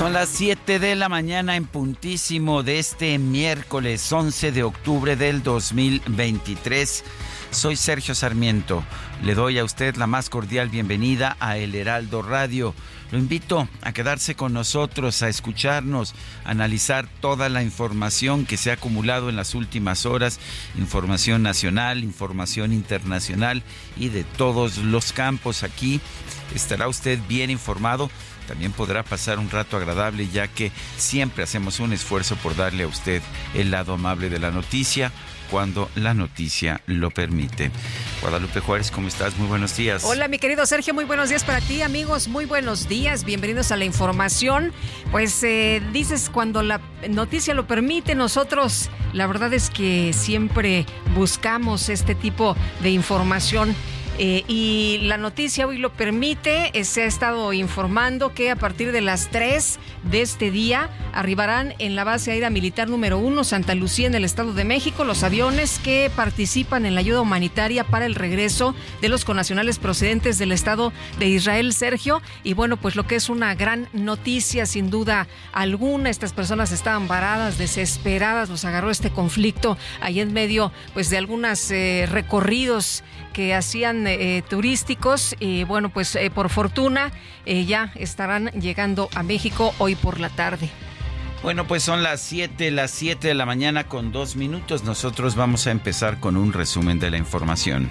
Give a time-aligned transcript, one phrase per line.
[0.00, 5.42] Son las 7 de la mañana en puntísimo de este miércoles 11 de octubre del
[5.42, 7.04] 2023.
[7.50, 8.82] Soy Sergio Sarmiento.
[9.22, 12.74] Le doy a usted la más cordial bienvenida a El Heraldo Radio.
[13.10, 16.14] Lo invito a quedarse con nosotros, a escucharnos,
[16.46, 20.40] a analizar toda la información que se ha acumulado en las últimas horas,
[20.78, 23.62] información nacional, información internacional
[23.98, 26.00] y de todos los campos aquí.
[26.54, 28.10] Estará usted bien informado
[28.46, 32.88] también podrá pasar un rato agradable ya que siempre hacemos un esfuerzo por darle a
[32.88, 33.22] usted
[33.54, 35.12] el lado amable de la noticia
[35.50, 37.70] cuando la noticia lo permite.
[38.20, 39.36] Guadalupe Juárez, ¿cómo estás?
[39.36, 40.04] Muy buenos días.
[40.04, 42.28] Hola, mi querido Sergio, muy buenos días para ti, amigos.
[42.28, 44.72] Muy buenos días, bienvenidos a la información.
[45.10, 51.88] Pues eh, dices, cuando la noticia lo permite, nosotros la verdad es que siempre buscamos
[51.88, 53.74] este tipo de información
[54.22, 58.92] eh, y la noticia hoy lo permite, eh, se ha estado informando que a partir
[58.92, 63.74] de las 3 de este día arribarán en la base aérea militar número 1 Santa
[63.74, 68.04] Lucía en el Estado de México los aviones que participan en la ayuda humanitaria para
[68.04, 72.20] el regreso de los conacionales procedentes del Estado de Israel, Sergio.
[72.44, 77.08] Y bueno, pues lo que es una gran noticia sin duda alguna, estas personas estaban
[77.08, 83.54] varadas, desesperadas, los agarró este conflicto ahí en medio pues de algunos eh, recorridos que
[83.54, 87.12] hacían eh, turísticos y bueno, pues eh, por fortuna
[87.46, 90.70] eh, ya estarán llegando a México hoy por la tarde.
[91.42, 94.84] Bueno, pues son las 7, las 7 de la mañana con dos minutos.
[94.84, 97.88] Nosotros vamos a empezar con un resumen de la información.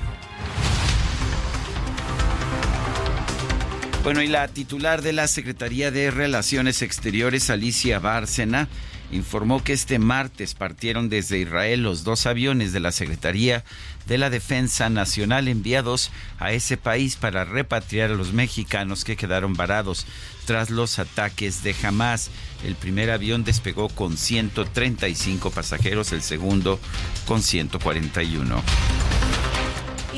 [4.03, 8.69] Bueno, y la titular de la Secretaría de Relaciones Exteriores, Alicia Bárcena,
[9.11, 13.63] informó que este martes partieron desde Israel los dos aviones de la Secretaría
[14.07, 19.53] de la Defensa Nacional enviados a ese país para repatriar a los mexicanos que quedaron
[19.53, 20.05] varados
[20.45, 22.31] tras los ataques de Hamas.
[22.65, 26.79] El primer avión despegó con 135 pasajeros, el segundo
[27.25, 28.63] con 141.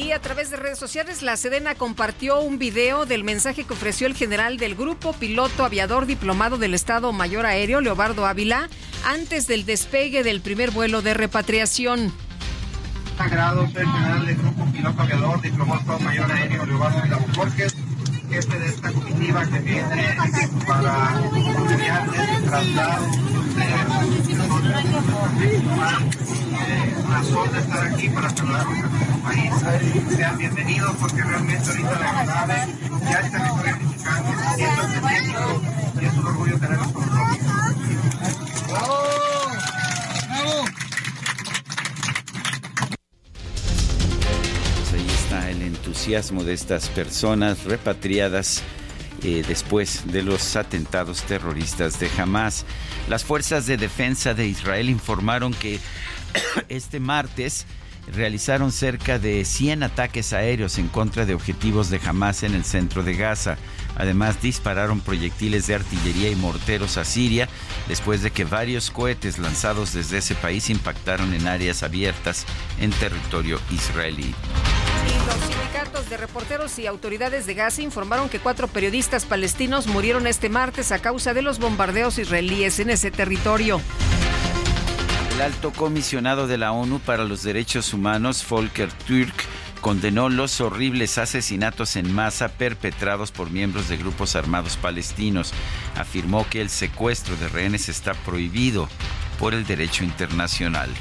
[0.03, 4.07] Y a través de redes sociales, la Sedena compartió un video del mensaje que ofreció
[4.07, 8.67] el general del grupo, piloto aviador diplomado del Estado Mayor Aéreo, Leobardo Ávila,
[9.05, 12.11] antes del despegue del primer vuelo de repatriación.
[13.19, 17.19] Agrado ser general del grupo, piloto aviador, diplomado Estado Mayor Aéreo, Leobardo Ávila
[18.31, 20.15] jefe de esta comitiva que viene
[20.65, 23.05] para apoyar el traslado
[27.09, 29.53] razón de estar aquí para saludar a nuestro país.
[30.15, 32.67] Sean bienvenidos porque realmente ahorita la verdad
[33.03, 37.51] ya el territorio mexicano se siente y es un orgullo tenerlos con nosotros.
[45.51, 48.63] El entusiasmo de estas personas repatriadas
[49.23, 52.65] eh, después de los atentados terroristas de Hamas.
[53.09, 55.79] Las fuerzas de defensa de Israel informaron que
[56.69, 57.65] este martes
[58.07, 63.03] realizaron cerca de 100 ataques aéreos en contra de objetivos de Hamas en el centro
[63.03, 63.57] de Gaza.
[63.95, 67.47] Además, dispararon proyectiles de artillería y morteros a Siria
[67.87, 72.45] después de que varios cohetes lanzados desde ese país impactaron en áreas abiertas
[72.79, 74.33] en territorio israelí.
[75.27, 80.49] Los sindicatos de reporteros y autoridades de Gaza informaron que cuatro periodistas palestinos murieron este
[80.49, 83.81] martes a causa de los bombardeos israelíes en ese territorio.
[85.41, 89.33] El alto comisionado de la ONU para los Derechos Humanos, Volker Türk,
[89.81, 95.51] condenó los horribles asesinatos en masa perpetrados por miembros de grupos armados palestinos.
[95.95, 98.87] Afirmó que el secuestro de rehenes está prohibido
[99.39, 100.91] por el derecho internacional.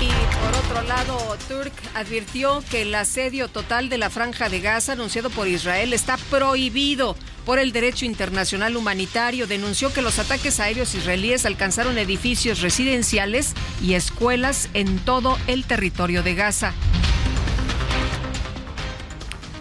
[0.00, 4.92] Y por otro lado, Turk advirtió que el asedio total de la franja de Gaza
[4.92, 7.16] anunciado por Israel está prohibido
[7.50, 9.48] por el derecho internacional humanitario.
[9.48, 16.22] Denunció que los ataques aéreos israelíes alcanzaron edificios residenciales y escuelas en todo el territorio
[16.22, 16.72] de Gaza.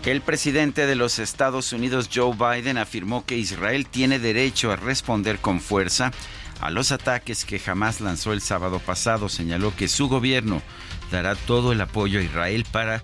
[0.06, 5.39] El presidente de los Estados Unidos, Joe Biden, afirmó que Israel tiene derecho a responder
[5.39, 6.12] con fuerza
[6.62, 9.30] a los ataques que jamás lanzó el sábado pasado.
[9.30, 10.62] Señaló que su gobierno
[11.09, 13.03] dará todo el apoyo a Israel para,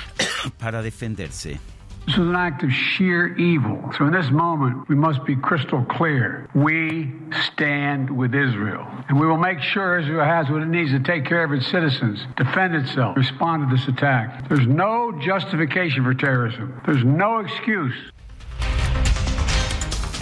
[0.58, 1.60] para defenderse.
[2.06, 3.92] This is an act of sheer evil.
[3.96, 6.48] So in this moment, we must be crystal clear.
[6.52, 7.12] We
[7.52, 8.86] stand with Israel.
[9.08, 11.66] And we will make sure Israel has what it needs to take care of its
[11.70, 14.48] citizens, defend itself, respond to this attack.
[14.48, 16.80] There's no justification for terrorism.
[16.84, 17.94] There's no excuse.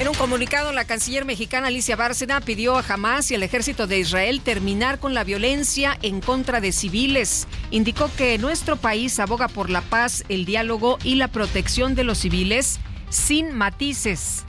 [0.01, 3.99] En un comunicado, la canciller mexicana Alicia Bárcena pidió a Hamas y al ejército de
[3.99, 7.47] Israel terminar con la violencia en contra de civiles.
[7.71, 12.17] Indicó que nuestro país aboga por la paz, el diálogo y la protección de los
[12.17, 12.81] civiles
[13.11, 14.47] sin matices.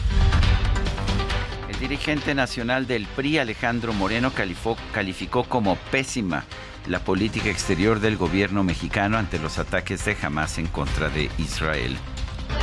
[1.68, 4.32] El dirigente nacional del PRI, Alejandro Moreno,
[4.94, 6.46] calificó, como pésima
[6.88, 11.98] la política exterior del gobierno mexicano ante los ataques de Hamas en contra de Israel.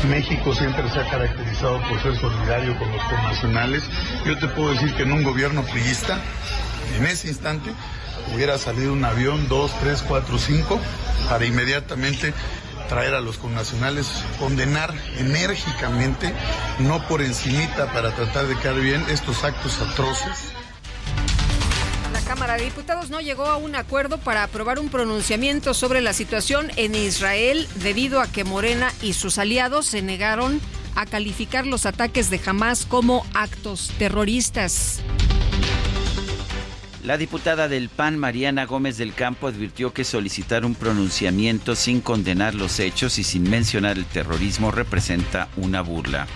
[0.08, 3.82] México siempre se ha caracterizado por ser solidario con los connacionales.
[4.24, 6.20] Yo te puedo decir que en un gobierno priista,
[6.96, 7.72] en ese instante,
[8.34, 10.80] hubiera salido un avión, dos, tres, cuatro, cinco,
[11.28, 12.32] para inmediatamente
[12.88, 16.32] traer a los connacionales, condenar enérgicamente,
[16.78, 20.57] no por encimita para tratar de quedar bien, estos actos atroces.
[22.12, 26.12] La Cámara de Diputados no llegó a un acuerdo para aprobar un pronunciamiento sobre la
[26.12, 30.60] situación en Israel debido a que Morena y sus aliados se negaron
[30.94, 35.00] a calificar los ataques de Hamas como actos terroristas.
[37.04, 42.54] La diputada del PAN, Mariana Gómez del Campo, advirtió que solicitar un pronunciamiento sin condenar
[42.54, 46.26] los hechos y sin mencionar el terrorismo representa una burla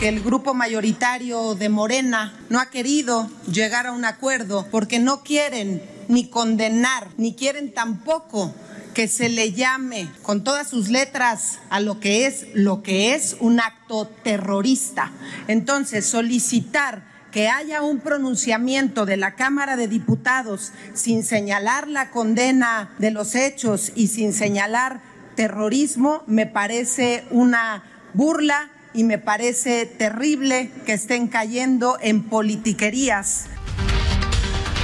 [0.00, 5.22] que el grupo mayoritario de Morena no ha querido llegar a un acuerdo porque no
[5.22, 8.54] quieren ni condenar, ni quieren tampoco
[8.94, 13.36] que se le llame con todas sus letras a lo que es lo que es
[13.40, 15.12] un acto terrorista.
[15.48, 22.94] Entonces, solicitar que haya un pronunciamiento de la Cámara de Diputados sin señalar la condena
[22.98, 25.02] de los hechos y sin señalar
[25.36, 33.46] terrorismo me parece una burla y me parece terrible que estén cayendo en politiquerías.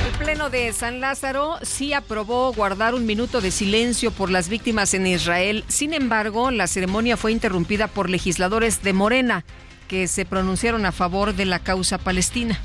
[0.06, 4.94] El Pleno de San Lázaro sí aprobó guardar un minuto de silencio por las víctimas
[4.94, 5.64] en Israel.
[5.68, 9.44] Sin embargo, la ceremonia fue interrumpida por legisladores de Morena
[9.88, 12.58] que se pronunciaron a favor de la causa palestina.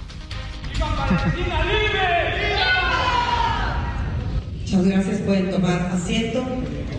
[4.61, 6.45] Muchas gracias, pueden tomar asiento.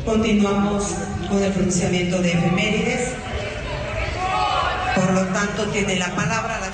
[0.04, 0.94] Continuamos
[1.28, 3.14] con el pronunciamiento de efemérides.
[4.94, 6.72] Por lo tanto, tiene la palabra la...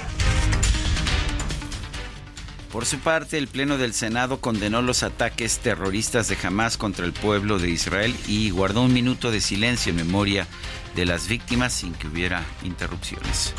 [2.73, 7.13] Por su parte, el Pleno del Senado condenó los ataques terroristas de Hamas contra el
[7.13, 10.47] pueblo de Israel y guardó un minuto de silencio en memoria
[10.95, 13.55] de las víctimas sin que hubiera interrupciones.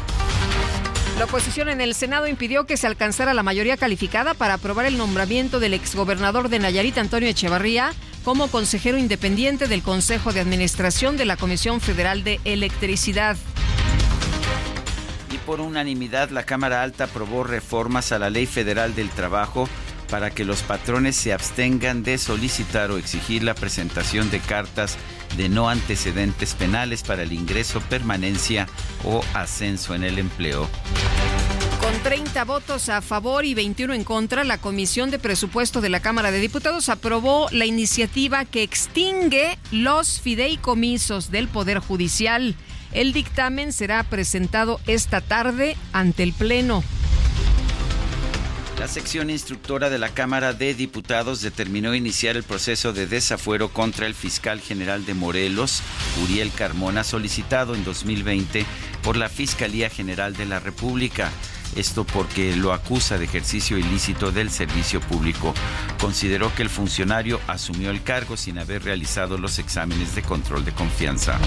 [1.17, 4.97] La oposición en el Senado impidió que se alcanzara la mayoría calificada para aprobar el
[4.97, 7.93] nombramiento del exgobernador de Nayarit, Antonio Echevarría,
[8.23, 13.37] como consejero independiente del Consejo de Administración de la Comisión Federal de Electricidad
[15.49, 19.67] por unanimidad la Cámara Alta aprobó reformas a la Ley Federal del Trabajo
[20.07, 24.95] para que los patrones se abstengan de solicitar o exigir la presentación de cartas
[25.37, 28.67] de no antecedentes penales para el ingreso, permanencia
[29.03, 30.69] o ascenso en el empleo.
[31.81, 35.99] Con 30 votos a favor y 21 en contra, la Comisión de Presupuesto de la
[35.99, 42.55] Cámara de Diputados aprobó la iniciativa que extingue los fideicomisos del Poder Judicial.
[42.91, 46.83] El dictamen será presentado esta tarde ante el Pleno.
[48.79, 54.07] La sección instructora de la Cámara de Diputados determinó iniciar el proceso de desafuero contra
[54.07, 55.81] el fiscal general de Morelos,
[56.23, 58.65] Uriel Carmona, solicitado en 2020
[59.03, 61.29] por la Fiscalía General de la República.
[61.75, 65.53] Esto porque lo acusa de ejercicio ilícito del servicio público.
[65.99, 70.71] Consideró que el funcionario asumió el cargo sin haber realizado los exámenes de control de
[70.71, 71.37] confianza.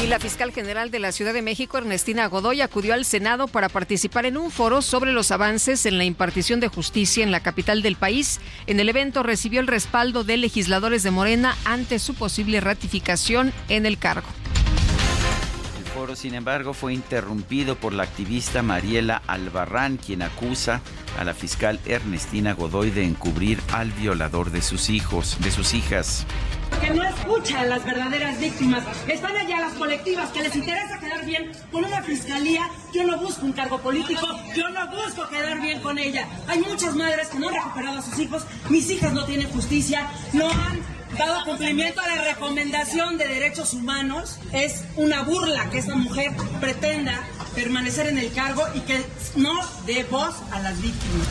[0.00, 3.68] Y la fiscal general de la Ciudad de México, Ernestina Godoy, acudió al Senado para
[3.68, 7.82] participar en un foro sobre los avances en la impartición de justicia en la capital
[7.82, 8.40] del país.
[8.68, 13.86] En el evento recibió el respaldo de legisladores de Morena ante su posible ratificación en
[13.86, 14.28] el cargo.
[15.80, 20.80] El foro, sin embargo, fue interrumpido por la activista Mariela Albarrán, quien acusa
[21.18, 26.24] a la fiscal Ernestina Godoy de encubrir al violador de sus hijos, de sus hijas
[26.80, 28.84] que no escucha a las verdaderas víctimas.
[29.06, 32.68] Están allá las colectivas que les interesa quedar bien con una fiscalía.
[32.94, 36.28] Yo no busco un cargo político, yo no busco quedar bien con ella.
[36.46, 40.08] Hay muchas madres que no han recuperado a sus hijos, mis hijas no tienen justicia,
[40.32, 40.80] no han
[41.16, 44.38] dado cumplimiento a la recomendación de derechos humanos.
[44.52, 47.22] Es una burla que esta mujer pretenda
[47.54, 49.04] permanecer en el cargo y que
[49.36, 49.52] no
[49.86, 51.28] dé voz a las víctimas.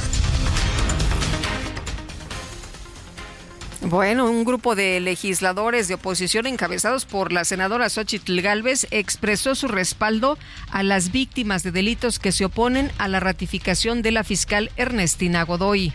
[3.90, 9.70] Bueno, un grupo de legisladores de oposición encabezados por la senadora Xochitl Gálvez expresó su
[9.70, 10.38] respaldo
[10.72, 15.44] a las víctimas de delitos que se oponen a la ratificación de la fiscal Ernestina
[15.44, 15.94] Godoy.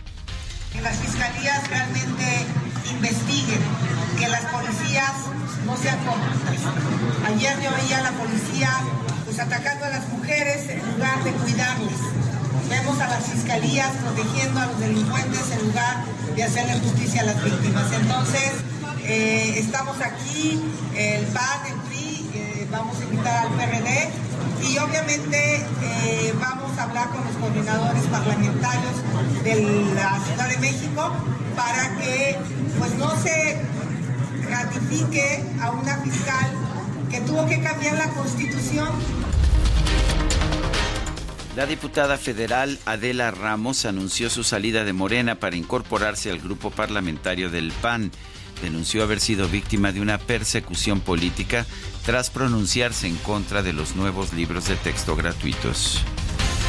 [0.71, 2.47] Que las fiscalías realmente
[2.89, 3.61] investiguen,
[4.17, 5.13] que las policías
[5.63, 6.65] no sean cómplices.
[7.27, 8.71] Ayer yo veía a la policía
[9.25, 12.22] pues atacando a las mujeres en lugar de cuidarles.
[12.69, 16.05] Vemos a las fiscalías protegiendo a los delincuentes en lugar
[16.35, 17.91] de hacerle justicia a las víctimas.
[17.91, 18.51] Entonces,
[19.03, 20.61] eh, estamos aquí,
[20.95, 24.09] el PAN, el PRI, eh, vamos a invitar al PRD
[24.69, 28.95] y obviamente eh, vamos a hablar con los coordinadores parlamentarios
[29.43, 29.55] de
[29.93, 31.11] la Ciudad de México
[31.55, 32.37] para que
[32.79, 33.61] pues no se
[34.49, 36.51] ratifique a una fiscal
[37.09, 38.89] que tuvo que cambiar la constitución
[41.55, 47.51] la diputada federal Adela Ramos anunció su salida de Morena para incorporarse al grupo parlamentario
[47.51, 48.11] del PAN.
[48.61, 51.65] Denunció haber sido víctima de una persecución política
[52.05, 56.03] tras pronunciarse en contra de los nuevos libros de texto gratuitos.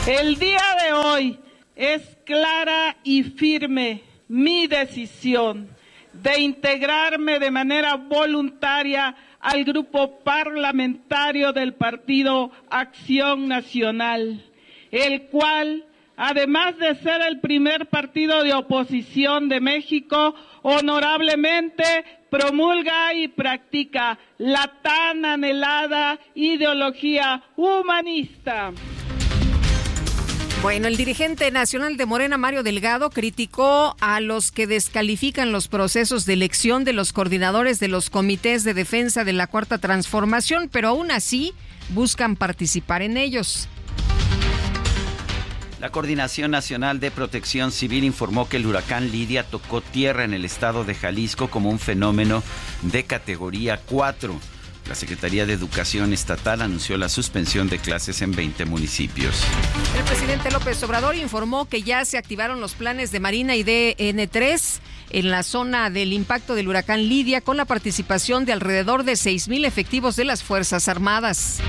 [0.07, 1.39] El día de hoy
[1.77, 5.69] es clara y firme mi decisión
[6.13, 14.45] de integrarme de manera voluntaria al grupo parlamentario del Partido Acción Nacional
[14.95, 15.85] el cual,
[16.17, 21.85] además de ser el primer partido de oposición de México, honorablemente
[22.31, 28.73] promulga y practica la tan anhelada ideología humanista.
[30.63, 36.25] Bueno, el dirigente nacional de Morena, Mario Delgado, criticó a los que descalifican los procesos
[36.25, 40.89] de elección de los coordinadores de los comités de defensa de la Cuarta Transformación, pero
[40.89, 41.53] aún así
[41.91, 43.69] buscan participar en ellos.
[45.81, 50.45] La Coordinación Nacional de Protección Civil informó que el huracán Lidia tocó tierra en el
[50.45, 52.43] estado de Jalisco como un fenómeno
[52.83, 54.39] de categoría 4.
[54.89, 59.43] La Secretaría de Educación Estatal anunció la suspensión de clases en 20 municipios.
[59.97, 64.81] El presidente López Obrador informó que ya se activaron los planes de Marina y DN3
[65.11, 69.67] en la zona del impacto del huracán Lidia con la participación de alrededor de 6.000
[69.67, 71.61] efectivos de las Fuerzas Armadas.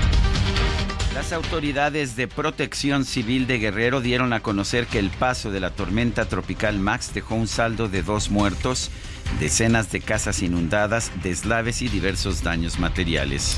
[1.16, 5.70] Las autoridades de protección civil de Guerrero dieron a conocer que el paso de la
[5.70, 8.90] tormenta tropical Max dejó un saldo de dos muertos,
[9.40, 13.56] decenas de casas inundadas, deslaves y diversos daños materiales.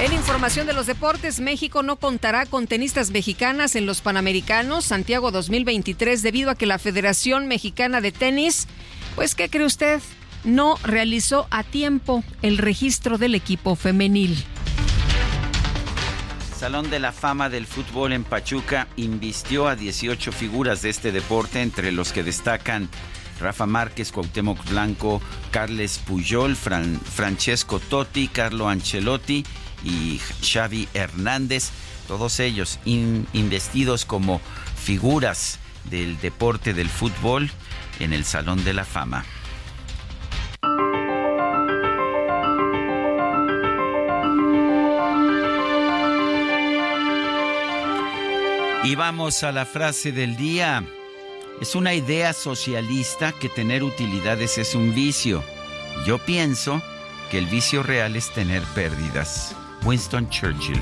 [0.00, 5.30] En información de los deportes, México no contará con tenistas mexicanas en los Panamericanos Santiago
[5.30, 8.68] 2023 debido a que la Federación Mexicana de Tenis,
[9.16, 10.00] pues ¿qué cree usted?
[10.44, 14.42] No realizó a tiempo el registro del equipo femenil.
[16.66, 21.62] Salón de la Fama del Fútbol en Pachuca invistió a 18 figuras de este deporte,
[21.62, 22.88] entre los que destacan
[23.40, 29.44] Rafa Márquez, Cuauhtémoc Blanco, Carles Puyol, Francesco Totti, Carlo Ancelotti
[29.84, 31.70] y Xavi Hernández,
[32.08, 34.40] todos ellos investidos como
[34.74, 37.48] figuras del deporte del fútbol
[38.00, 39.24] en el Salón de la Fama.
[48.86, 50.84] Y vamos a la frase del día.
[51.60, 55.42] Es una idea socialista que tener utilidades es un vicio.
[56.06, 56.80] Yo pienso
[57.28, 59.56] que el vicio real es tener pérdidas.
[59.82, 60.80] Winston Churchill.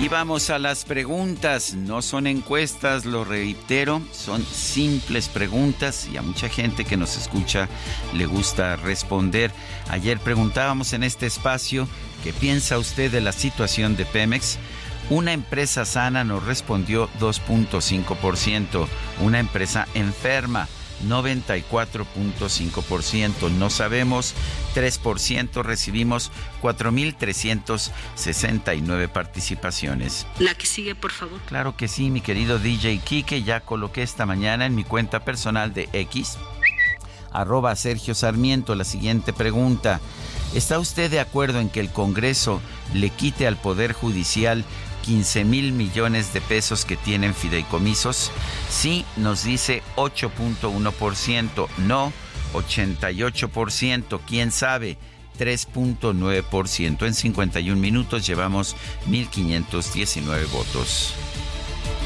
[0.00, 1.74] Y vamos a las preguntas.
[1.74, 7.68] No son encuestas, lo reitero, son simples preguntas y a mucha gente que nos escucha
[8.14, 9.50] le gusta responder.
[9.90, 11.88] Ayer preguntábamos en este espacio
[12.22, 14.58] qué piensa usted de la situación de Pemex.
[15.10, 18.86] Una empresa sana nos respondió 2.5%.
[19.20, 20.68] Una empresa enferma
[21.06, 23.50] 94.5%.
[23.52, 24.34] No sabemos
[24.74, 25.62] 3%.
[25.62, 26.30] Recibimos
[26.62, 30.26] 4.369 participaciones.
[30.38, 31.40] La que sigue, por favor.
[31.46, 33.42] Claro que sí, mi querido DJ Kike.
[33.42, 36.36] Ya coloqué esta mañana en mi cuenta personal de X
[37.32, 38.74] arroba Sergio Sarmiento.
[38.74, 40.00] La siguiente pregunta.
[40.54, 42.60] ¿Está usted de acuerdo en que el Congreso
[42.94, 44.64] le quite al Poder Judicial
[45.08, 48.30] 15 mil millones de pesos que tienen fideicomisos?
[48.68, 52.12] Sí, nos dice 8.1%, no
[52.52, 54.98] 88%, quién sabe.
[55.38, 57.06] 3.9%.
[57.06, 58.76] En 51 minutos llevamos
[59.08, 61.14] 1.519 votos.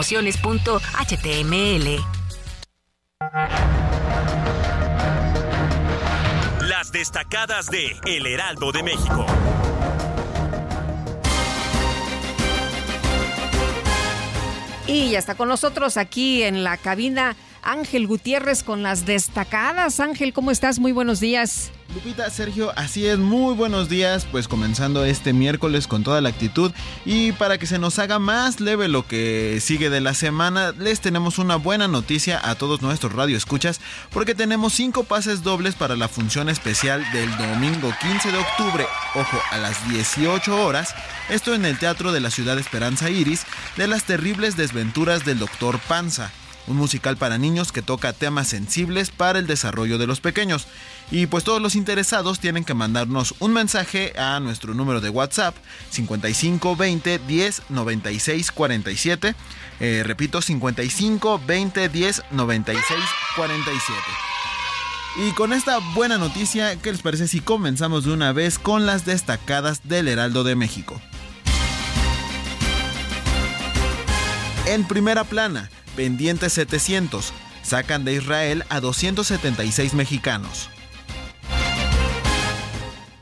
[0.00, 2.00] promociones.html.
[6.66, 9.26] Las destacadas de El Heraldo de México.
[14.86, 20.00] Y ya está con nosotros aquí en la cabina Ángel Gutiérrez con las destacadas.
[20.00, 20.78] Ángel, ¿cómo estás?
[20.78, 21.72] Muy buenos días.
[21.94, 26.70] Lupita, Sergio, así es, muy buenos días, pues comenzando este miércoles con toda la actitud
[27.04, 31.00] y para que se nos haga más leve lo que sigue de la semana, les
[31.00, 33.80] tenemos una buena noticia a todos nuestros radioescuchas
[34.12, 38.86] porque tenemos cinco pases dobles para la función especial del domingo 15 de octubre,
[39.16, 40.94] ojo, a las 18 horas,
[41.28, 45.80] esto en el Teatro de la Ciudad Esperanza Iris, de las terribles desventuras del Doctor
[45.80, 46.30] Panza
[46.70, 50.66] un musical para niños que toca temas sensibles para el desarrollo de los pequeños.
[51.10, 55.56] Y pues todos los interesados tienen que mandarnos un mensaje a nuestro número de WhatsApp
[55.90, 59.34] 55 20 10 96 47.
[60.04, 62.98] repito, 55 20 10 96
[63.36, 63.98] 47.
[65.16, 69.04] Y con esta buena noticia, ¿qué les parece si comenzamos de una vez con las
[69.04, 71.00] destacadas del Heraldo de México?
[74.66, 80.68] En primera plana, pendientes 700, sacan de Israel a 276 mexicanos.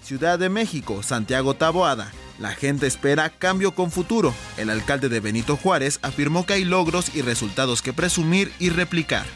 [0.02, 2.12] Ciudad de México, Santiago Taboada.
[2.38, 4.32] La gente espera cambio con futuro.
[4.56, 9.26] El alcalde de Benito Juárez afirmó que hay logros y resultados que presumir y replicar.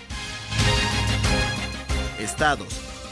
[2.19, 2.69] Estados.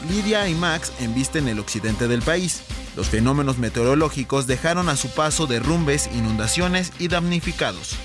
[0.09, 2.63] Lidia y Max embisten el occidente del país.
[2.95, 7.95] Los fenómenos meteorológicos dejaron a su paso derrumbes, inundaciones y damnificados.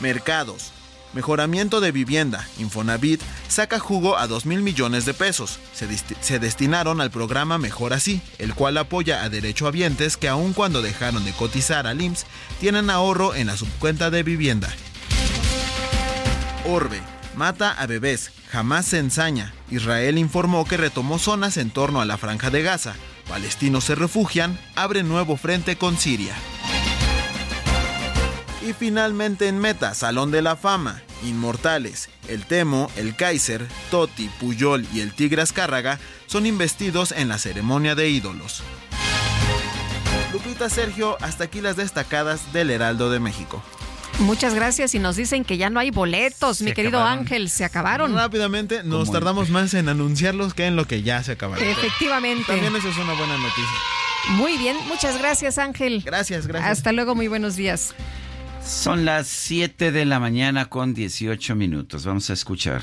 [0.00, 0.72] Mercados.
[1.12, 2.46] Mejoramiento de vivienda.
[2.58, 5.58] Infonavit saca jugo a 2 mil millones de pesos.
[5.72, 5.88] Se,
[6.20, 11.24] se, destinaron al programa Mejor Así, el cual apoya a derechohabientes que aun cuando dejaron
[11.24, 12.26] de cotizar al IMSS,
[12.60, 14.68] tienen ahorro en la subcuenta de vivienda.
[16.66, 17.00] Orbe.
[17.34, 18.32] Mata a bebés.
[18.50, 19.54] Jamás se ensaña.
[19.70, 22.94] Israel informó que retomó zonas en torno a la franja de Gaza.
[23.28, 24.58] Palestinos se refugian.
[24.74, 26.34] Abre nuevo frente con Siria.
[28.66, 34.84] Y finalmente en meta, Salón de la Fama, Inmortales, El Temo, El Kaiser, Totti, Puyol
[34.92, 38.64] y el Tigre Azcárraga son investidos en la ceremonia de ídolos.
[40.32, 43.62] Lupita Sergio, hasta aquí las destacadas del Heraldo de México.
[44.18, 48.16] Muchas gracias y nos dicen que ya no hay boletos, mi querido Ángel, se acabaron.
[48.16, 51.64] Rápidamente, nos tardamos más en anunciarlos que en lo que ya se acabaron.
[51.64, 52.46] Efectivamente.
[52.48, 53.78] También eso es una buena noticia.
[54.30, 56.02] Muy bien, muchas gracias Ángel.
[56.04, 56.78] Gracias, gracias.
[56.78, 57.94] Hasta luego, muy buenos días.
[58.66, 62.04] Son las 7 de la mañana con 18 minutos.
[62.04, 62.82] Vamos a escuchar.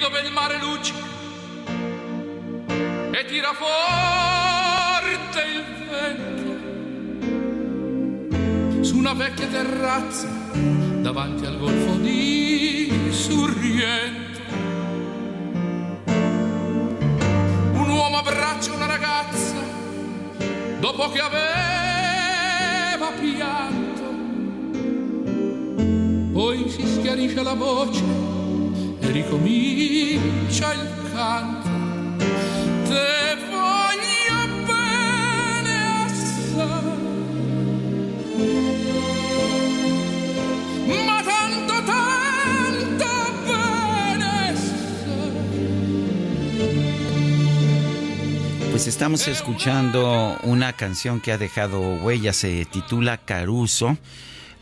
[0.00, 0.98] Dove il mare luccica
[3.10, 6.58] e tira forte il vento
[8.82, 10.26] su una vecchia terrazza
[11.02, 14.40] davanti al golfo di Sorrento
[17.74, 19.56] un uomo abbraccia una ragazza
[20.78, 24.02] dopo che aveva pianto.
[26.32, 28.29] Poi si schiarisce la voce
[29.10, 31.68] ricomincia il canto.
[32.88, 36.98] Te voglio bene assai,
[41.04, 43.06] ma tanto, tanto
[43.46, 44.54] bene
[48.70, 53.96] Pues estamos escuchando una canción que ha dejado huella, se titula Caruso.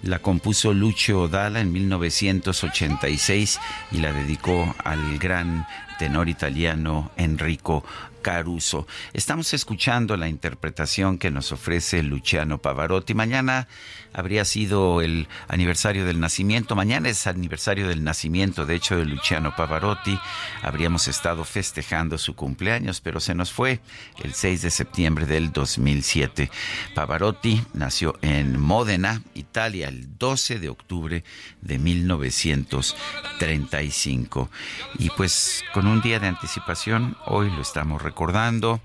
[0.03, 5.67] La compuso Lucio Dalla en 1986 y la dedicó al gran
[5.99, 7.85] tenor italiano Enrico
[8.29, 8.87] Caruso.
[9.15, 13.15] Estamos escuchando la interpretación que nos ofrece Luciano Pavarotti.
[13.15, 13.69] Mañana
[14.13, 16.77] habría sido el aniversario del nacimiento.
[16.77, 20.19] Mañana es aniversario del nacimiento, de hecho, de Luciano Pavarotti.
[20.61, 23.81] Habríamos estado festejando su cumpleaños, pero se nos fue
[24.23, 26.51] el 6 de septiembre del 2007.
[26.95, 31.25] Pavarotti nació en Módena, Italia, el 12 de octubre
[31.69, 34.51] de 1935.
[34.99, 38.81] Y pues con un día de anticipación, hoy lo estamos recordando,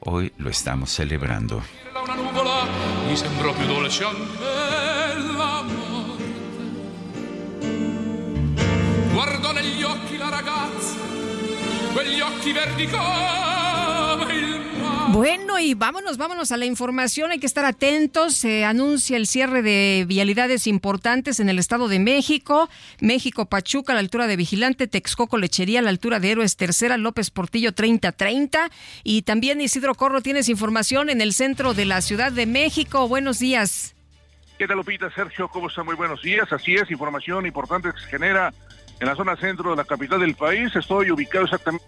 [0.00, 1.62] hoy lo estamos celebrando.
[9.12, 10.94] Guardò negli occhi la ragazza,
[11.94, 14.55] quegli occhi verdi come il
[15.08, 17.30] Bueno, y vámonos, vámonos a la información.
[17.30, 18.34] Hay que estar atentos.
[18.34, 22.68] Se anuncia el cierre de vialidades importantes en el Estado de México.
[23.00, 26.96] México, Pachuca, a la altura de Vigilante, Texcoco, Lechería, a la altura de Héroes Tercera,
[26.96, 28.68] López Portillo, 3030.
[29.04, 33.06] Y también, Isidro Corro, tienes información en el centro de la Ciudad de México.
[33.06, 33.94] Buenos días.
[34.58, 35.08] ¿Qué tal, Lupita?
[35.14, 35.84] Sergio, ¿cómo está?
[35.84, 36.52] Muy buenos días.
[36.52, 38.52] Así es, información importante que se genera
[38.98, 40.74] en la zona centro de la capital del país.
[40.74, 41.84] Estoy ubicado exactamente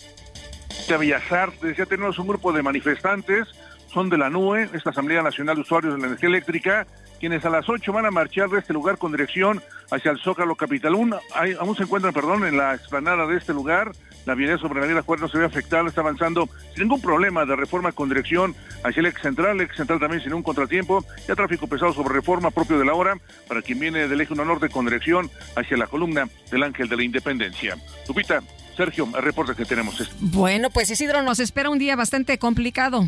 [0.94, 1.76] a Bellas Artes.
[1.76, 3.48] Ya tenemos un grupo de manifestantes,
[3.92, 6.86] son de la NUE, esta Asamblea Nacional de Usuarios de la Energía Eléctrica,
[7.20, 10.54] quienes a las 8 van a marchar de este lugar con dirección hacia el Zócalo
[10.56, 10.94] Capital.
[10.94, 13.92] Un, hay, aún se encuentran, perdón, en la explanada de este lugar.
[14.24, 17.44] La vialidad sobre la Avenida Juárez no se ve afectada, está avanzando sin ningún problema
[17.44, 21.04] de reforma con dirección hacia el ex central, el ex central también sin un contratiempo.
[21.26, 23.16] Ya tráfico pesado sobre reforma propio de la hora
[23.48, 26.96] para quien viene del eje 1 norte con dirección hacia la columna del Ángel de
[26.96, 27.76] la Independencia.
[28.06, 28.42] Lupita,
[28.78, 30.00] Sergio, el reporte que tenemos.
[30.00, 33.06] es- Bueno, pues Isidro, nos espera un día bastante complicado.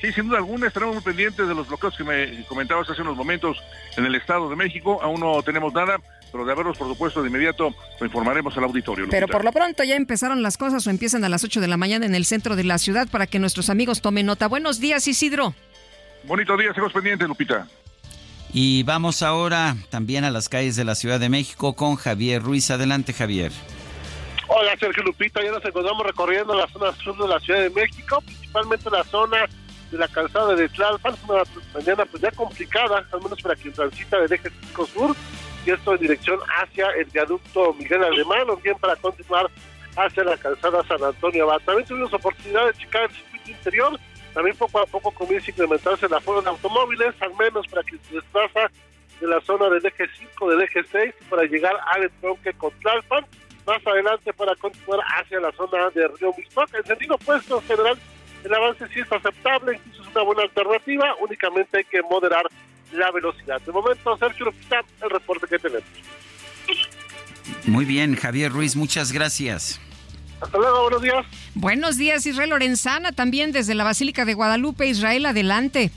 [0.00, 3.16] Sí, sin duda alguna, estaremos muy pendientes de los bloqueos que me comentabas hace unos
[3.16, 3.56] momentos
[3.96, 5.00] en el Estado de México.
[5.02, 5.96] Aún no tenemos nada,
[6.30, 9.06] pero de haberlos, por supuesto, de inmediato lo informaremos al auditorio.
[9.10, 11.76] Pero por lo pronto ya empezaron las cosas o empiezan a las 8 de la
[11.76, 14.46] mañana en el centro de la ciudad para que nuestros amigos tomen nota.
[14.46, 15.54] Buenos días, Isidro.
[16.24, 17.66] Bonito día, seguimos pendientes, Lupita.
[18.52, 22.70] Y vamos ahora también a las calles de la Ciudad de México con Javier Ruiz.
[22.70, 23.50] Adelante, Javier.
[24.46, 28.20] Hola Sergio Lupita, ya nos encontramos recorriendo la zona sur de la Ciudad de México,
[28.20, 29.46] principalmente la zona
[29.90, 34.18] de la calzada de Tlalpan, una mañana pues ya complicada, al menos para quien transita
[34.20, 35.16] del eje 5 sur,
[35.64, 39.50] y esto en dirección hacia el viaducto Miguel Alemán, o bien para continuar
[39.96, 41.62] hacia la calzada San Antonio Abad.
[41.64, 43.98] También tuvimos oportunidad de checar el circuito interior,
[44.34, 48.00] también poco a poco comienza a incrementarse el aforo de automóviles, al menos para quien
[48.04, 48.70] se desplaza
[49.20, 53.24] de la zona del eje 5, del eje 6, para llegar al entronque con Tlalpan,
[53.66, 56.74] más adelante para continuar hacia la zona de Río Mixtoc.
[56.74, 57.98] En sentido opuesto, en general,
[58.44, 62.44] el avance sí es aceptable, incluso es una buena alternativa, únicamente hay que moderar
[62.92, 63.60] la velocidad.
[63.62, 65.84] De momento, Sergio Lupita, el reporte que tenemos.
[67.66, 69.80] Muy bien, Javier Ruiz, muchas gracias.
[70.40, 71.26] Hasta luego, buenos días.
[71.54, 74.86] Buenos días, Israel Lorenzana, también desde la Basílica de Guadalupe.
[74.86, 75.90] Israel, adelante.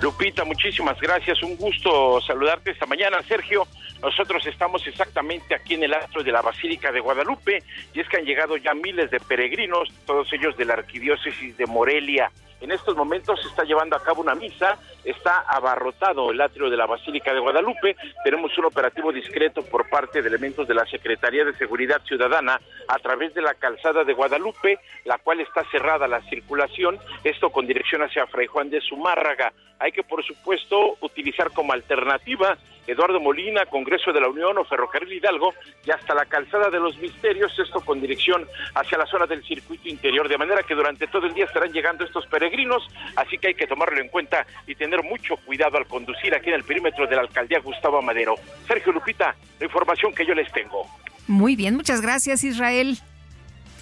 [0.00, 1.42] Lupita, muchísimas gracias.
[1.42, 3.66] Un gusto saludarte esta mañana, Sergio.
[4.00, 8.18] Nosotros estamos exactamente aquí en el astro de la Basílica de Guadalupe y es que
[8.18, 12.30] han llegado ya miles de peregrinos, todos ellos de la Arquidiócesis de Morelia.
[12.60, 16.76] En estos momentos se está llevando a cabo una misa, está abarrotado el atrio de
[16.76, 21.44] la Basílica de Guadalupe, tenemos un operativo discreto por parte de elementos de la Secretaría
[21.44, 26.20] de Seguridad Ciudadana a través de la calzada de Guadalupe, la cual está cerrada la
[26.22, 29.52] circulación, esto con dirección hacia Fray Juan de Zumárraga.
[29.92, 32.56] Que, por supuesto, utilizar como alternativa
[32.88, 35.52] Eduardo Molina, Congreso de la Unión o Ferrocarril Hidalgo
[35.84, 39.88] y hasta la calzada de los Misterios, esto con dirección hacia la zona del circuito
[39.88, 42.82] interior, de manera que durante todo el día estarán llegando estos peregrinos,
[43.14, 46.54] así que hay que tomarlo en cuenta y tener mucho cuidado al conducir aquí en
[46.54, 48.36] el perímetro de la alcaldía Gustavo Amadero.
[48.66, 50.86] Sergio Lupita, la información que yo les tengo.
[51.26, 52.98] Muy bien, muchas gracias, Israel.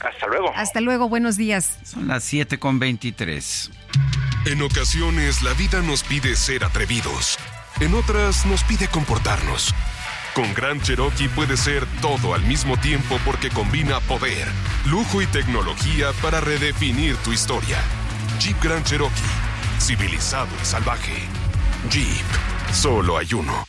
[0.00, 0.52] Hasta luego.
[0.56, 1.78] Hasta luego, buenos días.
[1.84, 3.70] Son las 7 con 23.
[4.46, 7.36] En ocasiones la vida nos pide ser atrevidos.
[7.80, 9.74] En otras nos pide comportarnos.
[10.34, 14.46] Con Gran Cherokee puede ser todo al mismo tiempo porque combina poder,
[14.84, 17.78] lujo y tecnología para redefinir tu historia.
[18.38, 19.20] Jeep Grand Cherokee.
[19.80, 21.24] Civilizado y salvaje.
[21.90, 22.24] Jeep.
[22.72, 23.66] Solo hay uno.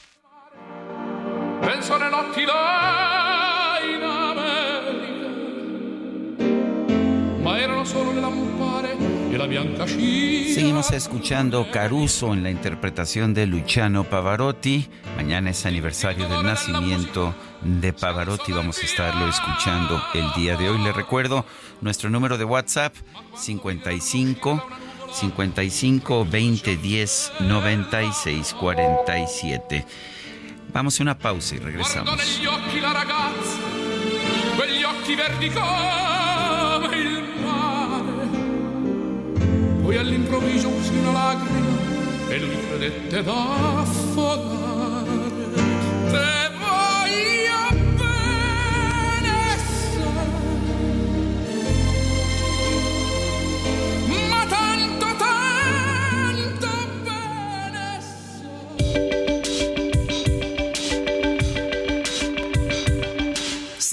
[9.38, 14.90] Seguimos escuchando Caruso en la interpretación de Luciano Pavarotti.
[15.16, 18.52] Mañana es aniversario del nacimiento de Pavarotti.
[18.52, 20.80] Vamos a estarlo escuchando el día de hoy.
[20.80, 21.46] Le recuerdo
[21.82, 22.96] nuestro número de WhatsApp
[23.36, 24.66] 55
[25.12, 29.86] 55 20 10 96 47.
[30.74, 32.20] Vamos a una pausa y regresamos.
[39.88, 44.68] Poi all'improvviso uscì una lacrima e lui credette d'affogare.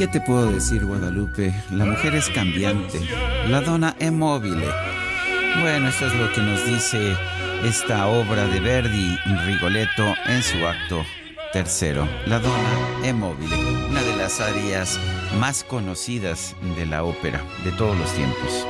[0.00, 1.52] ¿Qué te puedo decir, Guadalupe?
[1.72, 2.98] La mujer es cambiante,
[3.48, 4.66] la dona è mobile.
[5.60, 7.14] Bueno, esto es lo que nos dice
[7.64, 11.04] esta obra de Verdi, Rigoletto, en su acto
[11.52, 12.08] tercero.
[12.24, 13.54] La dona è mobile,
[13.90, 14.98] una de las áreas
[15.38, 18.66] más conocidas de la ópera de todos los tiempos.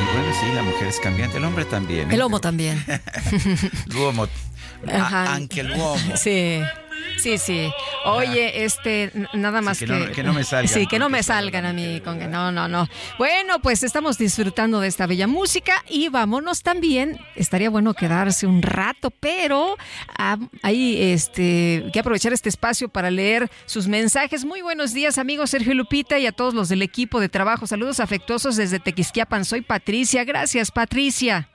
[0.00, 2.10] Y bueno, sí, la mujer es cambiante, el hombre también.
[2.10, 2.14] ¿eh?
[2.14, 2.82] El homo también.
[3.88, 4.26] L'uomo,
[4.86, 6.16] anche l'uomo.
[6.16, 6.62] Sí.
[7.22, 7.72] Sí, sí.
[8.04, 9.92] Oye, este, nada más que que.
[9.92, 12.50] no- que no me salgan Sí, que no me salgan a mí con que no,
[12.50, 12.88] no, no.
[13.18, 17.18] Bueno, pues estamos disfrutando de esta bella música y vámonos también.
[17.36, 19.76] Estaría bueno quedarse un rato, pero
[20.18, 24.44] ah, ahí este, que aprovechar este espacio para leer sus mensajes.
[24.44, 27.66] Muy buenos días, amigos Sergio Lupita y a todos los del equipo de trabajo.
[27.66, 29.44] Saludos afectuosos desde Tequisquiapan.
[29.44, 30.24] Soy Patricia.
[30.24, 31.48] Gracias, Patricia.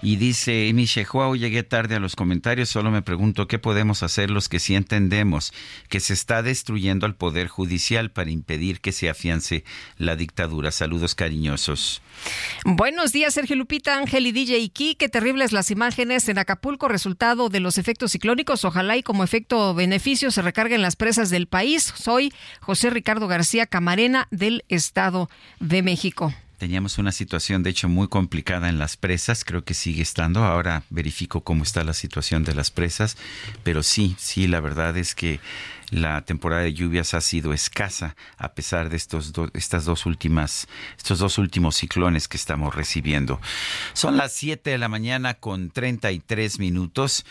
[0.00, 4.48] Y dice Juau, llegué tarde a los comentarios, solo me pregunto qué podemos hacer los
[4.48, 5.52] que sí entendemos
[5.88, 9.64] que se está destruyendo al Poder Judicial para impedir que se afiance
[9.96, 10.70] la dictadura.
[10.70, 12.00] Saludos cariñosos.
[12.64, 14.94] Buenos días, Sergio Lupita, Ángel y DJ Iki.
[14.94, 18.64] Qué terribles las imágenes en Acapulco, resultado de los efectos ciclónicos.
[18.64, 21.92] Ojalá y como efecto beneficio se recarguen las presas del país.
[21.96, 26.32] Soy José Ricardo García Camarena del Estado de México.
[26.58, 30.44] Teníamos una situación, de hecho, muy complicada en las presas, creo que sigue estando.
[30.44, 33.16] Ahora verifico cómo está la situación de las presas,
[33.62, 35.38] pero sí, sí, la verdad es que
[35.90, 41.18] la temporada de lluvias ha sido escasa a pesar de estos estas dos últimas estos
[41.18, 43.40] dos últimos ciclones que estamos recibiendo.
[43.94, 47.24] Son las 7 de la mañana con 33 minutos.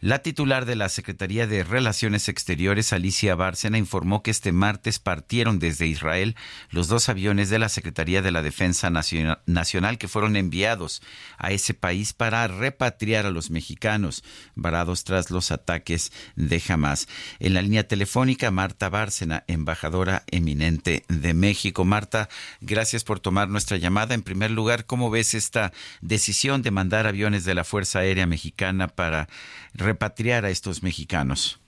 [0.00, 5.58] La titular de la Secretaría de Relaciones Exteriores, Alicia Bárcena, informó que este martes partieron
[5.58, 6.36] desde Israel
[6.70, 11.02] los dos aviones de la Secretaría de la Defensa Naciona- Nacional que fueron enviados
[11.36, 17.06] a ese país para repatriar a los mexicanos varados tras los ataques de Hamas.
[17.38, 21.84] En la línea telefónica Marta Bárcena, embajadora eminente de México.
[21.84, 22.30] Marta,
[22.62, 24.14] gracias por tomar nuestra llamada.
[24.14, 28.88] En primer lugar, ¿cómo ves esta decisión de mandar aviones de la Fuerza Aérea Mexicana
[28.88, 29.28] para
[29.74, 31.60] repatriar a estos mexicanos?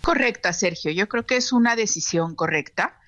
[0.00, 0.90] Correcta, Sergio.
[0.90, 2.98] Yo creo que es una decisión correcta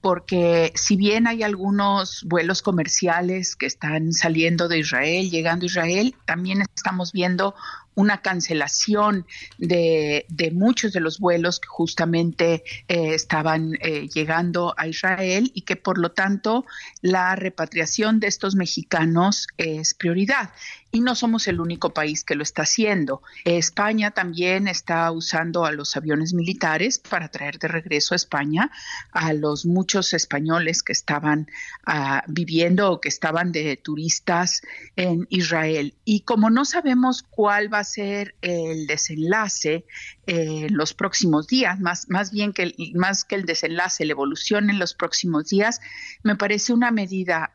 [0.00, 6.14] porque si bien hay algunos vuelos comerciales que están saliendo de Israel, llegando a Israel,
[6.24, 7.54] también estamos viendo
[7.98, 9.26] una cancelación
[9.58, 15.74] de, muchos de los vuelos que justamente eh, estaban eh, llegando a Israel y que
[15.74, 16.64] por lo tanto
[17.02, 20.50] la repatriación de estos mexicanos es prioridad
[20.90, 23.22] y no somos el único país que lo está haciendo.
[23.44, 28.70] España también está usando a los aviones militares para traer de regreso a España
[29.12, 31.50] a los muchos españoles que estaban
[31.84, 34.62] ah, viviendo o que estaban de turistas
[34.96, 35.94] en Israel.
[36.04, 39.84] Y como no sabemos cuál va a ser el desenlace
[40.26, 44.12] en eh, los próximos días, más, más bien que el, más que el desenlace, la
[44.12, 45.80] evolución en los próximos días,
[46.22, 47.54] me parece una medida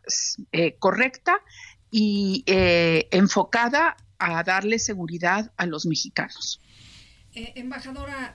[0.52, 1.40] eh, correcta
[1.96, 6.60] y eh, enfocada a darle seguridad a los mexicanos.
[7.36, 8.34] Eh, embajadora,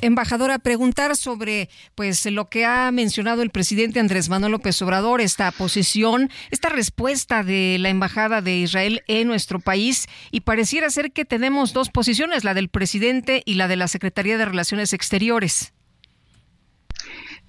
[0.00, 5.50] Embajadora, preguntar sobre pues lo que ha mencionado el presidente Andrés Manuel López Obrador, esta
[5.50, 11.24] posición, esta respuesta de la embajada de Israel en nuestro país y pareciera ser que
[11.24, 15.72] tenemos dos posiciones, la del presidente y la de la Secretaría de Relaciones Exteriores.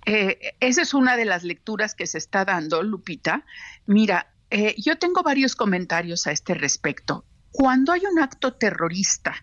[0.08, 3.44] Eh, esa es una de las lecturas que se está dando, Lupita.
[3.86, 7.26] Mira, eh, yo tengo varios comentarios a este respecto.
[7.52, 9.36] Cuando hay un acto terrorista,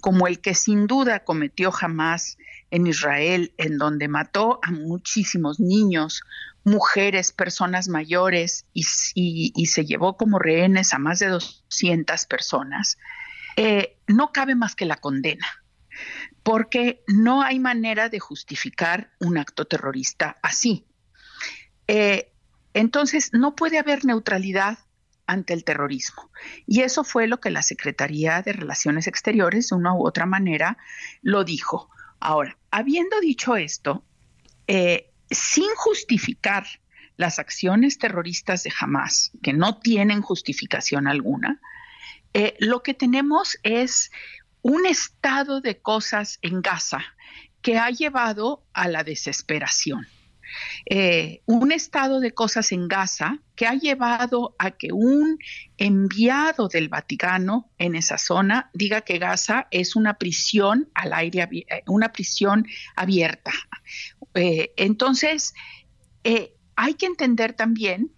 [0.00, 2.36] como el que sin duda cometió Hamas
[2.72, 6.24] en Israel, en donde mató a muchísimos niños,
[6.64, 8.82] mujeres, personas mayores y,
[9.66, 12.98] se llevó como rehenes a más de 200 personas,
[13.54, 15.46] eh, no cabe más que la condena,
[16.42, 20.88] porque no hay manera de justificar un acto terrorista así.
[21.86, 22.32] Eh,
[22.76, 24.78] entonces, no puede haber neutralidad
[25.26, 26.30] ante el terrorismo.
[26.66, 30.76] Y eso fue lo que la Secretaría de Relaciones Exteriores, de una u otra manera,
[31.22, 31.88] lo dijo.
[32.20, 34.04] Ahora, habiendo dicho esto,
[34.66, 36.66] eh, sin justificar
[37.16, 41.62] las acciones terroristas de Hamas, que no tienen justificación alguna,
[42.34, 44.10] eh, lo que tenemos es
[44.60, 47.02] un estado de cosas en Gaza
[47.62, 50.06] que ha llevado a la desesperación.
[50.84, 55.38] Eh, un estado de cosas en Gaza que ha llevado a que un
[55.78, 61.82] enviado del Vaticano en esa zona diga que Gaza es una prisión al aire, eh,
[61.86, 63.52] una prisión abierta.
[64.34, 65.54] Eh, entonces,
[66.74, 68.12] hay que entender también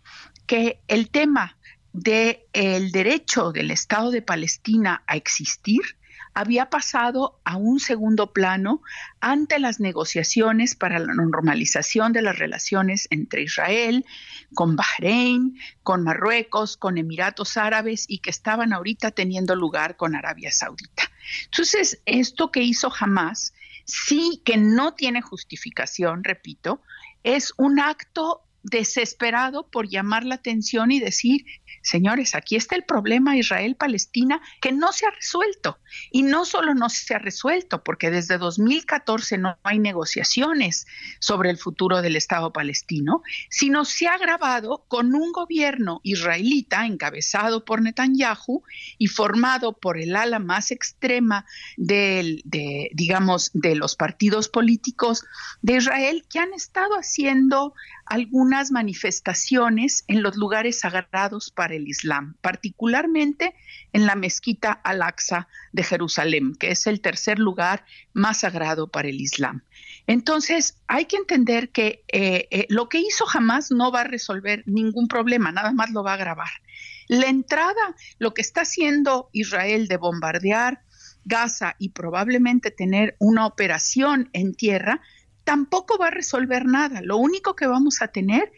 [0.46, 1.58] que el tema
[1.92, 5.97] del derecho del Estado de Palestina a existir
[6.38, 8.80] había pasado a un segundo plano
[9.18, 14.06] ante las negociaciones para la normalización de las relaciones entre Israel,
[14.54, 20.52] con Bahrein, con Marruecos, con Emiratos Árabes y que estaban ahorita teniendo lugar con Arabia
[20.52, 21.10] Saudita.
[21.46, 23.52] Entonces, esto que hizo Hamas,
[23.84, 26.80] sí que no tiene justificación, repito,
[27.24, 31.44] es un acto desesperado por llamar la atención y decir,
[31.82, 35.78] señores, aquí está el problema Israel-Palestina que no se ha resuelto.
[36.10, 40.86] Y no solo no se ha resuelto, porque desde 2014 no hay negociaciones
[41.18, 47.64] sobre el futuro del Estado palestino, sino se ha agravado con un gobierno israelita encabezado
[47.64, 48.62] por Netanyahu
[48.98, 55.24] y formado por el ala más extrema del, de, digamos, de los partidos políticos
[55.62, 57.74] de Israel que han estado haciendo
[58.06, 63.52] algunas manifestaciones en los lugares sagrados para el Islam, particularmente
[63.92, 69.20] en la mezquita Al-Aqsa de Jerusalén, que es el tercer lugar más sagrado para el
[69.20, 69.62] Islam.
[70.06, 74.62] Entonces, hay que entender que eh, eh, lo que hizo jamás no va a resolver
[74.66, 76.62] ningún problema, nada más lo va a agravar.
[77.08, 80.82] La entrada, lo que está haciendo Israel de bombardear
[81.24, 85.00] Gaza y probablemente tener una operación en tierra,
[85.42, 87.00] tampoco va a resolver nada.
[87.02, 88.52] Lo único que vamos a tener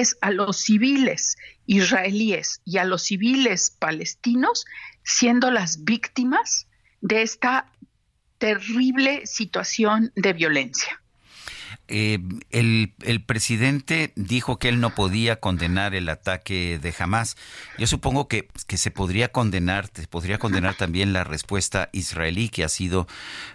[0.00, 4.64] es a los civiles israelíes y a los civiles palestinos
[5.04, 6.66] siendo las víctimas
[7.00, 7.70] de esta
[8.38, 11.00] terrible situación de violencia.
[11.88, 12.18] Eh,
[12.50, 12.92] el,
[13.26, 17.36] presidente dijo que él no podía condenar el ataque de Hamas.
[17.78, 22.64] Yo supongo que, que, se podría condenar, se podría condenar también la respuesta israelí, que
[22.64, 23.06] ha sido,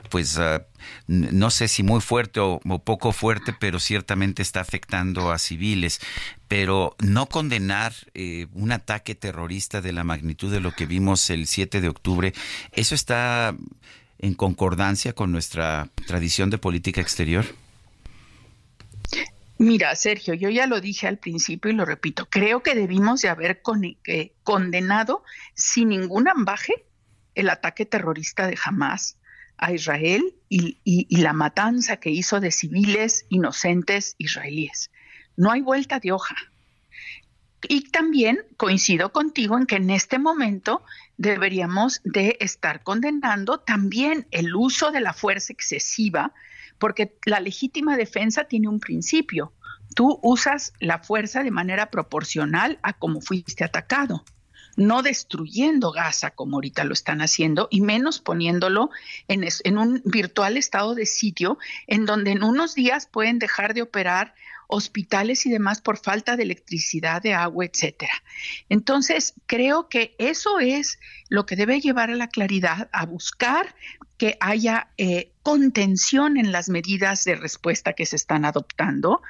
[0.09, 0.65] pues, ah,
[1.07, 5.99] no sé si muy fuerte o, poco fuerte, pero ciertamente está afectando a civiles.
[6.47, 11.47] Pero no condenar eh, un ataque terrorista de la magnitud de lo que vimos el
[11.47, 12.33] 7 de octubre,
[12.71, 13.55] eso está
[14.19, 17.45] en concordancia con nuestra tradición de política exterior?
[19.59, 23.27] Mira, Sergio, yo ya lo dije al principio y lo repito, creo que debimos de
[23.27, 23.61] haber
[24.05, 25.21] eh, condenado
[25.53, 26.85] sin ningún ambaje
[27.35, 29.17] el ataque terrorista de Hamas
[29.57, 30.77] a Israel y,
[31.21, 34.91] la matanza que hizo de civiles inocentes israelíes.
[35.35, 36.37] No hay vuelta de hoja.
[37.67, 40.85] Y también coincido contigo en que en este momento
[41.17, 46.33] deberíamos de estar condenando también el uso de la fuerza excesiva,
[46.79, 49.53] porque la legítima defensa tiene un principio.
[49.95, 54.23] Tú usas la fuerza de manera proporcional a cómo fuiste atacado
[54.79, 58.89] no destruyendo Gaza como ahorita lo están haciendo y menos poniéndolo
[59.27, 63.81] en, en un virtual estado de sitio en donde en unos días pueden dejar de
[63.81, 64.33] operar
[64.71, 68.13] hospitales y demás por falta de electricidad, de agua, etcétera.
[68.69, 73.75] Entonces, creo que eso es lo que debe llevar a la claridad, a buscar
[74.19, 79.21] que haya eh, contención en las medidas de respuesta que se están adoptando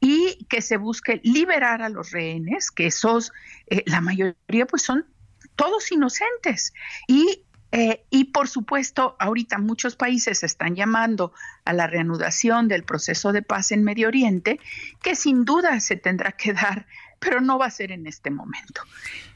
[0.00, 3.30] y que se busque liberar a los rehenes, que esos,
[3.68, 5.06] eh, la mayoría pues son
[5.54, 6.72] todos inocentes
[7.06, 11.34] y eh, y por supuesto, ahorita muchos países están llamando
[11.66, 14.58] a la reanudación del proceso de paz en Medio Oriente,
[15.02, 16.86] que sin duda se tendrá que dar,
[17.18, 18.80] pero no va a ser en este momento.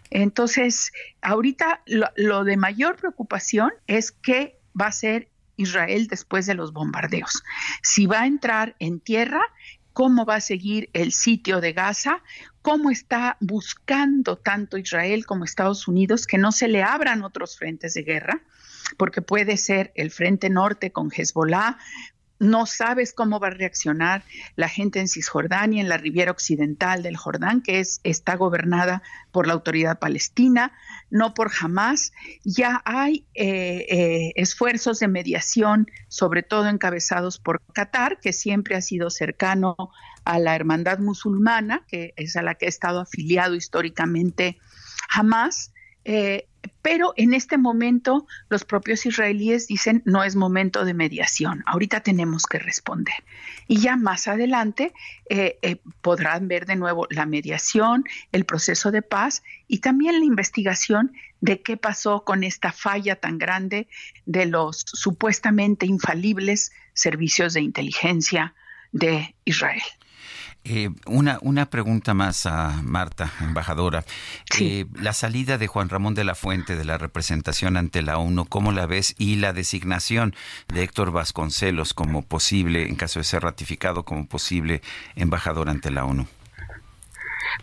[0.09, 1.83] Entonces, ahorita
[2.17, 7.43] lo, de mayor preocupación es qué va a ser Israel después de los bombardeos.
[7.83, 9.43] Si va a entrar en tierra,
[9.93, 12.23] cómo va a seguir el sitio de Gaza,
[12.63, 17.95] cómo está buscando tanto Israel como Estados Unidos que no se le abran otros frentes
[17.95, 18.43] de guerra,
[18.97, 21.79] porque puede ser el frente norte con Hezbollah,
[22.43, 24.25] no sabes cómo va a reaccionar
[24.57, 29.47] la gente en Cisjordania, en la Riviera Occidental del Jordán, que es, está gobernada por
[29.47, 30.73] la autoridad palestina,
[31.09, 32.13] no por Hamas.
[32.43, 38.81] Ya hay eh, eh, esfuerzos de mediación, sobre todo encabezados por Qatar, que siempre ha
[38.81, 39.77] sido cercano
[40.25, 44.59] a la hermandad musulmana, que es a la que ha estado afiliado históricamente
[45.09, 45.73] Hamas.
[46.05, 46.47] Eh,
[46.81, 52.47] pero en este momento los propios israelíes dicen no es momento de mediación, ahorita tenemos
[52.47, 53.15] que responder.
[53.69, 54.93] Y ya más adelante
[55.31, 60.25] eh, eh, podrán ver de nuevo la mediación, el proceso de paz y también la
[60.25, 63.89] investigación de qué pasó con esta falla tan grande
[64.27, 68.55] de los supuestamente infalibles servicios de inteligencia
[68.91, 69.83] de Israel.
[70.65, 74.05] Eh, una, una pregunta más a Marta, embajadora.
[74.61, 78.47] Eh, la salida de Juan Ramón de la Fuente de la representación ante la ONU,
[78.47, 79.17] ¿cómo la ves?
[79.19, 80.37] Y la designación
[80.69, 84.83] de Héctor Vasconcelos como posible, en caso de ser ratificado, como posible
[85.17, 86.29] embajador ante la ONU.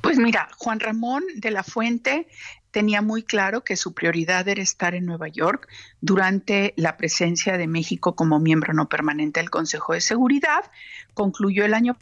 [0.02, 2.28] Pues mira, Juan Ramón de la Fuente
[2.72, 5.68] tenía muy claro que su prioridad era estar en Nueva York
[6.02, 10.70] durante la presencia de México como miembro no permanente del Consejo de Seguridad.
[11.14, 11.98] Concluyó el año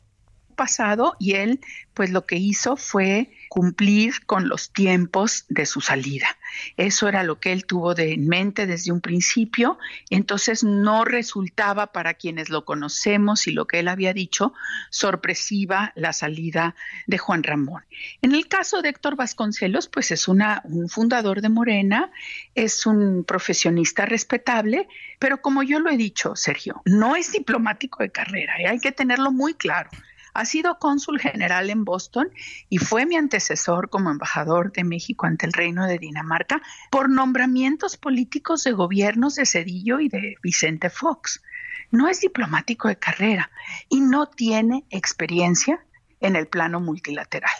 [0.57, 1.61] pasado y él
[1.93, 6.27] pues lo que hizo fue cumplir con los tiempos de su salida.
[6.75, 9.79] Eso era lo que él tuvo de en mente desde un principio,
[10.11, 14.53] entonces no resultaba para quienes lo conocemos y lo que él había dicho
[14.91, 16.75] sorpresiva la salida
[17.07, 17.83] de Juan Ramón.
[18.21, 22.11] En el caso de Héctor Vasconcelos, pues es una, un fundador de Morena,
[22.53, 24.87] es un profesionista respetable,
[25.17, 28.67] pero como yo lo he dicho, Sergio, no es diplomático de carrera, ¿eh?
[28.67, 29.89] hay que tenerlo muy claro.
[30.37, 32.29] Ha sido cónsul general en Boston
[32.69, 36.61] y fue mi antecesor como embajador de México ante el Reino de Dinamarca
[36.91, 41.41] por nombramientos políticos de gobiernos de Cedillo y de Vicente Fox.
[41.89, 43.49] No es diplomático de carrera
[43.89, 45.83] y no tiene experiencia
[46.19, 47.57] en el plano multilateral.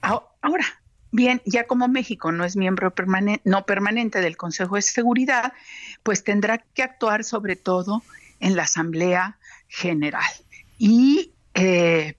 [0.00, 0.64] Ahora,
[1.10, 2.92] Bien, ya como México no es miembro
[3.44, 5.54] no permanente del Consejo de Seguridad,
[6.02, 8.02] pues tendrá que actuar sobre todo
[8.40, 10.30] en la Asamblea General.
[10.76, 12.14] Y eh,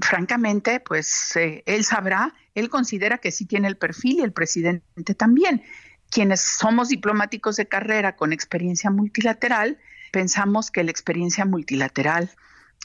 [0.00, 5.14] francamente, pues eh, él sabrá, él considera que sí tiene el perfil y el presidente
[5.14, 5.62] también.
[6.10, 9.78] Quienes somos diplomáticos de carrera con experiencia multilateral,
[10.10, 12.30] pensamos que la experiencia multilateral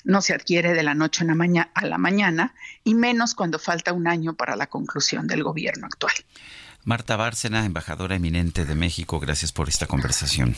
[0.04, 4.34] no se adquiere de la noche a la mañana y menos cuando falta un año
[4.34, 6.14] para la conclusión del gobierno actual.
[6.84, 10.56] Marta Bárcena, embajadora eminente de México, gracias por esta conversación.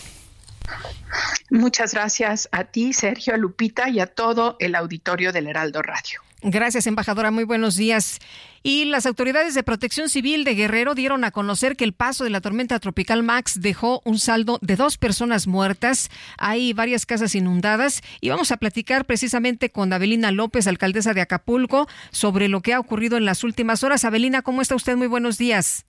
[1.50, 6.22] Muchas gracias a ti, Sergio, a Lupita y a todo el auditorio del Heraldo Radio.
[6.48, 7.32] Gracias, embajadora.
[7.32, 8.20] Muy buenos días.
[8.62, 12.30] Y las autoridades de protección civil de Guerrero dieron a conocer que el paso de
[12.30, 16.10] la tormenta tropical Max dejó un saldo de dos personas muertas.
[16.38, 21.88] Hay varias casas inundadas y vamos a platicar precisamente con Abelina López, alcaldesa de Acapulco,
[22.12, 24.06] sobre lo que ha ocurrido en las últimas horas.
[24.06, 24.96] Abelina, ¿cómo está usted?
[24.96, 25.86] Muy buenos días.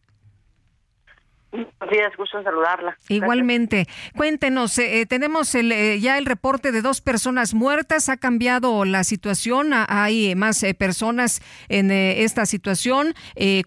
[1.52, 2.98] Buenos días, gusto en saludarla.
[3.08, 3.86] Igualmente.
[4.16, 8.08] Cuéntenos, eh, eh, tenemos el, eh, ya el reporte de dos personas muertas.
[8.08, 9.70] ¿Ha cambiado la situación?
[9.72, 13.14] ¿Hay más personas en esta situación?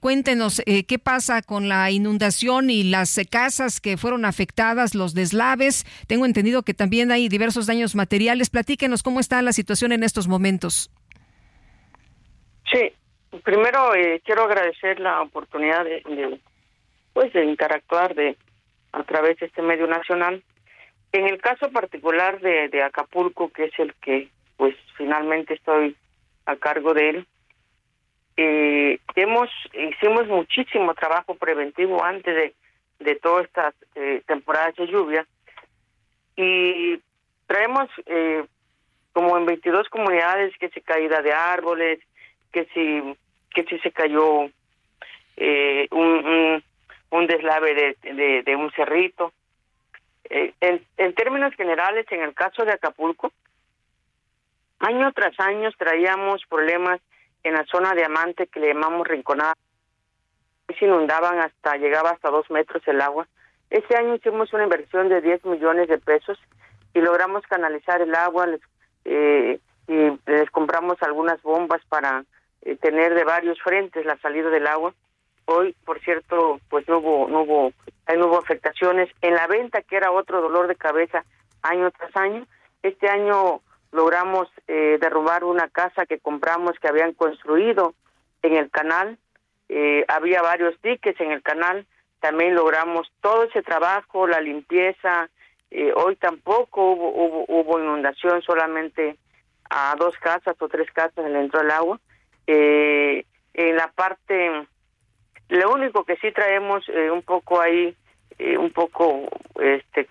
[0.02, 5.86] cuéntenos qué pasa con la inundación y las casas que fueron afectadas, los deslaves.
[6.08, 8.50] Tengo entendido que también hay diversos daños materiales.
[8.50, 10.92] Platíquenos cómo está la situación en estos momentos.
[12.72, 12.94] Sí,
[13.44, 13.92] primero
[14.24, 16.02] quiero agradecer la oportunidad de
[17.20, 18.38] pues de interactuar de
[18.94, 20.42] a través de este medio nacional.
[21.12, 25.98] En el caso particular de, de Acapulco, que es el que pues finalmente estoy
[26.46, 27.28] a cargo de él,
[28.38, 32.54] eh, hemos hicimos muchísimo trabajo preventivo antes de,
[33.04, 35.28] de todas estas eh, temporadas de lluvia
[36.38, 37.02] y
[37.48, 38.46] traemos eh,
[39.12, 42.00] como en 22 comunidades que se caída de árboles,
[42.54, 43.14] que si
[43.54, 44.50] que si se cayó
[45.36, 46.69] eh, un, un
[47.28, 49.34] deslave de, de, un cerrito.
[50.30, 53.32] Eh, en, en términos generales, en el caso de Acapulco,
[54.80, 57.02] año tras año traíamos problemas
[57.44, 59.56] en la zona de Amante que le llamamos Rinconada.
[60.78, 63.28] Se inundaban hasta, llegaba hasta dos metros el agua.
[63.70, 66.38] Este año hicimos una inversión de 10 millones de pesos
[66.94, 68.48] y logramos canalizar el agua
[69.06, 72.24] eh, y les compramos algunas bombas para
[72.62, 74.94] eh, tener de varios frentes la salida del agua
[75.52, 77.74] Hoy, por cierto, pues no hubo, no hubo,
[78.16, 81.26] no hubo afectaciones en la venta, que era otro dolor de cabeza
[81.64, 82.46] año tras año.
[82.84, 87.96] Este año logramos eh, derrubar una casa que compramos que habían construido
[88.44, 89.18] en el canal.
[89.70, 91.88] Eh, había varios diques en el canal.
[92.20, 95.32] También logramos todo ese trabajo, la limpieza.
[95.72, 99.18] Eh, hoy tampoco hubo, hubo, hubo, inundación, solamente
[99.68, 102.00] a dos casas o tres casas le entró el agua.
[102.46, 104.68] en la parte
[105.50, 107.96] lo único que sí traemos eh, un poco ahí,
[108.38, 109.28] eh, un poco
[109.60, 110.08] este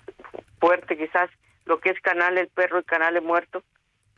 [0.60, 1.30] fuerte quizás,
[1.64, 3.62] lo que es Canal El Perro y Canal El Muerto,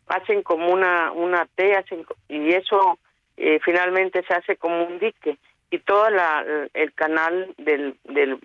[0.09, 2.99] hacen como una, una T, hacen, y eso
[3.37, 5.39] eh, finalmente se hace como un dique,
[5.71, 6.45] y todo la,
[6.75, 8.41] el canal del, del,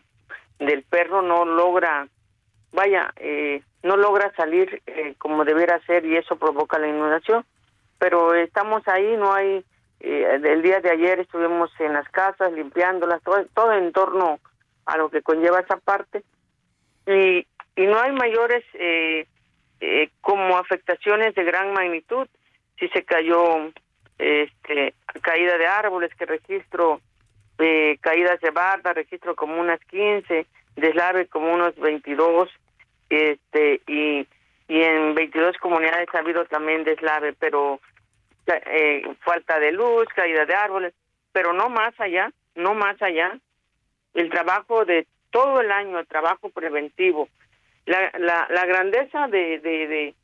[0.60, 2.08] del perro no logra,
[2.72, 3.12] vaya,
[3.82, 4.84] no logra salir
[5.18, 7.44] como debiera ser y eso provoca la inundación.
[7.98, 9.64] Pero estamos ahí, no hay eh,
[10.00, 14.40] el día de ayer estuvimos en las casas limpiándolas, todo, todo en torno
[14.86, 16.24] a lo que conlleva esa parte.
[17.08, 19.28] Y, y no hay mayores eh,
[19.82, 22.28] eh, como afectaciones de gran magnitud.
[22.80, 23.72] Si se cayó
[24.18, 27.02] este, caída de árboles, que registro
[27.58, 32.50] eh, caídas de barda, registro como unas 15, deslave como unos 22,
[33.10, 34.28] este, y,
[34.68, 37.80] y en 22 comunidades ha habido también deslave, pero
[38.48, 40.94] eh, falta de luz, caída de árboles,
[41.32, 43.38] pero no más allá, no más allá.
[44.14, 47.28] El trabajo de todo el año, el trabajo preventivo,
[47.86, 50.16] la, la, la grandeza de, de,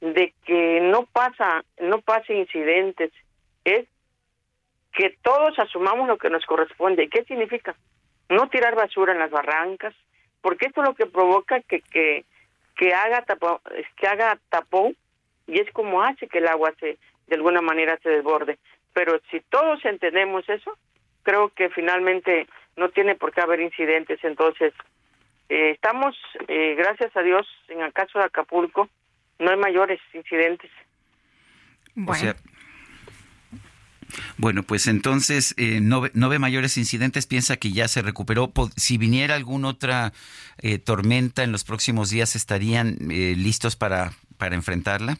[0.00, 3.12] de, que no pasa, no pase incidentes,
[3.64, 3.86] es
[4.92, 7.08] que todos asumamos lo que nos corresponde.
[7.08, 7.76] ¿Qué significa?
[8.30, 9.94] No tirar basura en las barrancas,
[10.40, 12.24] porque esto es lo que provoca que, que,
[12.76, 13.58] que haga tapón,
[13.96, 14.96] que haga tapón
[15.46, 18.58] y es como hace que el agua se, de alguna manera se desborde.
[18.92, 20.76] Pero si todos entendemos eso,
[21.22, 22.46] creo que finalmente
[22.76, 24.20] no tiene por qué haber incidentes.
[24.22, 24.72] Entonces,
[25.48, 26.16] eh, estamos,
[26.48, 28.88] eh, gracias a Dios, en el caso de Acapulco,
[29.38, 30.70] no hay mayores incidentes.
[31.94, 32.34] Bueno.
[34.36, 38.52] bueno, pues entonces eh, no, no, ve mayores incidentes, piensa que ya se recuperó.
[38.76, 40.12] Si viniera alguna otra
[40.84, 45.16] tormenta en los próximos días, ¿estarían listos para, para enfrentarla?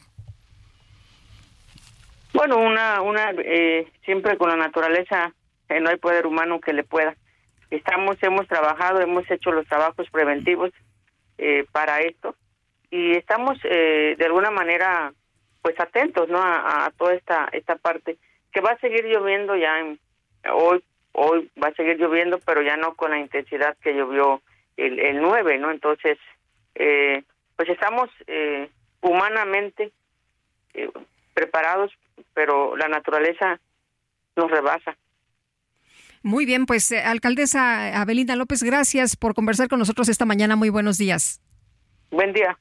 [2.37, 5.33] Bueno, una, una, eh, siempre con la naturaleza
[5.69, 7.15] eh, no hay poder humano que le pueda.
[7.71, 10.69] Estamos, hemos trabajado, hemos hecho los trabajos preventivos
[11.39, 12.35] eh, para esto
[12.91, 15.11] y estamos de alguna manera,
[15.63, 16.37] pues atentos, ¿no?
[16.39, 18.17] A, toda esta esta parte
[18.51, 19.73] que va a seguir lloviendo ya
[20.53, 20.83] hoy
[21.13, 24.43] hoy va a seguir lloviendo, pero ya no con la intensidad que llovió
[24.77, 25.71] el, el 9, ¿no?
[25.71, 26.19] Entonces,
[26.75, 28.11] pues estamos
[29.01, 29.91] humanamente
[31.33, 31.91] preparados,
[32.33, 33.59] pero la naturaleza
[34.35, 34.97] nos rebasa.
[36.23, 40.55] Muy bien, pues eh, alcaldesa Abelinda López, gracias por conversar con nosotros esta mañana.
[40.55, 41.41] Muy buenos días.
[42.11, 42.57] Buen día.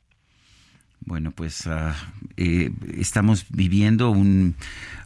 [1.00, 1.94] Bueno, pues ah,
[2.36, 4.57] eh, estamos viviendo un,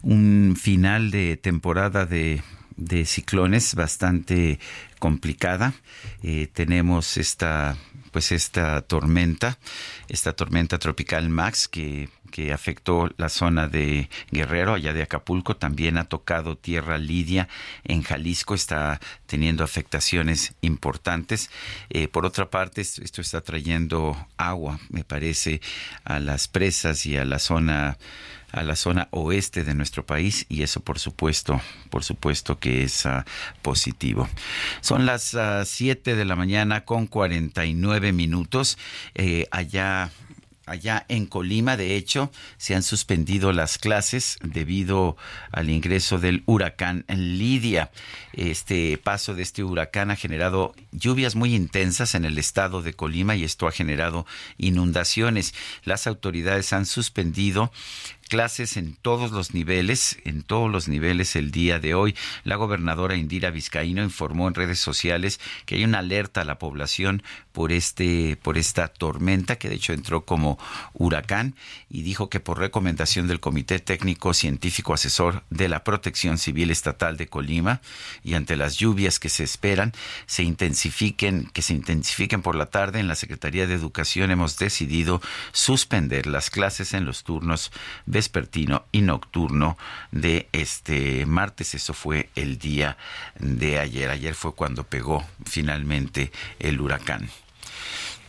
[0.03, 2.43] un final de temporada de
[2.81, 4.59] de ciclones bastante
[4.99, 5.75] complicada.
[6.23, 7.77] Eh, tenemos esta
[8.11, 9.59] pues esta tormenta,
[10.09, 15.99] esta tormenta tropical Max que, que afectó la zona de Guerrero, allá de Acapulco, también
[15.99, 17.49] ha tocado tierra lidia
[17.85, 21.51] en Jalisco, está teniendo afectaciones importantes.
[21.91, 25.61] Eh, por otra parte, esto está trayendo agua, me parece,
[26.05, 27.99] a las presas y a la zona
[28.53, 33.05] a la zona oeste de nuestro país y eso por supuesto, por supuesto que es
[33.05, 33.23] uh,
[33.63, 34.29] positivo.
[34.81, 38.79] Son las 7 uh, de la mañana con 49 minutos.
[39.15, 40.11] Eh, allá
[40.67, 45.17] Allá en Colima, de hecho, se han suspendido las clases debido
[45.51, 47.91] al ingreso del huracán Lidia.
[48.35, 53.35] Este paso de este huracán ha generado lluvias muy intensas en el estado de Colima
[53.37, 54.27] y esto ha generado
[54.59, 55.55] inundaciones.
[55.85, 57.73] Las autoridades han suspendido
[58.31, 62.15] clases en todos los niveles, en todos los niveles el día de hoy.
[62.45, 67.25] La gobernadora Indira Vizcaíno informó en redes sociales que hay una alerta a la población
[67.53, 70.59] por este por esta tormenta que de hecho entró como
[70.95, 71.57] huracán
[71.91, 77.17] y dijo que por recomendación del Comité Técnico Científico Asesor de la Protección Civil Estatal
[77.17, 77.81] de Colima
[78.23, 79.93] y ante las lluvias que se esperan
[80.27, 85.21] se intensifiquen que se intensifiquen por la tarde en la Secretaría de Educación hemos decidido
[85.51, 87.73] suspender las clases en los turnos
[88.07, 89.79] de vespertino y nocturno
[90.13, 91.75] de este martes.
[91.75, 92.99] Eso fue el día
[93.39, 94.11] de ayer.
[94.11, 97.31] Ayer fue cuando pegó finalmente el huracán.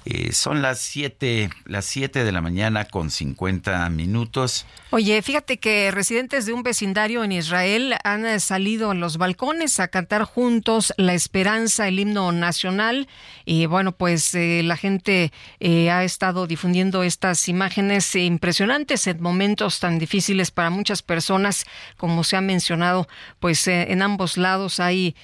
[0.03, 4.65] Eh, son las 7, las 7 de la mañana con 50 minutos.
[4.89, 9.79] Oye, fíjate que residentes de un vecindario en Israel han eh, salido a los balcones
[9.79, 13.07] a cantar juntos La Esperanza, el himno nacional.
[13.45, 15.31] Y bueno, pues eh, la gente
[15.61, 21.65] ha estado difundiendo estas imágenes impresionantes en momentos tan difíciles para muchas personas,
[21.97, 23.07] como se ha mencionado,
[23.39, 25.15] pues en ambos lados hay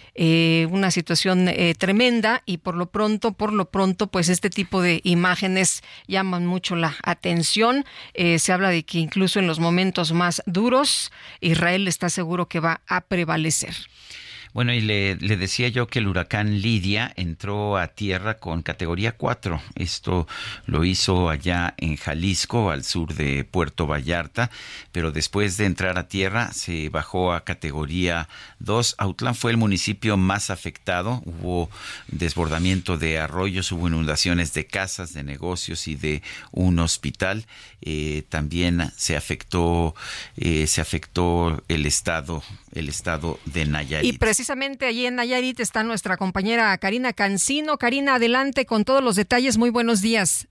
[0.69, 5.81] una situación tremenda y por lo pronto, por lo pronto, pues este tipo de imágenes
[6.07, 7.85] llaman mucho la atención.
[8.13, 11.11] Eh, se habla de que incluso en los momentos más duros,
[11.41, 13.75] Israel está seguro que va a prevalecer.
[14.57, 19.61] Bueno, y le, decía yo que el huracán Lidia entró a tierra con categoría 4.
[19.75, 20.27] Esto
[20.65, 24.49] lo hizo allá en Jalisco, al sur de Puerto Vallarta,
[24.91, 28.95] pero después de entrar a tierra se bajó a categoría 2.
[28.97, 31.21] Autlán fue el municipio más afectado.
[31.25, 31.69] Hubo
[32.07, 37.45] desbordamiento de arroyos, hubo inundaciones de casas, de negocios y de un hospital.
[37.83, 39.93] Eh, también se afectó,
[40.35, 42.41] eh, se afectó el estado,
[42.73, 47.77] el estado de Nayarit precisamente allí en Nayarit está nuestra compañera Karina Cancino.
[47.77, 49.57] Karina, adelante con todos los detalles.
[49.57, 50.47] Muy buenos días.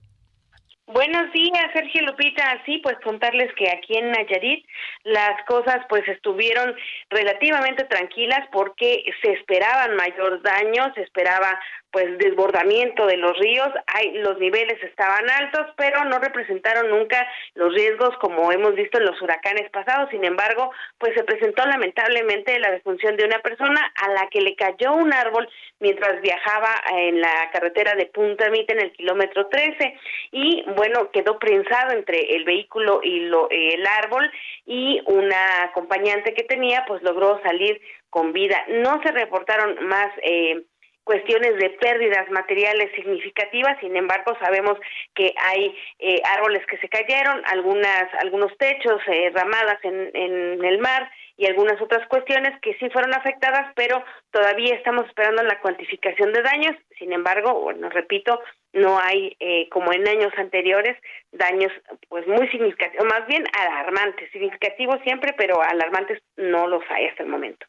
[0.87, 2.61] Buenos días, Sergio Lupita.
[2.65, 4.65] Sí, pues contarles que aquí en Nayarit
[5.03, 6.73] las cosas pues estuvieron
[7.09, 11.59] relativamente tranquilas porque se esperaban mayor daño, se esperaba
[11.97, 17.73] pues desbordamiento de los ríos, hay los niveles estaban altos, pero no representaron nunca los
[17.73, 20.07] riesgos como hemos visto en los huracanes pasados.
[20.11, 20.69] Sin embargo,
[20.99, 25.11] pues se presentó lamentablemente la defunción de una persona a la que le cayó un
[25.11, 29.97] árbol mientras viajaba en la carretera de Punta Mita en el kilómetro 13
[30.33, 34.31] y bueno, quedó prensado entre el vehículo y lo, el árbol
[34.67, 37.81] y una acompañante que tenía pues logró salir
[38.11, 38.63] con vida.
[38.67, 40.63] No se reportaron más eh,
[41.07, 44.77] cuestiones de pérdidas materiales significativas, sin embargo sabemos
[45.15, 50.79] que hay eh, árboles que se cayeron, algunas algunos techos, eh, ramadas en, en el
[50.79, 56.33] mar y algunas otras cuestiones que sí fueron afectadas, pero todavía estamos esperando la cuantificación
[56.33, 56.75] de daños.
[56.97, 58.41] Sin embargo, bueno, repito,
[58.73, 60.97] no hay, eh, como en años anteriores,
[61.31, 61.71] daños
[62.09, 67.29] pues muy significativos, más bien alarmantes, significativos siempre, pero alarmantes no los hay hasta el
[67.29, 67.65] momento.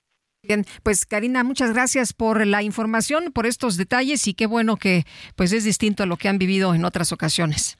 [0.48, 5.04] Bien, pues Karina, muchas gracias por la información, por estos detalles y qué bueno que
[5.36, 7.77] pues es distinto a lo que han vivido en otras ocasiones.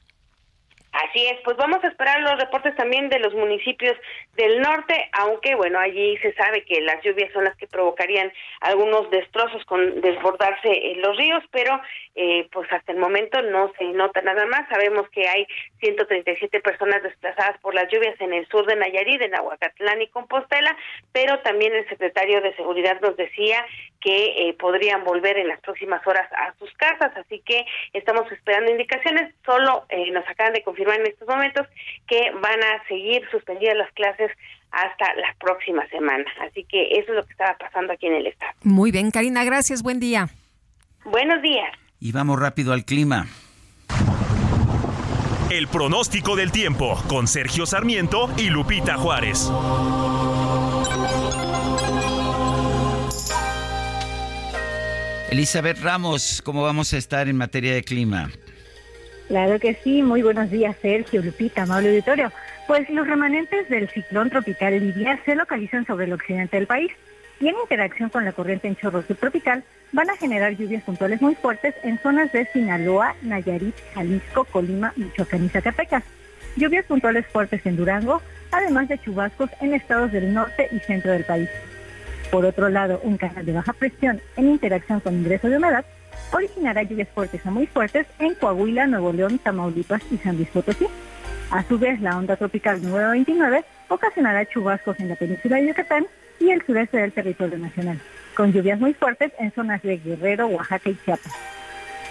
[1.05, 3.95] Así es, pues vamos a esperar los reportes también de los municipios
[4.35, 9.09] del norte, aunque bueno, allí se sabe que las lluvias son las que provocarían algunos
[9.09, 11.79] destrozos con desbordarse en los ríos, pero
[12.15, 14.67] eh, pues hasta el momento no se nota nada más.
[14.67, 15.47] Sabemos que hay
[15.79, 20.75] 137 personas desplazadas por las lluvias en el sur de Nayarit, en Aguacatlán y Compostela,
[21.13, 23.65] pero también el secretario de Seguridad nos decía
[24.01, 28.71] que eh, podrían volver en las próximas horas a sus casas, así que estamos esperando
[28.71, 29.33] indicaciones.
[29.45, 31.67] Solo eh, nos acaban de confirmar en estos momentos
[32.07, 34.31] que van a seguir suspendidas las clases
[34.71, 36.25] hasta la próxima semana.
[36.41, 38.53] Así que eso es lo que estaba pasando aquí en el estado.
[38.63, 39.83] Muy bien, Karina, gracias.
[39.83, 40.27] Buen día.
[41.05, 41.71] Buenos días.
[41.99, 43.27] Y vamos rápido al clima.
[45.49, 49.49] El pronóstico del tiempo con Sergio Sarmiento y Lupita Juárez.
[55.31, 58.31] Elizabeth Ramos, ¿cómo vamos a estar en materia de clima?
[59.27, 62.31] Claro que sí, muy buenos días Sergio, Lupita, amable auditorio.
[62.65, 66.91] Pues los remanentes del ciclón tropical Lidia se localizan sobre el occidente del país
[67.39, 71.35] y en interacción con la corriente en chorro subtropical van a generar lluvias puntuales muy
[71.35, 76.03] fuertes en zonas de Sinaloa, Nayarit, Jalisco, Colima, Michoacán y Zacatecas.
[76.55, 81.23] Lluvias puntuales fuertes en Durango, además de chubascos en estados del norte y centro del
[81.23, 81.49] país.
[82.31, 85.85] Por otro lado, un canal de baja presión en interacción con ingreso de humedad
[86.31, 90.85] originará lluvias fuertes a muy fuertes en Coahuila, Nuevo León, Tamaulipas y San Luis Potosí.
[91.49, 96.05] A su vez, la onda tropical número 29 ocasionará chubascos en la península de Yucatán
[96.39, 97.99] y el sureste del territorio nacional,
[98.35, 101.33] con lluvias muy fuertes en zonas de Guerrero, Oaxaca y Chiapas.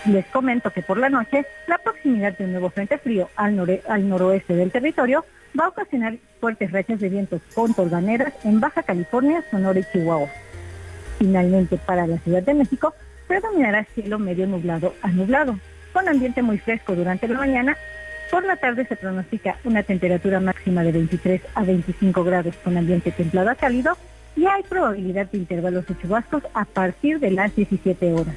[0.07, 4.09] Les comento que por la noche, la proximidad de un nuevo frente frío al, al
[4.09, 5.25] noroeste del territorio
[5.59, 10.29] va a ocasionar fuertes rachas de vientos con torbaneras en Baja California, Sonora y Chihuahua.
[11.19, 12.95] Finalmente, para la Ciudad de México,
[13.27, 15.59] predominará cielo medio nublado a nublado,
[15.93, 17.77] con ambiente muy fresco durante la mañana.
[18.31, 23.11] Por la tarde se pronostica una temperatura máxima de 23 a 25 grados con ambiente
[23.11, 23.97] templado a cálido
[24.37, 28.37] y hay probabilidad de intervalos de chubascos a partir de las 17 horas.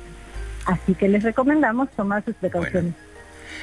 [0.65, 2.93] Así que les recomendamos tomar sus precauciones.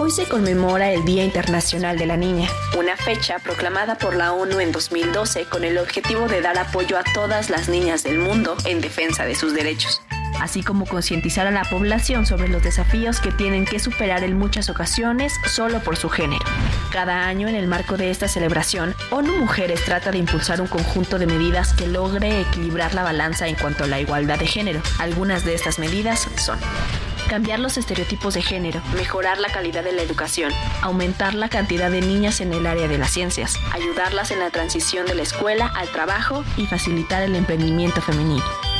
[0.00, 4.58] Hoy se conmemora el Día Internacional de la Niña, una fecha proclamada por la ONU
[4.58, 8.80] en 2012 con el objetivo de dar apoyo a todas las niñas del mundo en
[8.80, 10.02] defensa de sus derechos,
[10.40, 14.70] así como concientizar a la población sobre los desafíos que tienen que superar en muchas
[14.70, 16.44] ocasiones solo por su género.
[16.90, 21.18] Cada año en el marco de esta celebración, ONU Mujeres trata de impulsar un conjunto
[21.18, 24.82] de medidas que logre equilibrar la balanza en cuanto a la igualdad de género.
[24.98, 26.58] Algunas de estas medidas son
[27.32, 30.52] cambiar los estereotipos de género, mejorar la calidad de la educación,
[30.82, 35.06] aumentar la cantidad de niñas en el área de las ciencias, ayudarlas en la transición
[35.06, 38.71] de la escuela al trabajo y facilitar el emprendimiento femenino.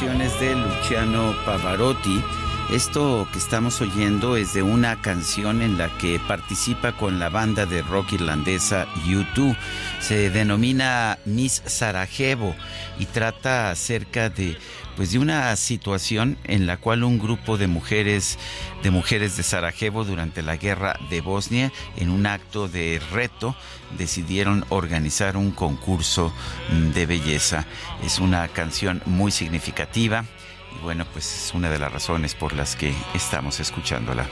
[0.00, 2.20] De Luciano Pavarotti
[2.70, 7.66] Esto que estamos oyendo es de una canción en la que participa con la banda
[7.66, 9.56] de rock irlandesa U2.
[10.00, 12.56] Se denomina Miss Sarajevo
[12.98, 14.56] y trata acerca de
[14.96, 18.38] pues de una situación en la cual un grupo de mujeres
[18.82, 23.54] de mujeres de Sarajevo durante la guerra de Bosnia en un acto de reto
[23.98, 26.32] decidieron organizar un concurso
[26.94, 27.66] de belleza.
[28.04, 30.24] Es una canción muy significativa
[30.74, 34.26] y bueno, pues es una de las razones por las que estamos escuchándola.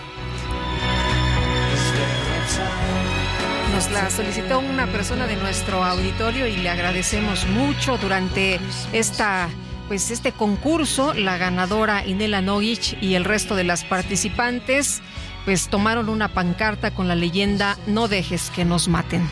[3.72, 8.60] Nos la solicitó una persona de nuestro auditorio y le agradecemos mucho durante
[8.92, 9.48] esta
[9.88, 15.02] pues este concurso, la ganadora Inela Nogic y el resto de las participantes
[15.44, 19.28] pues tomaron una pancarta con la leyenda No dejes que nos maten.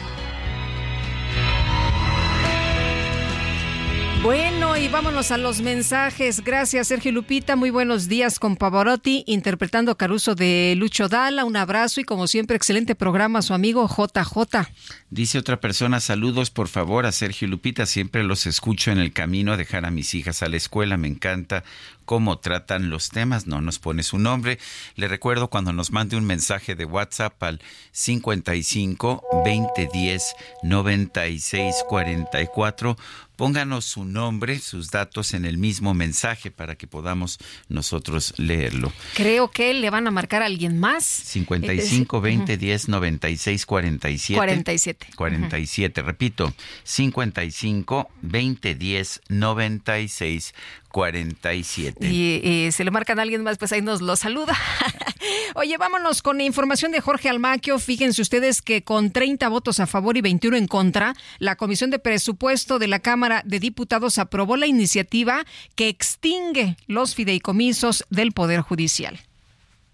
[4.22, 6.44] Bueno, y vámonos a los mensajes.
[6.44, 7.56] Gracias, Sergio Lupita.
[7.56, 11.46] Muy buenos días con Pavarotti, interpretando Caruso de Lucho Dala.
[11.46, 14.68] Un abrazo y, como siempre, excelente programa, su amigo JJ.
[15.08, 17.86] Dice otra persona: saludos, por favor, a Sergio Lupita.
[17.86, 20.98] Siempre los escucho en el camino a dejar a mis hijas a la escuela.
[20.98, 21.64] Me encanta
[22.04, 23.46] cómo tratan los temas.
[23.46, 24.58] No nos pone su nombre.
[24.96, 27.60] Le recuerdo cuando nos mande un mensaje de WhatsApp al
[27.92, 32.96] 55 2010 96 44
[33.40, 37.38] pónganos su nombre, sus datos en el mismo mensaje para que podamos
[37.70, 38.92] nosotros leerlo.
[39.14, 41.06] Creo que le van a marcar a alguien más.
[41.06, 44.36] 55 20 10 96 47.
[44.38, 45.06] 47.
[45.16, 46.52] 47, repito,
[46.84, 50.54] 55 20 10 96
[50.90, 52.06] 47.
[52.06, 54.56] Y eh, se le marcan a alguien más, pues ahí nos lo saluda.
[55.54, 57.78] Oye, vámonos con información de Jorge Almaquio.
[57.78, 61.98] Fíjense ustedes que con 30 votos a favor y 21 en contra, la Comisión de
[61.98, 68.60] Presupuesto de la Cámara de Diputados aprobó la iniciativa que extingue los fideicomisos del Poder
[68.60, 69.20] Judicial.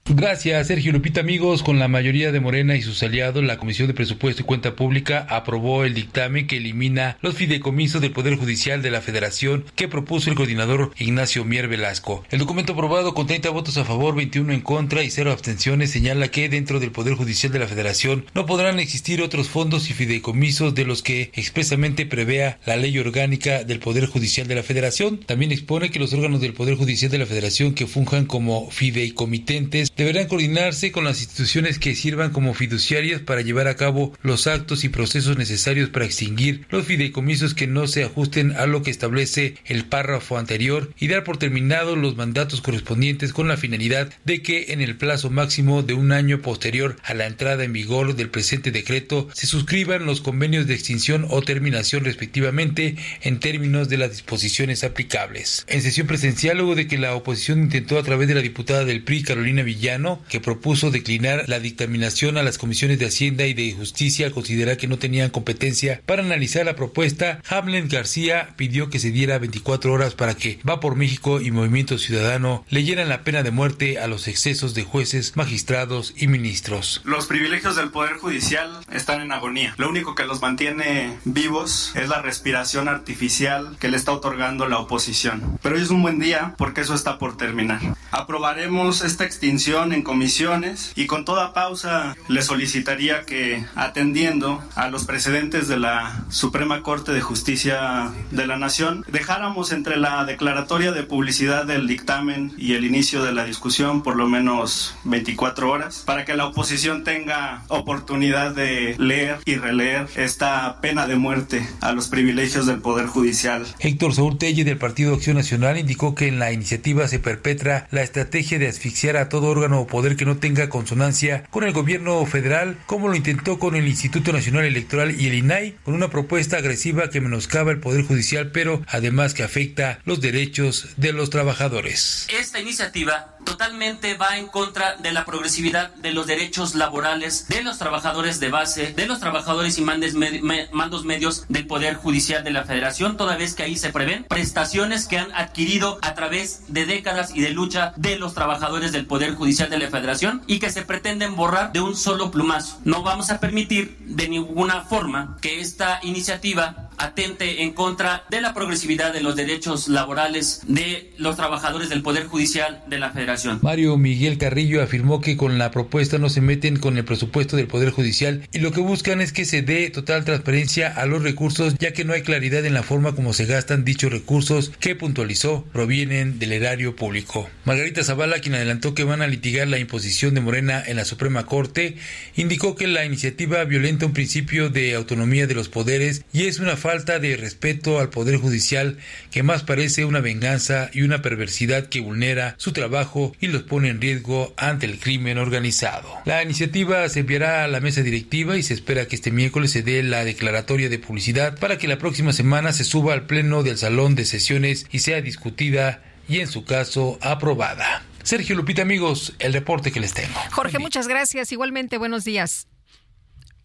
[0.08, 1.20] Gracias, Sergio Lupita.
[1.20, 4.76] Amigos, con la mayoría de Morena y sus aliados, la Comisión de Presupuesto y Cuenta
[4.76, 9.88] Pública aprobó el dictamen que elimina los fideicomisos del Poder Judicial de la Federación que
[9.88, 12.24] propuso el coordinador Ignacio Mier Velasco.
[12.30, 16.28] El documento aprobado con 30 votos a favor, 21 en contra y 0 abstenciones señala
[16.28, 20.76] que dentro del Poder Judicial de la Federación no podrán existir otros fondos y fideicomisos
[20.76, 25.18] de los que expresamente prevea la ley orgánica del Poder Judicial de la Federación.
[25.18, 29.90] También expone que los órganos del Poder Judicial de la Federación que funjan como fideicomitentes
[29.96, 34.84] deberán coordinarse con las instituciones que sirvan como fiduciarias para llevar a cabo los actos
[34.84, 39.54] y procesos necesarios para extinguir los fideicomisos que no se ajusten a lo que establece
[39.64, 44.66] el párrafo anterior y dar por terminados los mandatos correspondientes con la finalidad de que
[44.68, 48.70] en el plazo máximo de un año posterior a la entrada en vigor del presente
[48.70, 54.84] decreto se suscriban los convenios de extinción o terminación respectivamente en términos de las disposiciones
[54.84, 55.64] aplicables.
[55.68, 59.02] En sesión presencial, luego de que la oposición intentó a través de la diputada del
[59.02, 59.85] PRI Carolina Villar
[60.28, 64.76] que propuso declinar la dictaminación a las comisiones de Hacienda y de Justicia al considerar
[64.76, 69.92] que no tenían competencia para analizar la propuesta, Hamlen García pidió que se diera 24
[69.92, 74.08] horas para que Va por México y Movimiento Ciudadano leyeran la pena de muerte a
[74.08, 77.00] los excesos de jueces, magistrados y ministros.
[77.04, 79.74] Los privilegios del Poder Judicial están en agonía.
[79.76, 84.78] Lo único que los mantiene vivos es la respiración artificial que le está otorgando la
[84.78, 85.58] oposición.
[85.62, 87.80] Pero hoy es un buen día porque eso está por terminar.
[88.10, 95.04] Aprobaremos esta extinción en comisiones y con toda pausa le solicitaría que atendiendo a los
[95.04, 101.02] precedentes de la Suprema Corte de Justicia de la Nación, dejáramos entre la declaratoria de
[101.02, 106.24] publicidad del dictamen y el inicio de la discusión por lo menos 24 horas para
[106.24, 112.08] que la oposición tenga oportunidad de leer y releer esta pena de muerte a los
[112.08, 113.66] privilegios del Poder Judicial.
[113.78, 118.58] Héctor Saúl del Partido Acción Nacional indicó que en la iniciativa se perpetra la estrategia
[118.58, 122.78] de asfixiar a todo órgano o poder que no tenga consonancia con el gobierno federal,
[122.86, 127.10] como lo intentó con el Instituto Nacional Electoral y el INAI, con una propuesta agresiva
[127.10, 132.26] que menoscaba el Poder Judicial, pero además que afecta los derechos de los trabajadores.
[132.30, 137.78] Esta iniciativa totalmente va en contra de la progresividad de los derechos laborales de los
[137.78, 143.16] trabajadores de base, de los trabajadores y mandos medios del Poder Judicial de la Federación,
[143.16, 147.40] toda vez que ahí se prevén prestaciones que han adquirido a través de décadas y
[147.40, 151.34] de lucha de los trabajadores del Poder Judicial de la Federación y que se pretenden
[151.34, 152.78] borrar de un solo plumazo.
[152.84, 158.54] No vamos a permitir de ninguna forma que esta iniciativa atente en contra de la
[158.54, 163.60] progresividad de los derechos laborales de los trabajadores del Poder Judicial de la Federación.
[163.62, 167.66] Mario Miguel Carrillo afirmó que con la propuesta no se meten con el presupuesto del
[167.66, 171.74] Poder Judicial y lo que buscan es que se dé total transparencia a los recursos
[171.78, 175.64] ya que no hay claridad en la forma como se gastan dichos recursos que puntualizó
[175.72, 177.48] provienen del erario público.
[177.64, 181.46] Margarita Zavala, quien adelantó que van a litigar la imposición de Morena en la Suprema
[181.46, 181.96] Corte,
[182.34, 186.76] indicó que la iniciativa violenta un principio de autonomía de los poderes y es una
[186.76, 188.98] falta de respeto al Poder Judicial
[189.30, 193.88] que más parece una venganza y una perversidad que vulnera su trabajo y los pone
[193.88, 196.08] en riesgo ante el crimen organizado.
[196.24, 199.82] La iniciativa se enviará a la mesa directiva y se espera que este miércoles se
[199.82, 203.78] dé la declaratoria de publicidad para que la próxima semana se suba al pleno del
[203.78, 208.02] salón de sesiones y sea discutida y en su caso aprobada.
[208.26, 210.34] Sergio Lupita amigos, el reporte que les tengo.
[210.50, 211.52] Jorge, muchas gracias.
[211.52, 212.66] Igualmente, buenos días.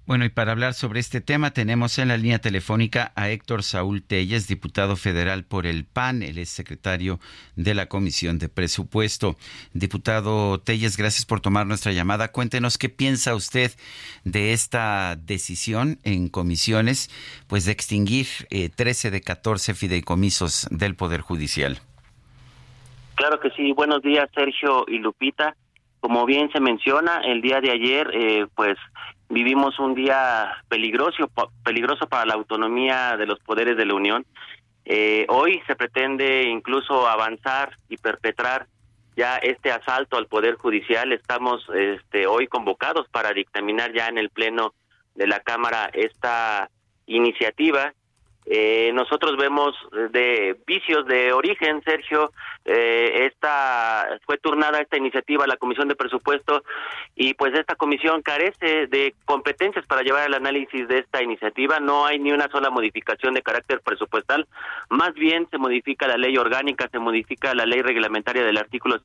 [0.05, 4.03] Bueno, y para hablar sobre este tema tenemos en la línea telefónica a Héctor Saúl
[4.03, 7.19] Telles, diputado federal por el PAN, él es secretario
[7.55, 9.35] de la Comisión de Presupuesto.
[9.73, 12.31] Diputado Telles, gracias por tomar nuestra llamada.
[12.31, 13.71] Cuéntenos qué piensa usted
[14.25, 17.09] de esta decisión en comisiones,
[17.47, 18.27] pues de extinguir
[18.75, 21.81] 13 eh, de 14 fideicomisos del Poder Judicial.
[23.15, 23.71] Claro que sí.
[23.73, 25.55] Buenos días, Sergio y Lupita.
[25.99, 28.77] Como bien se menciona, el día de ayer, eh, pues
[29.29, 31.29] vivimos un día peligroso,
[31.63, 34.25] peligroso para la autonomía de los poderes de la Unión.
[34.85, 38.67] Eh, hoy se pretende incluso avanzar y perpetrar
[39.15, 41.11] ya este asalto al poder judicial.
[41.11, 44.73] Estamos este, hoy convocados para dictaminar ya en el pleno
[45.15, 46.69] de la Cámara esta
[47.05, 47.93] iniciativa
[48.45, 49.75] eh, nosotros vemos
[50.11, 52.31] de vicios de origen, Sergio,
[52.65, 56.63] eh, esta fue turnada esta iniciativa a la Comisión de Presupuesto
[57.15, 61.79] y pues esta comisión carece de competencias para llevar el análisis de esta iniciativa.
[61.79, 64.47] No hay ni una sola modificación de carácter presupuestal,
[64.89, 68.99] más bien se modifica la ley orgánica, se modifica la ley reglamentaria del artículo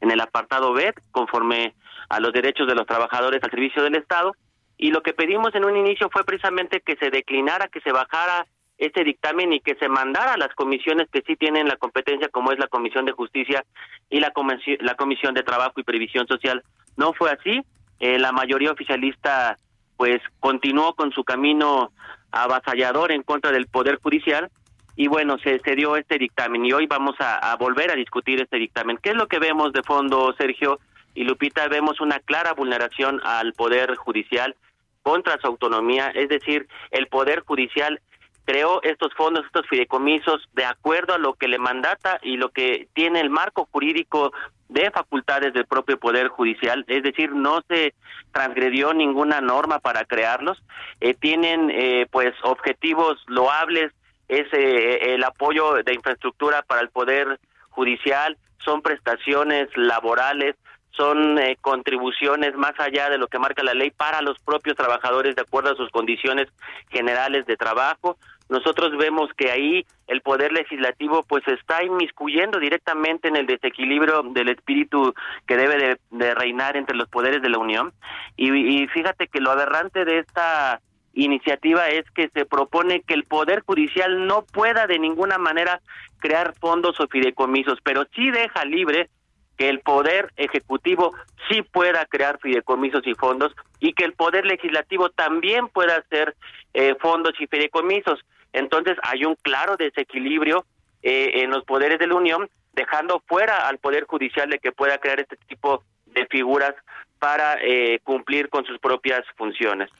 [0.00, 1.74] en el apartado B, conforme
[2.10, 4.36] a los derechos de los trabajadores al servicio del Estado
[4.84, 8.46] y lo que pedimos en un inicio fue precisamente que se declinara, que se bajara
[8.76, 12.52] este dictamen y que se mandara a las comisiones que sí tienen la competencia, como
[12.52, 13.64] es la Comisión de Justicia
[14.10, 16.62] y la, Comisión, la Comisión de Trabajo y Previsión Social.
[16.98, 17.62] No fue así.
[17.98, 19.58] Eh, la mayoría oficialista
[19.96, 21.90] pues continuó con su camino
[22.30, 24.50] avasallador en contra del Poder Judicial
[24.96, 28.98] y bueno, se, dio este dictamen y hoy vamos a volver a discutir este dictamen.
[29.02, 30.78] ¿Qué es lo que vemos de fondo, Sergio?
[31.14, 34.56] y Lupita vemos una clara vulneración al Poder Judicial
[35.04, 38.00] contra su autonomía, es decir, el Poder Judicial
[38.44, 42.88] creó estos fondos, estos fideicomisos, de acuerdo a lo que le mandata y lo que
[42.94, 44.32] tiene el marco jurídico
[44.68, 47.94] de facultades del propio Poder Judicial, es decir, no se
[48.32, 50.62] transgredió ninguna norma para crearlos,
[51.00, 53.92] eh, tienen eh, pues objetivos loables,
[54.28, 57.38] es eh, el apoyo de infraestructura para el Poder
[57.70, 60.56] Judicial, son prestaciones laborales,
[60.96, 65.34] son eh, contribuciones más allá de lo que marca la ley para los propios trabajadores
[65.34, 66.48] de acuerdo a sus condiciones
[66.90, 68.16] generales de trabajo.
[68.48, 74.50] Nosotros vemos que ahí el poder legislativo pues está inmiscuyendo directamente en el desequilibrio del
[74.50, 75.14] espíritu
[75.46, 77.92] que debe de, reinar entre los poderes de la Unión.
[78.36, 80.80] Y, fíjate que lo aberrante de esta
[81.14, 85.80] iniciativa es que se propone que el Poder Judicial no pueda de ninguna manera
[86.18, 89.08] crear fondos o fideicomisos, pero sí deja libre
[89.56, 91.14] que el poder ejecutivo
[91.48, 96.34] sí pueda crear fideicomisos y fondos y que el poder legislativo también pueda hacer
[96.72, 98.20] eh, fondos y fideicomisos.
[98.52, 100.64] Entonces hay un claro desequilibrio
[101.02, 104.98] eh, en los poderes de la Unión, dejando fuera al poder judicial de que pueda
[104.98, 106.74] crear este tipo de figuras
[107.18, 109.90] para eh, cumplir con sus propias funciones.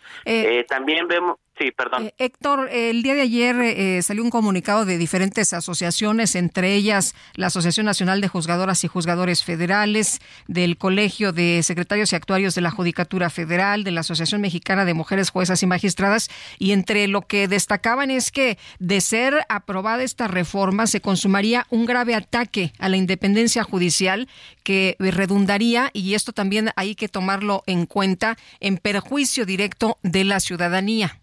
[0.68, 2.06] también vemos Sí, perdón.
[2.06, 7.14] Eh, Héctor, el día de ayer eh, salió un comunicado de diferentes asociaciones, entre ellas
[7.34, 12.60] la Asociación Nacional de Juzgadoras y Juzgadores Federales, del Colegio de Secretarios y Actuarios de
[12.60, 16.28] la Judicatura Federal, de la Asociación Mexicana de Mujeres Juezas y Magistradas,
[16.58, 21.86] y entre lo que destacaban es que de ser aprobada esta reforma se consumaría un
[21.86, 24.28] grave ataque a la independencia judicial
[24.64, 30.40] que redundaría, y esto también hay que tomarlo en cuenta, en perjuicio directo de la
[30.40, 31.20] ciudadanía.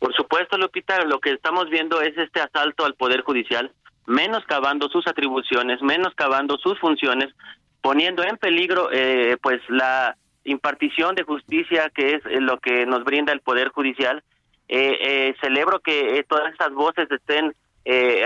[0.00, 3.70] Por supuesto, Lupita, lo que estamos viendo es este asalto al Poder Judicial,
[4.06, 7.28] menoscabando sus atribuciones, menoscabando sus funciones,
[7.82, 13.34] poniendo en peligro eh, pues la impartición de justicia que es lo que nos brinda
[13.34, 14.24] el Poder Judicial.
[14.68, 17.54] Eh, eh, celebro que todas estas voces estén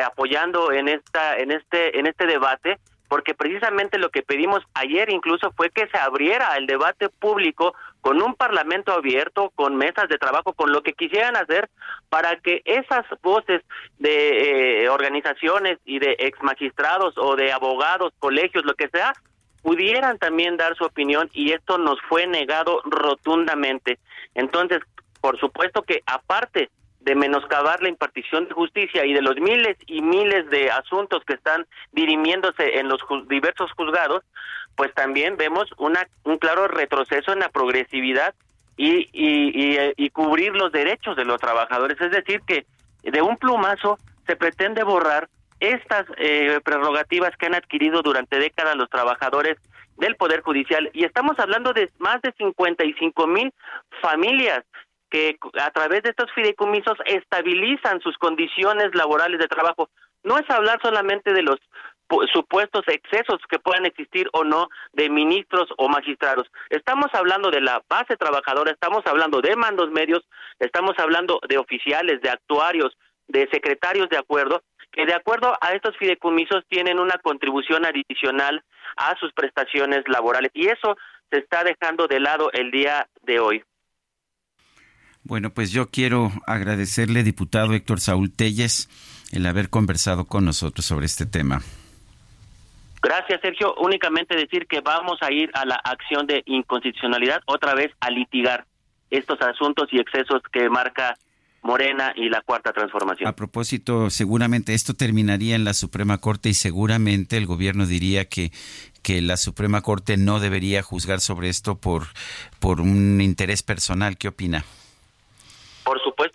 [0.05, 2.79] apoyando en esta en este en este debate
[3.15, 8.21] porque precisamente lo que pedimos ayer incluso fue que se abriera el debate público con
[8.21, 11.71] un parlamento abierto, con mesas de trabajo, con lo que quisieran hacer
[12.09, 13.63] para que esas voces
[14.01, 19.13] de eh, organizaciones y de ex magistrados o de abogados, colegios, lo que sea,
[19.63, 24.01] pudieran también dar su opinión y esto nos fue negado rotundamente.
[24.35, 24.81] Entonces,
[25.21, 26.69] por supuesto que aparte
[27.05, 31.35] de menoscabar la impartición de justicia y de los miles y miles de asuntos que
[31.35, 34.23] están dirimiéndose en los diversos juzgados,
[34.75, 38.35] pues también vemos una, un claro retroceso en la progresividad
[38.77, 42.01] y, y, cubrir los derechos de los trabajadores.
[42.01, 42.67] Es decir, que
[43.03, 45.29] de un plumazo se pretende borrar
[45.61, 49.59] estas eh, prerrogativas que han adquirido durante décadas los trabajadores
[49.99, 50.91] del Poder Judicial.
[50.93, 53.53] Y estamos hablando de más de 55 mil
[54.01, 54.65] familias
[55.15, 59.89] que a través de estos fideicomisos estabilizan sus condiciones laborales de trabajo.
[60.25, 61.57] No es hablar solamente de los
[62.33, 66.49] supuestos excesos que puedan existir o no de ministros o magistrados.
[66.69, 70.25] Estamos hablando de la base trabajadora, estamos hablando de mandos medios,
[70.59, 72.99] estamos hablando de oficiales, de actuarios,
[73.29, 78.65] de secretarios de acuerdo, que de acuerdo a estos fideicomisos tienen una contribución adicional
[78.97, 80.97] a sus prestaciones laborales y eso
[81.31, 83.65] se está dejando de lado el día de hoy.
[85.25, 88.91] Bueno, pues yo quiero agradecerle, diputado Héctor Saúl Telles,
[89.33, 91.63] el haber conversado con nosotros sobre este tema.
[93.03, 93.75] Gracias, Sergio.
[93.77, 98.67] Únicamente decir que vamos a ir a la acción de inconstitucionalidad, otra vez a litigar
[99.11, 101.17] estos asuntos y excesos que marca
[101.63, 103.27] Morena y la Cuarta Transformación.
[103.27, 108.53] A propósito, seguramente esto terminaría en la Suprema Corte y seguramente el gobierno diría que
[109.03, 112.05] que la Suprema Corte no debería juzgar sobre esto por
[112.59, 114.17] por un interés personal.
[114.17, 114.65] ¿Qué opina?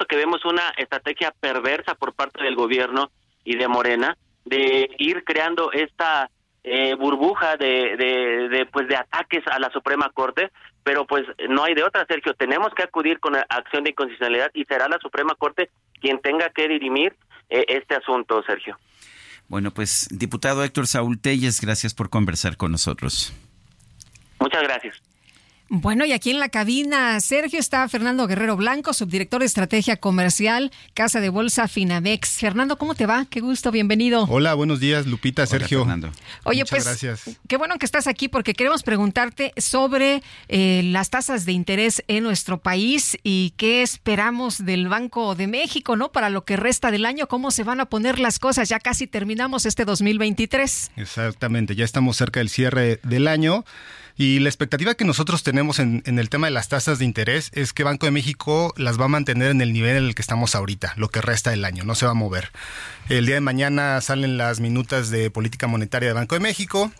[0.09, 3.11] Que vemos una estrategia perversa por parte del gobierno
[3.45, 6.29] y de Morena de ir creando esta
[6.63, 7.95] eh, burbuja de,
[8.49, 10.51] de, pues de ataques a la Suprema Corte,
[10.83, 12.33] pero pues no hay de otra, Sergio.
[12.33, 15.69] Tenemos que acudir con acción de inconstitucionalidad y será la Suprema Corte
[16.01, 17.15] quien tenga que dirimir
[17.49, 18.77] eh, este asunto, Sergio.
[19.47, 23.33] Bueno, pues diputado Héctor Saúl Telles, gracias por conversar con nosotros.
[24.39, 25.08] Muchas gracias.
[25.71, 30.71] Bueno, y aquí en la cabina, Sergio, está Fernando Guerrero Blanco, subdirector de Estrategia Comercial,
[30.95, 32.37] Casa de Bolsa Finamex.
[32.39, 33.27] Fernando, ¿cómo te va?
[33.29, 34.23] Qué gusto, bienvenido.
[34.23, 35.81] Hola, buenos días, Lupita, Sergio.
[35.81, 36.11] Fernando.
[36.43, 37.37] Oye, pues, gracias.
[37.47, 42.23] qué bueno que estás aquí porque queremos preguntarte sobre eh, las tasas de interés en
[42.23, 46.11] nuestro país y qué esperamos del Banco de México, ¿no?
[46.11, 48.69] Para lo que resta del año, ¿cómo se van a poner las cosas?
[48.69, 50.93] Ya casi terminamos este 2023.
[50.95, 53.65] Exactamente, ya estamos cerca del cierre del año.
[54.19, 57.71] Y la expectativa que nosotros tenemos en, el tema de las tasas de interés es
[57.71, 60.55] que Banco de México las va a mantener en el nivel en el que estamos
[60.55, 62.51] ahorita, lo que resta del año, no se va a mover.
[63.07, 66.91] El día de mañana salen las minutas de política monetaria de Banco de México,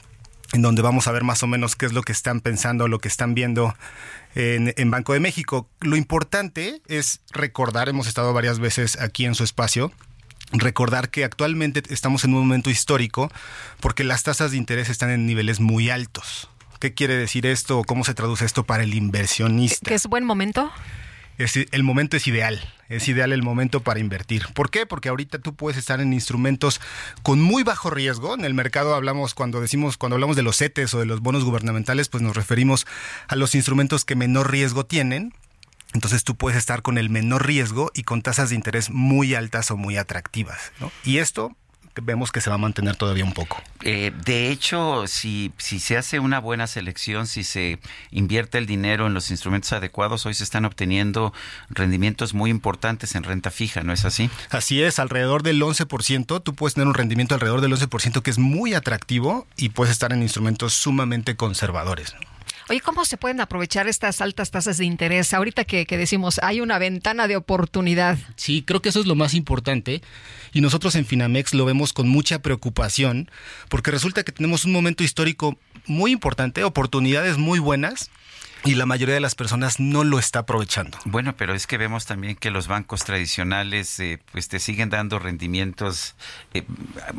[0.53, 2.99] en donde vamos a ver más o menos qué es lo que están pensando, lo
[2.99, 3.75] que están viendo
[4.33, 5.67] en, en, Banco de México.
[5.81, 9.91] Lo importante es recordar, hemos estado varias veces aquí en su espacio,
[10.53, 13.29] recordar que actualmente estamos en un momento histórico
[13.81, 16.47] porque las tasas de interés están en niveles muy altos.
[16.79, 19.89] ¿Qué quiere decir esto cómo se traduce esto para el inversionista?
[19.89, 20.71] ¿Que es buen momento?
[21.37, 24.45] Es, el momento es ideal, es ideal el momento para invertir.
[24.53, 24.85] ¿Por qué?
[24.85, 26.79] Porque ahorita tú puedes estar en instrumentos
[27.21, 28.33] con muy bajo riesgo.
[28.33, 31.43] En el mercado hablamos cuando decimos cuando hablamos de los CETES o de los bonos
[31.43, 32.87] gubernamentales, pues nos referimos
[33.27, 35.33] a los instrumentos que menor riesgo tienen.
[35.93, 39.71] Entonces tú puedes estar con el menor riesgo y con tasas de interés muy altas
[39.71, 40.71] o muy atractivas.
[41.03, 41.55] Y esto
[42.01, 43.61] vemos que se va a mantener todavía un poco.
[43.83, 47.79] Eh, de hecho, si, si se hace una buena selección, si se
[48.11, 51.33] invierte el dinero en los instrumentos adecuados, hoy se están obteniendo
[51.69, 54.29] rendimientos muy importantes en renta fija, ¿no es así?
[54.49, 58.37] Así es, alrededor del 11%, tú puedes tener un rendimiento alrededor del 11% que es
[58.37, 62.15] muy atractivo y puedes estar en instrumentos sumamente conservadores.
[62.69, 65.33] Oye, ¿cómo se pueden aprovechar estas altas tasas de interés?
[65.33, 68.19] Ahorita que, que, decimos, hay una ventana de oportunidad.
[68.35, 70.03] Sí, creo que eso es lo más importante.
[70.53, 73.31] Y nosotros en Finamex lo vemos con mucha preocupación,
[73.69, 75.57] porque resulta que tenemos un momento histórico
[75.87, 78.11] muy importante, oportunidades muy buenas,
[78.63, 80.97] y la mayoría de las personas no lo está aprovechando.
[81.05, 85.19] Bueno, pero es que vemos también que los bancos tradicionales eh, pues te siguen dando
[85.19, 86.15] rendimientos
[86.53, 86.63] eh,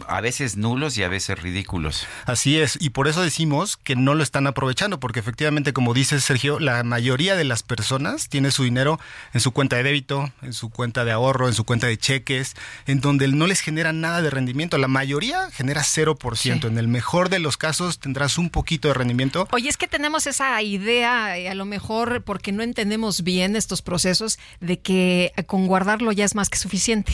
[0.07, 2.07] a veces nulos y a veces ridículos.
[2.26, 6.20] Así es, y por eso decimos que no lo están aprovechando, porque efectivamente, como dice
[6.20, 9.01] Sergio, la mayoría de las personas tiene su dinero
[9.32, 12.55] en su cuenta de débito, en su cuenta de ahorro, en su cuenta de cheques,
[12.86, 14.78] en donde no les genera nada de rendimiento.
[14.78, 16.66] La mayoría genera 0%.
[16.66, 19.49] En el mejor de los casos tendrás un poquito de rendimiento.
[19.53, 23.83] Oye, es que tenemos esa idea eh, a lo mejor porque no entendemos bien estos
[23.83, 27.12] procesos de que con guardarlo ya es más que suficiente.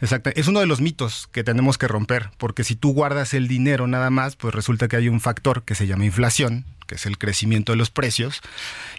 [0.00, 3.48] Exacto, es uno de los mitos que tenemos que romper, porque si tú guardas el
[3.48, 7.06] dinero nada más, pues resulta que hay un factor que se llama inflación, que es
[7.06, 8.42] el crecimiento de los precios.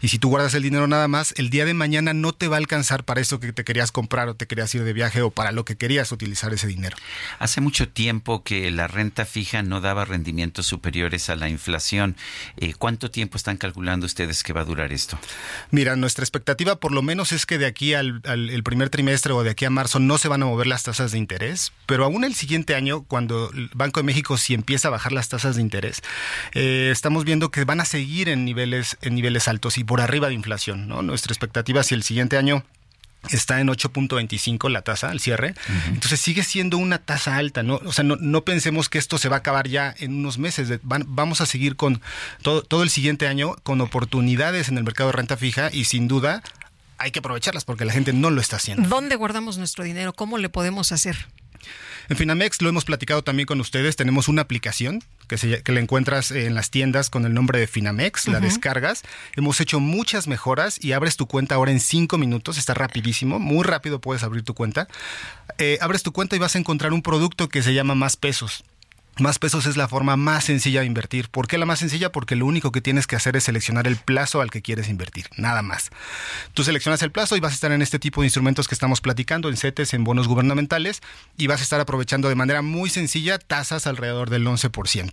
[0.02, 2.56] Y si tú guardas el dinero nada más, el día de mañana no te va
[2.56, 5.30] a alcanzar para eso que te querías comprar o te querías ir de viaje o
[5.30, 6.98] para lo que querías utilizar ese dinero.
[7.38, 12.16] Hace mucho tiempo que la renta fija no daba rendimientos superiores a la inflación.
[12.58, 15.20] Eh, ¿Cuánto tiempo están calculando ustedes que va a durar esto?
[15.70, 19.44] Mira, nuestra expectativa por lo menos es que de aquí al, el primer trimestre o
[19.44, 22.24] de aquí a marzo no se van a mover las tasas de interés, pero aún
[22.24, 25.62] el siguiente año, cuando el Banco de México si empieza a bajar las tasas de
[25.62, 26.02] interés,
[26.54, 30.28] eh, estamos viendo que van a seguir en niveles, en niveles altos y por arriba
[30.28, 30.88] de inflación.
[30.88, 31.02] ¿no?
[31.02, 32.64] Nuestra expectativa si el siguiente año
[33.30, 35.56] está en 8.25 la tasa al cierre.
[35.88, 37.80] Entonces sigue siendo una tasa alta, ¿no?
[37.86, 40.80] O sea, no, no, pensemos que esto se va a acabar ya en unos meses.
[40.84, 42.02] vamos a seguir con
[42.42, 46.08] todo, todo el siguiente año con oportunidades en el mercado de renta fija y sin
[46.08, 46.44] duda
[46.98, 48.88] hay que aprovecharlas porque la gente no lo está haciendo.
[48.88, 50.14] ¿Dónde guardamos nuestro dinero?
[50.14, 51.28] ¿Cómo le podemos hacer?
[52.10, 53.96] En Finamex lo hemos platicado también con ustedes.
[53.96, 57.68] Tenemos una aplicación que, se, que la encuentras en las tiendas con el nombre de
[57.68, 59.04] Finamex, la descargas.
[59.36, 62.58] Hemos hecho muchas mejoras y abres tu cuenta ahora en cinco minutos.
[62.58, 64.88] Está rapidísimo, muy rápido puedes abrir tu cuenta.
[65.58, 68.64] Eh, abres tu cuenta y vas a encontrar un producto que se llama Más Pesos.
[69.20, 71.30] Más pesos es la forma más sencilla de invertir.
[71.30, 72.12] ¿Por qué la más sencilla?
[72.12, 75.28] Porque lo único que tienes que hacer es seleccionar el plazo al que quieres invertir,
[75.38, 75.92] nada más.
[76.56, 79.02] Tú seleccionas el plazo y vas a estar en este tipo de instrumentos que estamos
[79.02, 81.02] platicando, en CETES, en bonos gubernamentales,
[81.38, 85.12] y vas a estar aprovechando de manera muy sencilla tasas alrededor del 11%.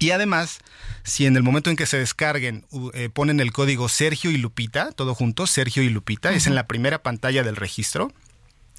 [0.00, 0.58] Y además,
[1.04, 4.90] si en el momento en que se descarguen eh, ponen el código Sergio y Lupita,
[4.90, 8.12] todo junto, Sergio y Lupita, es en la primera pantalla del registro,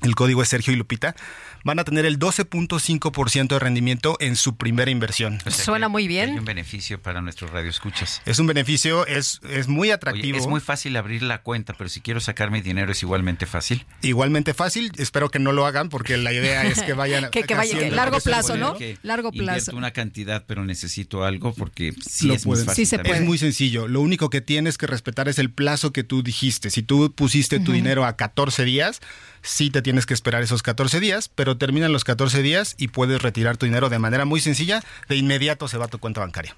[0.04, 1.16] el código es Sergio y Lupita,
[1.64, 5.40] van a tener el 12.5% de rendimiento en su primera inversión.
[5.48, 6.32] Suena muy bien.
[6.32, 8.22] Hay un beneficio para nuestros radioescuchas.
[8.26, 10.38] Es un beneficio, es, es muy atractivo.
[10.38, 13.86] es muy fácil abrir la cuenta, pero si quiero sacar mi dinero es igualmente fácil.
[14.02, 17.56] Igualmente fácil, espero que no lo hagan porque la idea es que vayan que, que
[17.56, 18.76] vaya, largo plazo, ¿no?
[19.02, 19.76] Largo plazo.
[19.76, 22.86] una cantidad, pero necesito algo porque sí es muy fácil.
[22.86, 23.20] se puede.
[23.20, 23.88] Es muy sencillo.
[23.88, 26.70] Lo único que tienes que respetar es el plazo que tú dijiste.
[26.70, 29.02] Si tú pusiste tu dinero a 14 días,
[29.42, 33.22] sí te tienes que esperar esos 14 días, pero terminan los 14 días y puedes
[33.22, 36.56] retirar tu dinero de manera muy sencilla, de inmediato se va a tu cuenta bancaria.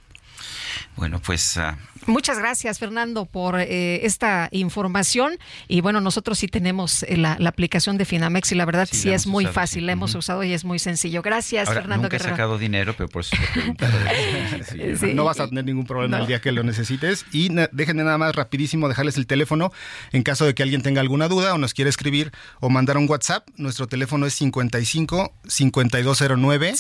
[0.96, 1.58] Bueno, pues...
[1.58, 1.78] Ah,
[2.08, 5.38] Muchas gracias, Fernando, por eh, esta información.
[5.68, 9.26] Y bueno, nosotros sí tenemos eh, la, aplicación de Finamex y la verdad sí, es
[9.26, 11.22] muy fácil, la hemos usado y es muy sencillo.
[11.22, 12.04] Gracias, Fernando.
[12.04, 13.36] Nunca he sacado dinero, pero por eso
[15.14, 17.26] No vas a tener ningún problema el día que lo necesites.
[17.32, 19.72] Y déjenme nada más rapidísimo dejarles el teléfono
[20.12, 23.10] en caso de que alguien tenga alguna duda o nos quiera escribir o mandar un
[23.10, 23.48] WhatsApp.
[23.58, 26.74] Nuestro teléfono es 55 5209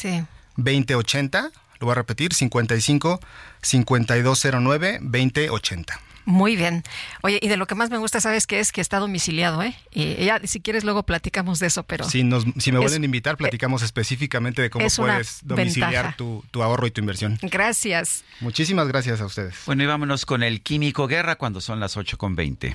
[0.58, 1.52] 2080
[1.86, 3.20] lo voy a repetir, 55
[3.62, 6.00] 5209 2080.
[6.26, 6.82] Muy bien.
[7.22, 8.72] Oye, y de lo que más me gusta, ¿sabes qué es?
[8.72, 9.76] Que está domiciliado, ¿eh?
[9.92, 12.10] Y ya, si quieres, luego platicamos de eso, pero...
[12.10, 16.64] Si, nos, si me vuelven a invitar, platicamos específicamente de cómo puedes domiciliar tu, tu,
[16.64, 17.38] ahorro y tu inversión.
[17.44, 18.24] Gracias.
[18.40, 19.56] Muchísimas gracias a ustedes.
[19.68, 22.74] Bueno, y vámonos con el Químico Guerra cuando son las 8.20.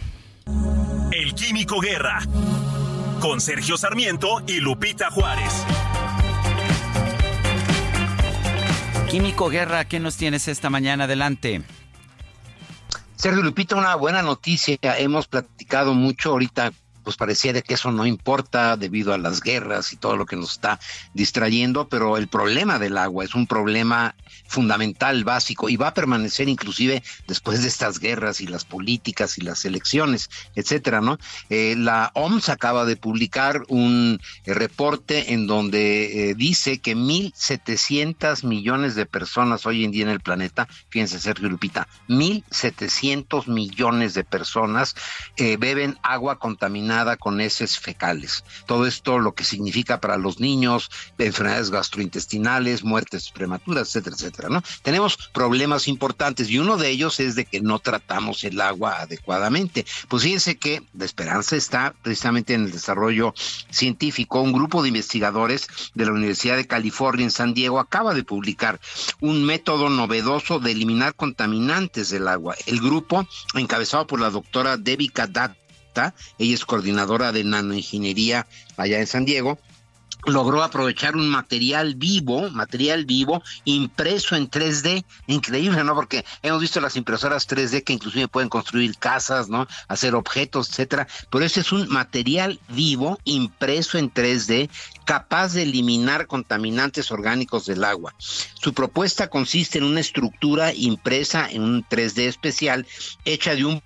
[1.10, 2.20] El Químico Guerra,
[3.18, 5.52] con Sergio Sarmiento y Lupita Juárez.
[9.10, 11.04] Químico Guerra, ¿qué nos tienes esta mañana?
[11.04, 11.62] Adelante.
[13.16, 14.78] Sergio Lupita, una buena noticia.
[14.98, 19.96] Hemos platicado mucho ahorita pues pareciera que eso no importa debido a las guerras y
[19.96, 20.78] todo lo que nos está
[21.14, 24.14] distrayendo, pero el problema del agua es un problema
[24.46, 29.42] fundamental, básico, y va a permanecer inclusive después de estas guerras y las políticas y
[29.42, 31.18] las elecciones, etcétera, ¿no?
[31.48, 38.44] Eh, la OMS acaba de publicar un eh, reporte en donde eh, dice que 1.700
[38.44, 44.24] millones de personas hoy en día en el planeta, fíjense Sergio Lupita, 1.700 millones de
[44.24, 44.94] personas
[45.36, 48.44] beben agua contaminada con heces fecales.
[48.66, 54.62] Todo esto lo que significa para los niños, enfermedades gastrointestinales, muertes prematuras, etcétera, etcétera.
[54.82, 59.86] Tenemos problemas importantes y uno de ellos es de que no tratamos el agua adecuadamente.
[60.08, 63.34] Pues fíjense que la esperanza está precisamente en el desarrollo
[63.70, 64.40] científico.
[64.40, 68.80] Un grupo de investigadores de la Universidad de California en San Diego acaba de publicar
[69.20, 72.56] un método novedoso de eliminar contaminantes del agua.
[72.66, 75.10] El grupo, encabezado por la doctora Debbie
[76.38, 78.46] Ella es coordinadora de nanoingeniería
[78.76, 79.58] allá en San Diego,
[80.26, 85.94] logró aprovechar un material vivo, material vivo impreso en 3D, increíble, ¿no?
[85.94, 89.66] Porque hemos visto las impresoras 3D que inclusive pueden construir casas, ¿no?
[89.88, 94.68] Hacer objetos, etcétera, pero este es un material vivo impreso en 3D
[95.04, 98.14] capaz de eliminar contaminantes orgánicos del agua.
[98.18, 102.86] Su propuesta consiste en una estructura impresa en un 3D especial
[103.24, 103.82] hecha de un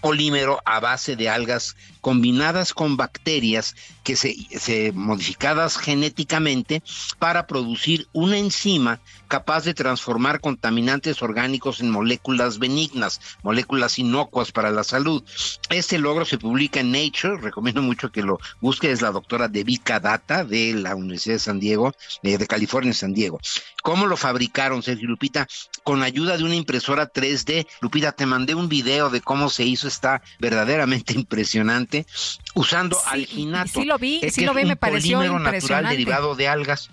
[0.00, 6.82] polímero a base de algas combinadas con bacterias que se, se, modificadas genéticamente
[7.18, 14.70] para producir una enzima capaz de transformar contaminantes orgánicos en moléculas benignas, moléculas inocuas para
[14.70, 15.22] la salud.
[15.68, 20.00] Este logro se publica en Nature, recomiendo mucho que lo busque, es la doctora Devika
[20.00, 23.40] Data de la Universidad de San Diego, eh, de California, San Diego.
[23.82, 25.46] ¿Cómo lo fabricaron, Sergio Lupita?
[25.84, 27.66] Con ayuda de una impresora 3D.
[27.80, 31.89] Lupita, te mandé un video de cómo se hizo, está verdaderamente impresionante,
[32.54, 33.80] usando Sí, alginato.
[33.80, 36.34] sí lo vi, eh, sí que lo es vi, un me pareció polímero natural derivado
[36.34, 36.90] de algas.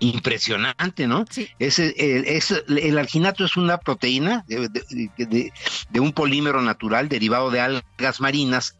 [0.00, 1.24] Impresionante, ¿no?
[1.60, 5.52] Ese, el, es- el alginato es una proteína de, de- de-
[5.90, 8.76] de un polímero natural derivado de algas marinas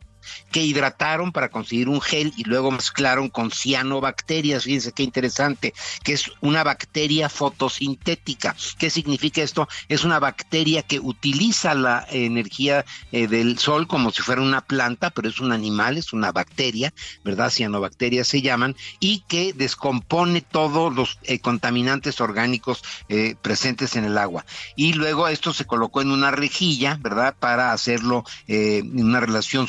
[0.50, 4.64] que hidrataron para conseguir un gel y luego mezclaron con cianobacterias.
[4.64, 8.56] Fíjense qué interesante, que es una bacteria fotosintética.
[8.78, 9.68] ¿Qué significa esto?
[9.88, 15.10] Es una bacteria que utiliza la energía eh, del sol como si fuera una planta,
[15.10, 16.92] pero es un animal, es una bacteria,
[17.24, 17.50] ¿verdad?
[17.50, 24.18] Cianobacterias se llaman, y que descompone todos los eh, contaminantes orgánicos eh, presentes en el
[24.18, 24.44] agua.
[24.76, 27.34] Y luego esto se colocó en una rejilla, ¿verdad?
[27.38, 29.66] Para hacerlo en una relación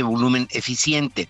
[0.00, 1.28] superficie-volumen eficiente.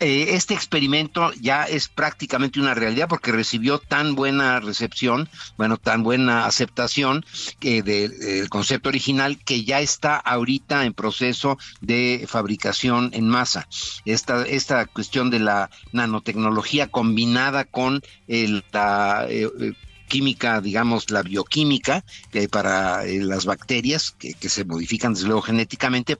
[0.00, 6.02] Eh, este experimento ya es prácticamente una realidad porque recibió tan buena recepción, bueno, tan
[6.02, 7.24] buena aceptación
[7.60, 13.68] de- del concepto original que ya está ahorita en proceso de fabricación en masa.
[14.04, 19.72] Esta, esta cuestión de la nanotecnología combinada con el, la eh, eh,
[20.08, 25.40] química, digamos, la bioquímica eh, para eh, las bacterias que, que se modifican desde luego
[25.42, 26.18] genéticamente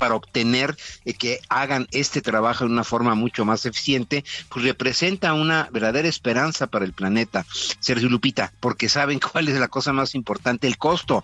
[0.00, 5.34] para obtener eh, que hagan este trabajo de una forma mucho más eficiente, pues representa
[5.34, 7.44] una verdadera esperanza para el planeta,
[7.78, 11.22] Sergio Lupita, porque saben cuál es la cosa más importante, el costo.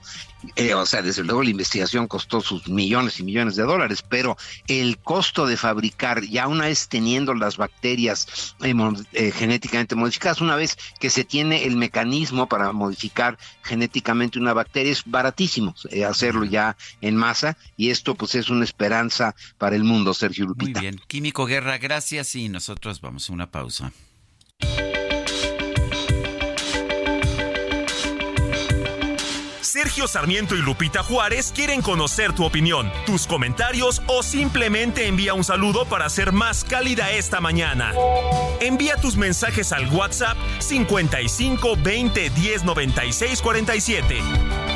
[0.54, 4.36] Eh, o sea, desde luego la investigación costó sus millones y millones de dólares, pero
[4.68, 8.74] el costo de fabricar, ya una vez teniendo las bacterias eh,
[9.14, 14.92] eh, genéticamente modificadas, una vez que se tiene el mecanismo para modificar genéticamente una bacteria,
[14.92, 15.74] es baratísimo
[16.06, 20.54] hacerlo ya en masa y esto pues es una esperanza para el mundo, Sergio Muy
[20.54, 20.80] Lupita.
[20.80, 21.00] bien.
[21.08, 23.92] Químico Guerra, gracias y nosotros vamos a una pausa.
[29.60, 35.44] Sergio Sarmiento y Lupita Juárez quieren conocer tu opinión, tus comentarios o simplemente envía un
[35.44, 37.92] saludo para ser más cálida esta mañana.
[38.60, 44.75] Envía tus mensajes al WhatsApp 55 20 10 96 47.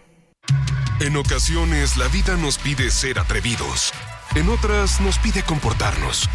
[0.99, 3.93] En ocasiones la vida nos pide ser atrevidos.
[4.35, 6.27] En otras nos pide comportarnos.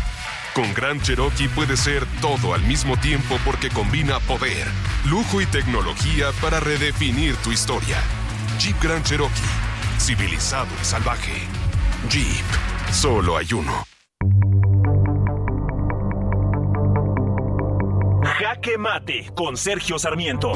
[0.54, 4.66] Con Gran Cherokee puede ser todo al mismo tiempo porque combina poder,
[5.06, 7.96] lujo y tecnología para redefinir tu historia.
[8.58, 9.32] Jeep Grand Cherokee.
[9.98, 11.32] Civilizado y salvaje.
[12.10, 12.44] Jeep.
[12.92, 13.84] Solo hay uno.
[18.22, 20.52] Jaque Mate con Sergio Sarmiento.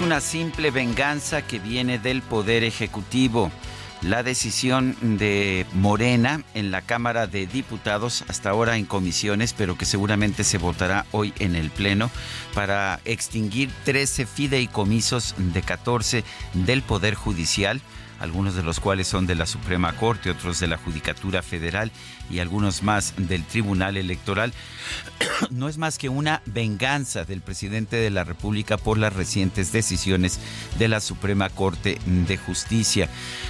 [0.00, 3.50] Es una simple venganza que viene del Poder Ejecutivo.
[4.00, 9.84] La decisión de Morena en la Cámara de Diputados, hasta ahora en comisiones, pero que
[9.84, 12.10] seguramente se votará hoy en el Pleno,
[12.54, 16.24] para extinguir 13 fideicomisos de 14
[16.54, 17.82] del Poder Judicial
[18.20, 21.90] algunos de los cuales son de la Suprema Corte, otros de la Judicatura Federal
[22.30, 24.52] y algunos más del Tribunal Electoral,
[25.50, 30.38] no es más que una venganza del presidente de la República por las recientes decisiones
[30.78, 33.08] de la Suprema Corte de Justicia.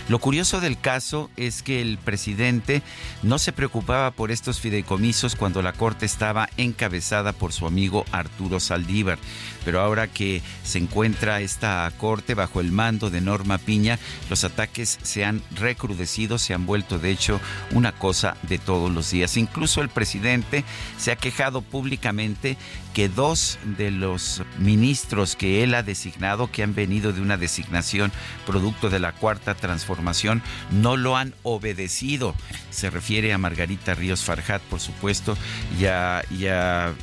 [0.08, 2.82] Lo curioso del caso es que el presidente
[3.22, 8.60] no se preocupaba por estos fideicomisos cuando la Corte estaba encabezada por su amigo Arturo
[8.60, 9.18] Saldívar,
[9.64, 13.98] pero ahora que se encuentra esta Corte bajo el mando de Norma Piña,
[14.28, 17.40] los ataques se han recrudecido, se han vuelto de hecho
[17.72, 19.36] una cosa de todos los días.
[19.36, 20.64] Incluso el presidente
[20.96, 22.56] se ha quejado públicamente
[22.94, 28.12] que dos de los ministros que él ha designado, que han venido de una designación
[28.46, 30.40] producto de la cuarta transformación,
[30.70, 32.36] no lo han obedecido.
[32.70, 35.36] Se refiere a Margarita Ríos Farjat, por supuesto,
[35.76, 36.94] y, y, al,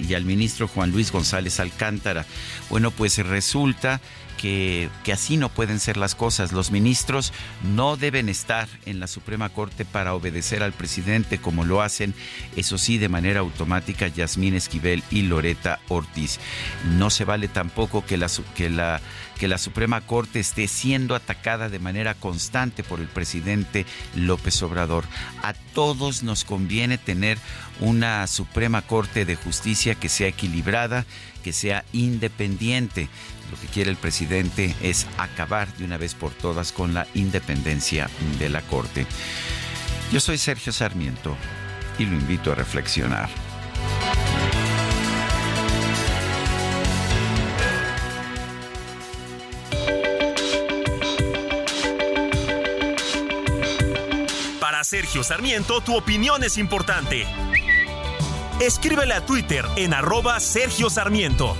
[0.00, 2.24] y al ministro Juan Luis González Alcántara.
[2.70, 4.00] Bueno, pues resulta
[4.36, 6.52] que, así no pueden ser las cosas.
[6.52, 7.32] Los ministros
[7.62, 12.14] no deben estar en la Suprema Corte para obedecer al presidente como lo hacen,
[12.56, 16.38] eso sí, de manera automática, Yasmín Esquivel y Loreta Ortiz.
[16.96, 19.00] No se vale tampoco que la, que la,
[19.38, 25.04] que la Suprema Corte esté siendo atacada de manera constante por el presidente López Obrador.
[25.42, 27.38] A todos nos conviene tener
[27.80, 31.04] una Suprema Corte de Justicia que sea equilibrada,
[31.42, 33.08] que sea independiente.
[33.50, 38.10] Lo que quiere el presidente es acabar de una vez por todas con la independencia
[38.38, 39.06] de la Corte.
[40.12, 41.36] Yo soy Sergio Sarmiento
[41.98, 43.28] y lo invito a reflexionar.
[54.60, 57.26] Para Sergio Sarmiento, tu opinión es importante.
[58.60, 61.56] Escríbele a Twitter en arroba Sergio Sarmiento.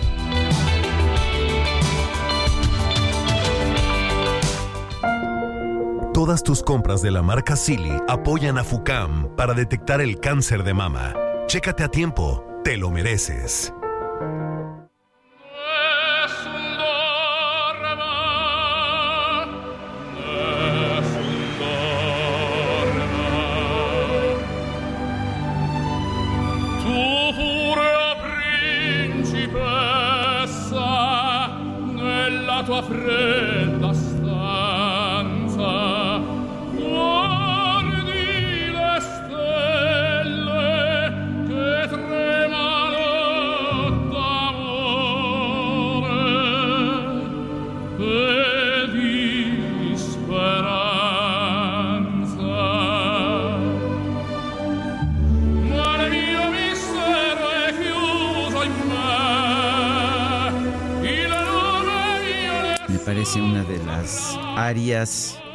[6.17, 10.73] Todas tus compras de la marca Silly apoyan a FUCAM para detectar el cáncer de
[10.73, 11.13] mama.
[11.47, 13.71] Chécate a tiempo, te lo mereces.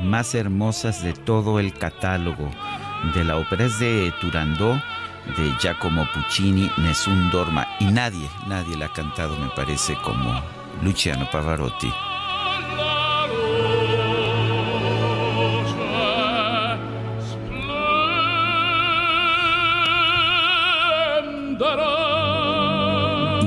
[0.02, 2.50] Más hermosas de todo el catálogo
[3.16, 3.66] de la ópera.
[3.66, 4.76] Es de Turandot,
[5.38, 7.66] de Giacomo Puccini, Nessun Dorma.
[7.80, 10.42] Y nadie, nadie la ha cantado, me parece, como
[10.84, 11.92] Luciano Pavarotti.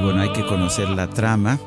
[0.02, 1.58] Bueno, hay que conocer la trama.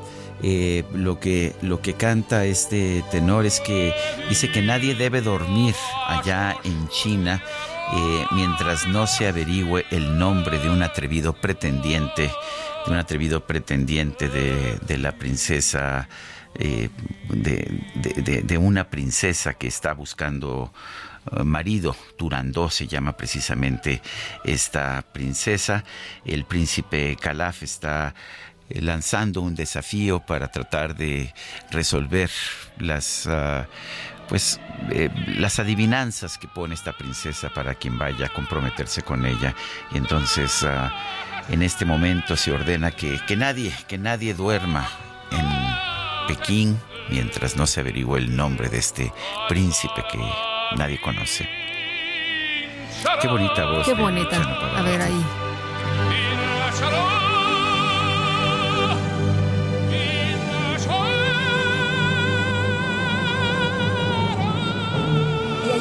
[0.44, 3.94] Eh, lo, que, lo que canta este tenor es que
[4.30, 5.74] dice que nadie debe dormir
[6.08, 7.42] allá en China
[7.96, 12.30] eh, mientras no se averigüe el nombre de un atrevido pretendiente,
[12.86, 16.08] de un atrevido pretendiente de, la princesa,
[16.54, 16.90] eh,
[17.30, 20.72] de, de, una princesa que está buscando
[21.44, 24.02] marido, Turandó se llama precisamente
[24.44, 25.84] esta princesa.
[26.26, 28.14] El príncipe Calaf está
[28.70, 31.34] lanzando un desafío para tratar de
[31.72, 32.30] resolver
[32.80, 33.68] las ah,
[34.28, 34.60] pues
[34.92, 39.56] eh, las adivinanzas que pone esta princesa para quien vaya a comprometerse con ella.
[39.92, 40.94] Y entonces ah,
[41.50, 44.88] en este momento se ordena que, que nadie que nadie duerma
[45.32, 46.78] en Pekín
[47.10, 49.14] mientras no se averigüe el nombre de este
[49.48, 50.20] príncipe que
[50.76, 51.48] nadie conoce.
[53.22, 54.42] Qué bonita voz qué bonita.
[54.76, 55.26] A ver ahí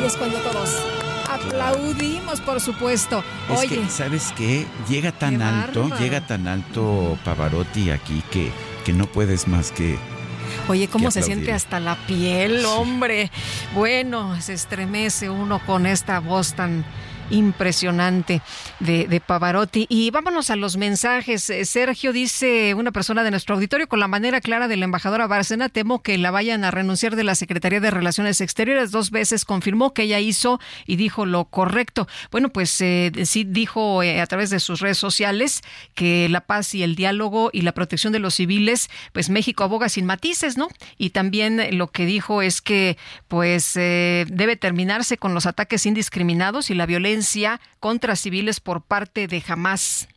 [0.07, 0.71] es cuando todos
[1.29, 3.25] aplaudimos, por supuesto.
[3.49, 4.67] Oye, ¿sabes qué?
[4.89, 8.53] Llega tan alto, llega tan alto Pavarotti aquí que,
[8.85, 9.99] que no puedes más que
[10.69, 13.31] Oye, ¿cómo se siente hasta la piel, hombre?
[13.75, 16.85] Bueno, se estremece uno con esta voz tan
[17.31, 18.43] impresionante
[18.81, 19.87] de, Pavarotti.
[19.89, 21.49] Y vámonos a los mensajes.
[21.51, 25.27] Eh, Sergio dice, una persona de nuestro auditorio, con la manera clara de la embajadora
[25.27, 28.91] Bárcena, temo que la vayan a renunciar de la Secretaría de Relaciones Exteriores.
[28.91, 32.07] Dos veces confirmó que ella hizo y dijo lo correcto.
[32.31, 35.63] Bueno, pues eh, sí dijo eh, a través de sus redes sociales
[35.95, 39.89] que la paz y el diálogo y la protección de los civiles, pues México aboga
[39.89, 40.69] sin matices, ¿no?
[40.99, 42.97] Y también lo que dijo es que
[43.29, 47.16] pues debe terminarse con los ataques indiscriminados y la violencia
[47.81, 50.09] contra civiles por parte de Hamas.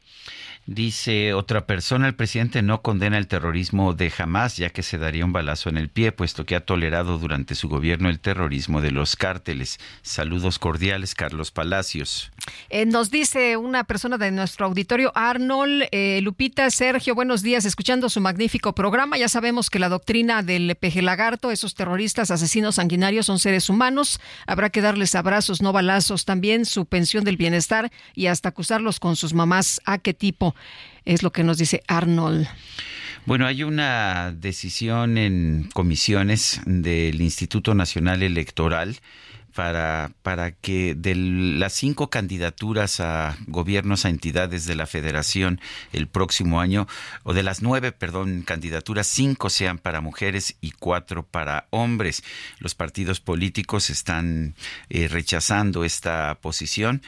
[0.72, 5.26] Dice otra persona, el presidente no condena el terrorismo de Hamas, ya que se daría
[5.26, 8.92] un balazo en el pie, puesto que ha tolerado durante su gobierno el terrorismo de
[8.92, 9.80] los cárteles.
[10.04, 12.32] Saludos cordiales, Carlos Palacios.
[12.70, 18.08] Eh, nos dice una persona de nuestro auditorio, Arnold, eh, Lupita, Sergio, buenos días, escuchando
[18.08, 19.18] su magnífico programa.
[19.18, 24.22] Ya sabemos que la doctrina del peje lagarto, esos terroristas asesinos sanguinarios son seres humanos.
[24.46, 26.26] Habrá que darles abrazos, no balazos.
[26.26, 29.82] También su pensión del bienestar y hasta acusarlos con sus mamás.
[29.86, 30.54] ¿A qué tipo?
[31.06, 32.48] Es lo que nos dice Arnold.
[33.26, 38.98] Bueno, hay una decisión en comisiones del Instituto Nacional Electoral
[39.54, 45.60] para, para que de las cinco candidaturas a gobiernos, a entidades de la federación
[45.94, 46.88] el próximo año,
[47.24, 52.24] o de las nueve, perdón, candidaturas, cinco sean para mujeres y cuatro para hombres.
[52.60, 54.56] Los partidos políticos están
[54.90, 57.02] eh, rechazando esta posición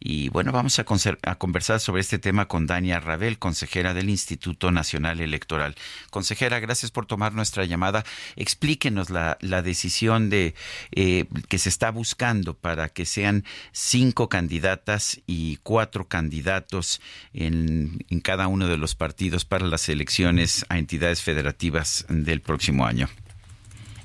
[0.00, 0.84] y bueno, vamos a,
[1.22, 5.74] a conversar sobre este tema con Dania Rabel, consejera del Instituto Nacional Electoral.
[6.10, 8.04] Consejera, gracias por tomar nuestra llamada.
[8.36, 10.54] Explíquenos la, la decisión de
[10.92, 17.00] eh, que se está buscando para que sean cinco candidatas y cuatro candidatos
[17.32, 22.86] en, en cada uno de los partidos para las elecciones a entidades federativas del próximo
[22.86, 23.08] año.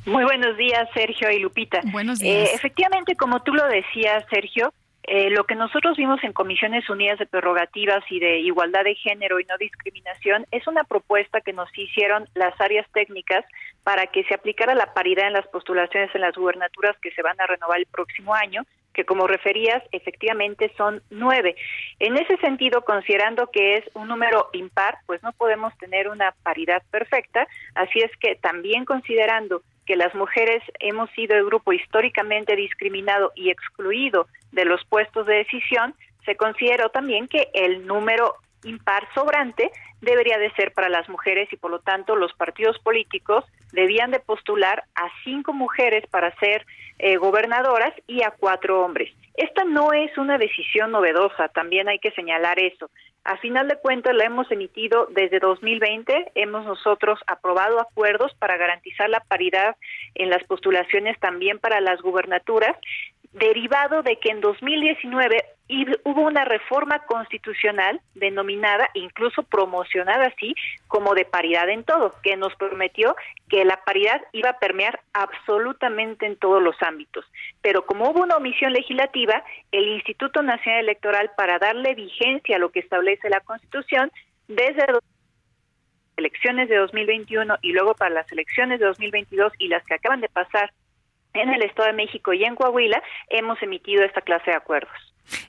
[0.05, 1.81] Muy buenos días, Sergio y Lupita.
[1.85, 2.49] Buenos días.
[2.49, 4.73] Eh, efectivamente, como tú lo decías, Sergio,
[5.05, 9.39] eh, lo que nosotros vimos en Comisiones Unidas de Prerrogativas y de Igualdad de Género
[9.39, 13.43] y No Discriminación es una propuesta que nos hicieron las áreas técnicas
[13.83, 17.39] para que se aplicara la paridad en las postulaciones en las gubernaturas que se van
[17.41, 18.63] a renovar el próximo año,
[18.93, 21.55] que como referías, efectivamente son nueve.
[21.99, 26.81] En ese sentido, considerando que es un número impar, pues no podemos tener una paridad
[26.91, 33.33] perfecta, así es que también considerando que las mujeres hemos sido el grupo históricamente discriminado
[33.35, 35.93] y excluido de los puestos de decisión,
[36.25, 39.71] se consideró también que el número impar sobrante
[40.01, 44.19] debería de ser para las mujeres y por lo tanto los partidos políticos debían de
[44.19, 46.65] postular a cinco mujeres para ser
[46.99, 49.11] eh, gobernadoras y a cuatro hombres.
[49.35, 52.89] Esta no es una decisión novedosa, también hay que señalar eso.
[53.25, 59.09] A final de cuentas la hemos emitido desde 2020, hemos nosotros aprobado acuerdos para garantizar
[59.09, 59.75] la paridad
[60.13, 62.75] en las postulaciones también para las gubernaturas
[63.33, 65.43] derivado de que en 2019
[66.03, 70.53] hubo una reforma constitucional denominada, incluso promocionada así,
[70.87, 73.15] como de paridad en todo, que nos prometió
[73.49, 77.25] que la paridad iba a permear absolutamente en todos los ámbitos.
[77.61, 82.71] Pero como hubo una omisión legislativa, el Instituto Nacional Electoral, para darle vigencia a lo
[82.71, 84.11] que establece la Constitución,
[84.47, 84.99] desde las
[86.17, 90.29] elecciones de 2021 y luego para las elecciones de 2022 y las que acaban de
[90.29, 90.71] pasar
[91.33, 94.91] en el Estado de México y en Coahuila hemos emitido esta clase de acuerdos.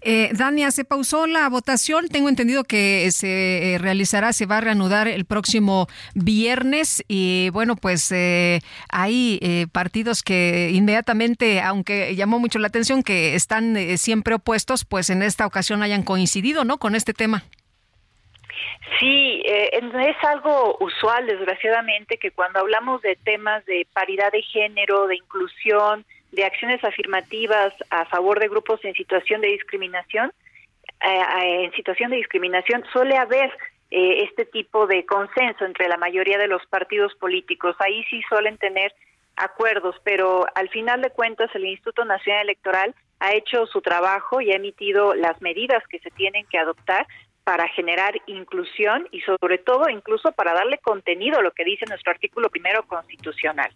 [0.02, 2.08] Eh, Dania, se pausó la votación.
[2.08, 7.04] Tengo entendido que se eh, realizará, se va a reanudar el próximo viernes.
[7.08, 13.34] Y bueno, pues eh, hay eh, partidos que inmediatamente, aunque llamó mucho la atención, que
[13.34, 16.78] están siempre opuestos, pues en esta ocasión hayan coincidido, ¿no?
[16.78, 17.44] Con este tema.
[18.98, 25.06] Sí, eh, es algo usual, desgraciadamente, que cuando hablamos de temas de paridad de género,
[25.06, 30.32] de inclusión, de acciones afirmativas a favor de grupos en situación de discriminación,
[31.00, 33.50] eh, en situación de discriminación suele haber
[33.90, 37.76] eh, este tipo de consenso entre la mayoría de los partidos políticos.
[37.78, 38.92] Ahí sí suelen tener
[39.36, 44.52] acuerdos, pero al final de cuentas el Instituto Nacional Electoral ha hecho su trabajo y
[44.52, 47.06] ha emitido las medidas que se tienen que adoptar
[47.44, 52.12] para generar inclusión y sobre todo incluso para darle contenido a lo que dice nuestro
[52.12, 53.70] artículo primero constitucional.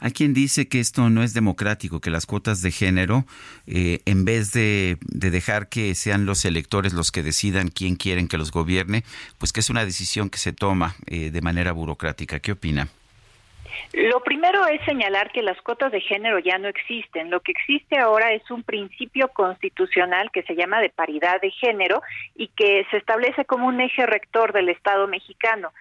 [0.00, 3.26] Hay quien dice que esto no es democrático, que las cuotas de género,
[3.66, 8.38] eh, en vez de, dejar que sean los electores los que decidan quién quieren que
[8.38, 9.04] los gobierne,
[9.36, 12.40] pues que es una decisión que se toma eh, de manera burocrática.
[12.40, 12.88] ¿Qué opina?
[13.92, 17.30] Lo primero es señalar que las cuotas de género ya no existen.
[17.30, 22.02] Lo que existe ahora es un principio constitucional que se llama de paridad de género
[22.34, 25.72] y que se establece como un eje rector del Estado mexicano.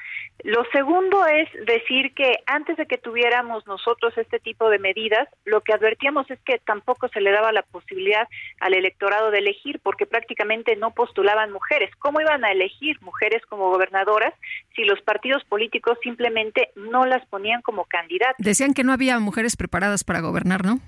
[0.44, 5.62] Lo segundo es decir que antes de que tuviéramos nosotros este tipo de medidas, lo
[5.62, 8.28] que advertíamos es que tampoco se le daba la posibilidad
[8.62, 11.94] al electorado de elegir porque prácticamente no postulaban mujeres.
[11.98, 14.34] ¿Cómo iban a elegir mujeres como gobernadoras
[14.76, 18.38] si los partidos políticos simplemente no las ponían como candidatas?
[18.38, 20.80] Decían que no había mujeres preparadas para gobernar, ¿no?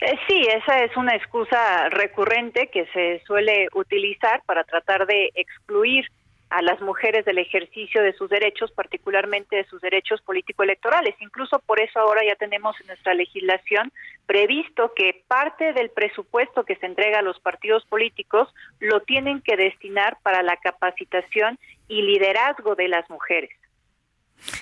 [0.00, 6.06] Eh, sí, esa es una excusa recurrente que se suele utilizar para tratar de excluir
[6.50, 11.14] a las mujeres del ejercicio de sus derechos, particularmente de sus derechos político-electorales.
[11.18, 13.92] Incluso por eso ahora ya tenemos en nuestra legislación
[14.26, 19.56] previsto que parte del presupuesto que se entrega a los partidos políticos lo tienen que
[19.56, 21.58] destinar para la capacitación
[21.88, 23.50] y liderazgo de las mujeres.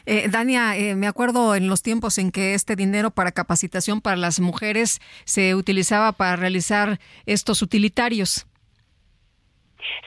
[0.07, 4.17] Eh, Dania, eh, me acuerdo en los tiempos en que este dinero para capacitación para
[4.17, 8.47] las mujeres se utilizaba para realizar estos utilitarios.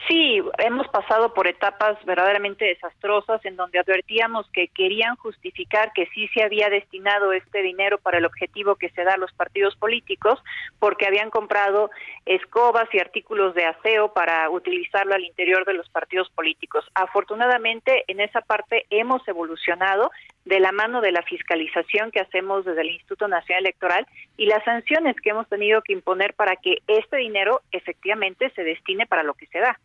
[0.08, 6.28] Sí, hemos pasado por etapas verdaderamente desastrosas en donde advertíamos que querían justificar que sí
[6.28, 10.42] se había destinado este dinero para el objetivo que se da a los partidos políticos
[10.78, 11.90] porque habían comprado
[12.26, 16.84] escobas y artículos de aseo para utilizarlo al interior de los partidos políticos.
[16.94, 20.10] Afortunadamente, en esa parte hemos evolucionado
[20.48, 24.06] de la mano de la fiscalización que hacemos desde el Instituto Nacional Electoral
[24.38, 29.06] y las sanciones que hemos tenido que imponer para que este dinero efectivamente se destine
[29.06, 29.78] para lo que se da.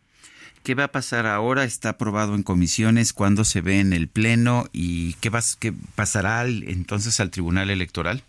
[0.64, 1.66] ¿Qué va a pasar ahora?
[1.66, 3.12] ¿Está aprobado en comisiones?
[3.12, 4.64] ¿Cuándo se ve en el Pleno?
[4.72, 5.30] ¿Y qué,
[5.60, 8.24] qué pasará entonces al Tribunal Electoral?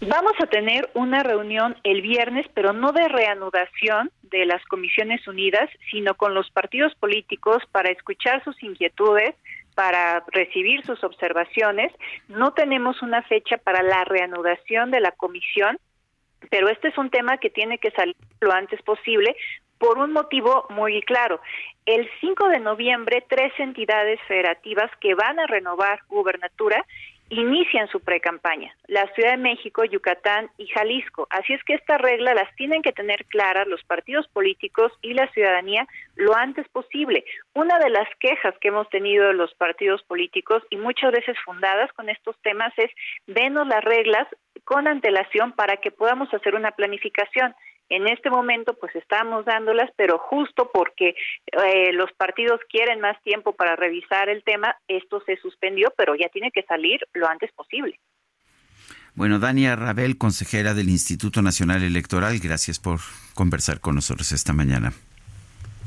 [0.00, 5.68] Vamos a tener una reunión el viernes, pero no de reanudación de las Comisiones Unidas,
[5.90, 9.34] sino con los partidos políticos para escuchar sus inquietudes,
[9.74, 11.92] para recibir sus observaciones.
[12.28, 15.78] No tenemos una fecha para la reanudación de la comisión,
[16.50, 19.36] pero este es un tema que tiene que salir lo antes posible
[19.78, 21.40] por un motivo muy claro.
[21.86, 26.84] El 5 de noviembre, tres entidades federativas que van a renovar gubernatura
[27.28, 31.26] inician su precampaña, la Ciudad de México, Yucatán y Jalisco.
[31.30, 35.26] Así es que esta regla las tienen que tener claras los partidos políticos y la
[35.32, 35.86] ciudadanía
[36.16, 37.24] lo antes posible.
[37.54, 41.92] Una de las quejas que hemos tenido de los partidos políticos y muchas veces fundadas
[41.94, 42.90] con estos temas es
[43.26, 44.28] denos las reglas
[44.64, 47.54] con antelación para que podamos hacer una planificación.
[47.92, 51.14] En este momento, pues estamos dándolas, pero justo porque
[51.52, 56.30] eh, los partidos quieren más tiempo para revisar el tema, esto se suspendió, pero ya
[56.30, 58.00] tiene que salir lo antes posible.
[59.14, 63.00] Bueno, Dania Rabel, consejera del Instituto Nacional Electoral, gracias por
[63.34, 64.94] conversar con nosotros esta mañana.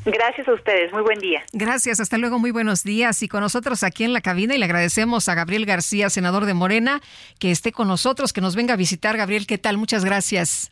[0.05, 1.43] Gracias a ustedes, muy buen día.
[1.53, 3.23] Gracias, hasta luego, muy buenos días.
[3.23, 6.53] Y con nosotros aquí en la cabina y le agradecemos a Gabriel García, senador de
[6.53, 7.01] Morena,
[7.39, 9.17] que esté con nosotros, que nos venga a visitar.
[9.17, 9.79] Gabriel, ¿qué tal?
[9.79, 10.69] Muchas gracias.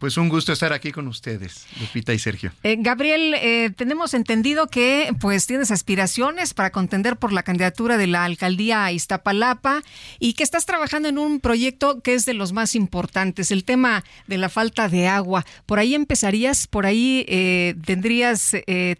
[0.00, 2.52] Pues un gusto estar aquí con ustedes, Lupita y Sergio.
[2.62, 8.06] Eh, Gabriel, eh, tenemos entendido que pues tienes aspiraciones para contender por la candidatura de
[8.06, 9.82] la alcaldía a Iztapalapa
[10.18, 14.02] y que estás trabajando en un proyecto que es de los más importantes, el tema
[14.26, 15.44] de la falta de agua.
[15.66, 18.52] Por ahí empezarías, por ahí eh, tendrías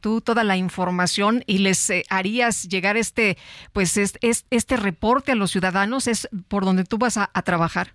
[0.02, 3.38] tú toda la información y les harías llegar este
[3.72, 6.08] pues este reporte a los ciudadanos.
[6.08, 7.94] Es por donde tú vas a trabajar.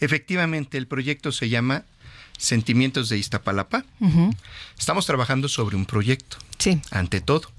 [0.00, 1.84] Efectivamente, el proyecto se llama
[2.38, 3.84] Sentimientos de Iztapalapa.
[4.78, 6.36] Estamos trabajando sobre un proyecto.
[6.58, 6.80] Sí.
[6.90, 7.50] Ante todo.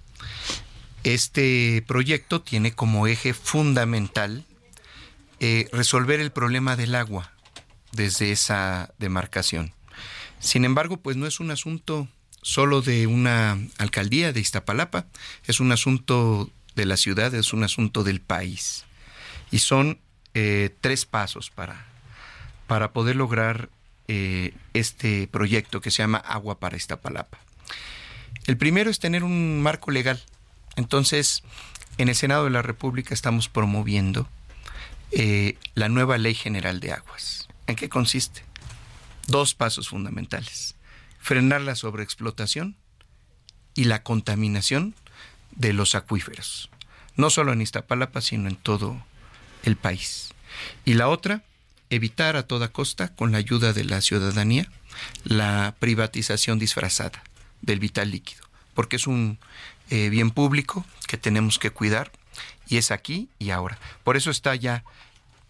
[1.03, 4.43] Este proyecto tiene como eje fundamental
[5.39, 7.31] eh, resolver el problema del agua
[7.91, 9.73] desde esa demarcación.
[10.39, 12.07] Sin embargo, pues no es un asunto
[12.41, 15.07] solo de una alcaldía de Iztapalapa,
[15.45, 18.85] es un asunto de la ciudad, es un asunto del país.
[19.51, 19.99] Y son
[20.33, 21.85] eh, tres pasos para
[22.67, 23.69] para poder lograr
[24.07, 27.39] eh, este proyecto que se llama Agua para Iztapalapa.
[28.45, 30.21] El primero es tener un marco legal.
[30.75, 31.43] Entonces,
[31.97, 34.27] en el Senado de la República estamos promoviendo
[35.11, 37.47] eh, la nueva Ley General de Aguas.
[37.67, 38.43] ¿En qué consiste?
[39.27, 40.75] Dos pasos fundamentales.
[41.19, 42.75] Frenar la sobreexplotación
[43.73, 44.93] y la contaminación
[45.51, 46.69] de los acuíferos.
[47.15, 49.03] No solo en Iztapalapa, sino en todo
[49.63, 50.33] el país.
[50.83, 51.43] Y la otra,
[51.95, 54.69] evitar a toda costa, con la ayuda de la ciudadanía,
[55.23, 57.23] la privatización disfrazada
[57.61, 58.43] del vital líquido,
[58.73, 59.39] porque es un
[59.89, 62.11] eh, bien público que tenemos que cuidar
[62.67, 63.77] y es aquí y ahora.
[64.03, 64.83] Por eso está ya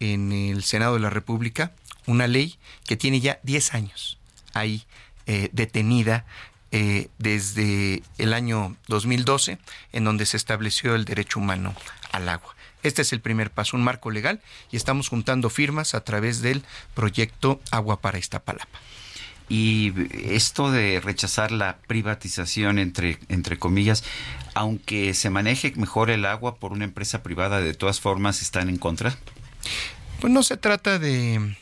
[0.00, 1.72] en el Senado de la República
[2.06, 4.18] una ley que tiene ya 10 años
[4.54, 4.84] ahí
[5.26, 6.24] eh, detenida
[6.72, 9.58] eh, desde el año 2012,
[9.92, 11.74] en donde se estableció el derecho humano
[12.12, 12.55] al agua.
[12.86, 14.40] Este es el primer paso, un marco legal,
[14.70, 16.62] y estamos juntando firmas a través del
[16.94, 18.78] proyecto Agua para Iztapalapa.
[19.48, 24.04] Y esto de rechazar la privatización, entre, entre comillas,
[24.54, 28.78] aunque se maneje mejor el agua por una empresa privada, de todas formas están en
[28.78, 29.16] contra.
[30.20, 31.56] Pues no se trata de,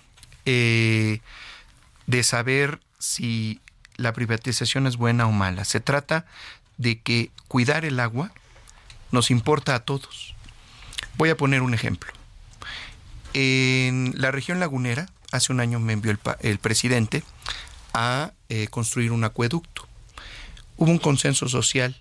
[0.44, 1.20] eh,
[2.06, 3.60] de saber si
[3.96, 5.64] la privatización es buena o mala.
[5.64, 6.26] Se trata
[6.76, 8.30] de que cuidar el agua
[9.10, 10.33] nos importa a todos.
[11.16, 12.12] Voy a poner un ejemplo.
[13.34, 17.24] En la región lagunera, hace un año me envió el, presidente
[17.92, 19.88] a eh, construir un acueducto.
[20.76, 22.00] Hubo un consenso social,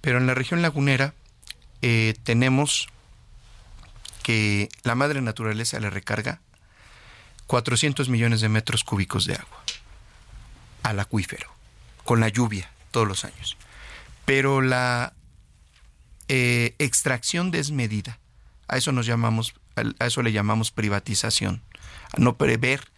[0.00, 1.14] pero en la región lagunera
[1.80, 2.88] eh, tenemos
[4.22, 6.40] que la madre naturaleza le recarga
[7.46, 9.62] 400 millones de metros cúbicos de agua
[10.82, 11.50] al acuífero,
[12.04, 13.56] con la lluvia todos los años.
[14.26, 15.13] Pero la
[16.28, 18.18] eh, extracción desmedida,
[18.68, 19.54] a eso nos llamamos,
[19.98, 21.62] a eso le llamamos privatización,
[22.12, 22.88] a no prever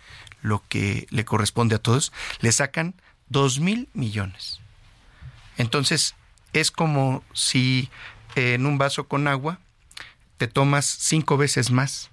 [0.43, 2.95] lo que le corresponde a todos, le sacan
[3.29, 4.61] dos mil millones.
[5.59, 6.15] Entonces,
[6.53, 7.91] es como si
[8.35, 9.59] en un vaso con agua
[10.37, 12.11] te tomas cinco veces más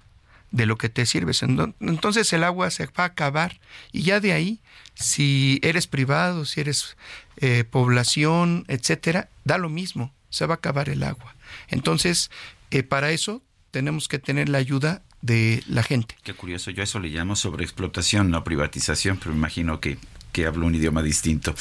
[0.50, 1.42] de lo que te sirves.
[1.42, 3.60] Entonces el agua se va a acabar
[3.92, 4.60] y ya de ahí,
[4.94, 6.96] si eres privado, si eres
[7.38, 11.36] eh, población, etcétera, da lo mismo, se va a acabar el agua.
[11.68, 12.28] Entonces,
[12.72, 13.40] eh, para eso
[13.70, 16.16] tenemos que tener la ayuda de la gente.
[16.24, 19.96] Qué curioso, yo a eso le llamo sobreexplotación, no privatización, pero me imagino que
[20.34, 21.54] que hablo un idioma distinto.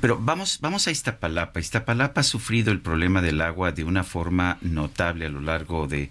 [0.00, 1.58] Pero vamos, vamos a Iztapalapa.
[1.58, 6.08] Iztapalapa ha sufrido el problema del agua de una forma notable a lo largo de,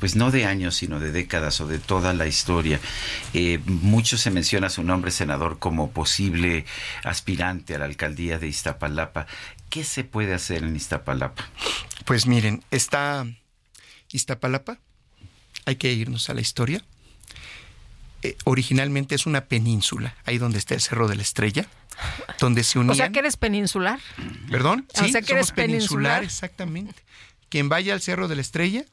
[0.00, 2.80] pues no de años, sino de décadas o de toda la historia.
[3.34, 6.64] Eh, mucho se menciona su nombre, senador, como posible
[7.04, 9.26] aspirante a la alcaldía de Iztapalapa.
[9.70, 11.48] ¿Qué se puede hacer en Iztapalapa?
[12.04, 13.26] Pues miren, está
[14.10, 14.78] Iztapalapa,
[15.66, 16.82] hay que irnos a la historia
[18.22, 21.68] eh, originalmente es una península, ahí donde está el Cerro de la Estrella,
[22.40, 22.90] donde se unían...
[22.92, 24.00] O sea que eres peninsular.
[24.50, 24.88] ¿Perdón?
[24.92, 27.00] Sí, o sea que eres peninsular, exactamente.
[27.48, 28.84] Quien vaya al Cerro de la Estrella,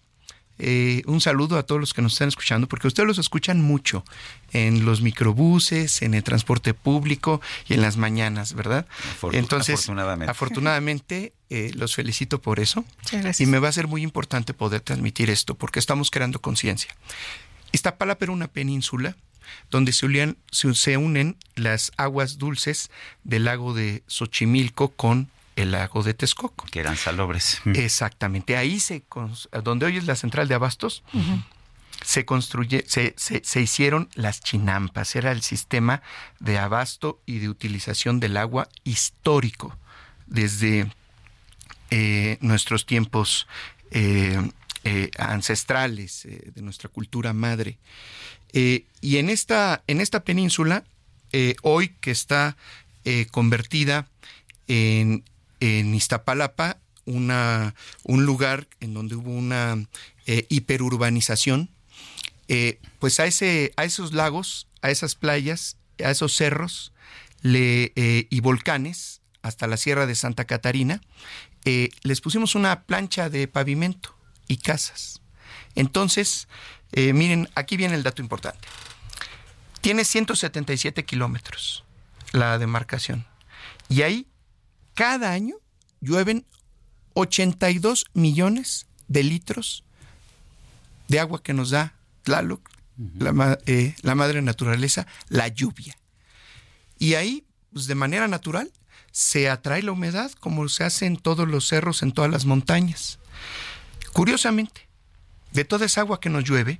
[0.58, 4.04] eh, un saludo a todos los que nos están escuchando, porque ustedes los escuchan mucho
[4.52, 8.88] en los microbuses, en el transporte público y en las mañanas, ¿verdad?
[9.34, 12.86] Entonces, afortunadamente, afortunadamente eh, los felicito por eso.
[13.40, 16.96] Y me va a ser muy importante poder transmitir esto, porque estamos creando conciencia.
[17.72, 19.16] Iztapalapa era una península
[19.70, 22.90] donde se, unen las aguas dulces
[23.24, 26.66] del lago de Xochimilco con el lago de Texcoco.
[26.70, 27.62] Que eran salobres.
[27.66, 28.58] Exactamente.
[28.58, 29.04] Ahí se,
[29.64, 31.04] donde hoy es la central de abastos,
[32.04, 35.16] se construye, se, se, hicieron las chinampas.
[35.16, 36.02] Era el sistema
[36.40, 39.78] de abasto y de utilización del agua histórico
[40.28, 40.92] desde
[41.90, 43.48] eh, nuestros tiempos
[43.92, 44.40] eh,
[44.88, 47.80] eh, ancestrales, eh, de nuestra cultura madre.
[48.54, 50.84] Eh, y en esta, en esta península,
[51.64, 52.56] hoy que está
[53.32, 54.08] convertida
[54.68, 55.26] en,
[55.60, 59.86] en Iztapalapa, una, un lugar en donde hubo una
[60.26, 61.70] hiperurbanización,
[63.00, 66.94] pues a, ese, a esos lagos, a esas playas, a esos cerros
[67.42, 71.02] le, y volcanes, hasta la Sierra de Santa Catarina,
[71.64, 74.16] les pusimos una plancha de pavimento
[74.48, 75.22] y casas.
[75.76, 76.48] Entonces,
[76.92, 78.68] eh, miren, aquí viene el dato importante.
[79.82, 81.84] Tiene 177 kilómetros
[82.32, 83.26] la demarcación.
[83.90, 84.28] Y ahí,
[84.96, 85.56] cada año,
[86.02, 86.46] llueven
[87.14, 89.84] 82 millones de litros
[91.08, 91.94] de agua que nos da
[92.24, 92.68] Tlaloc,
[93.18, 95.96] la, eh, la, madre naturaleza, la lluvia.
[96.98, 98.72] Y ahí, pues de manera natural,
[99.12, 103.20] se atrae la humedad como se hace en todos los cerros, en todas las montañas.
[104.14, 104.88] Curiosamente,
[105.52, 106.80] de toda esa agua que nos llueve,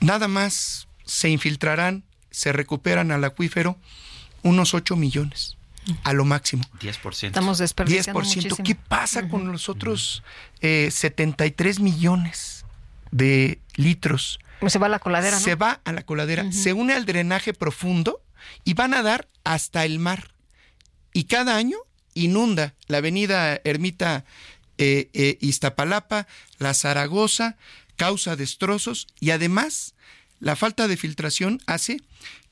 [0.00, 3.78] nada más se infiltrarán, se recuperan al acuífero
[4.42, 5.55] unos 8 millones,
[6.02, 6.64] a lo máximo.
[6.80, 7.26] 10%.
[7.26, 8.62] Estamos desperdiciando 10%.
[8.62, 10.22] ¿Qué pasa con los otros
[10.60, 12.64] 73 eh, millones
[13.10, 14.38] de litros?
[14.66, 15.42] Se va a la coladera, ¿no?
[15.42, 18.22] Se va a la coladera, se une al drenaje profundo
[18.64, 20.32] y van a dar hasta el mar.
[21.12, 21.78] Y cada año
[22.14, 24.24] inunda la avenida Ermita
[24.78, 26.26] eh, eh, Iztapalapa,
[26.58, 27.56] la Zaragoza,
[27.96, 29.94] causa destrozos y además
[30.40, 32.00] la falta de filtración hace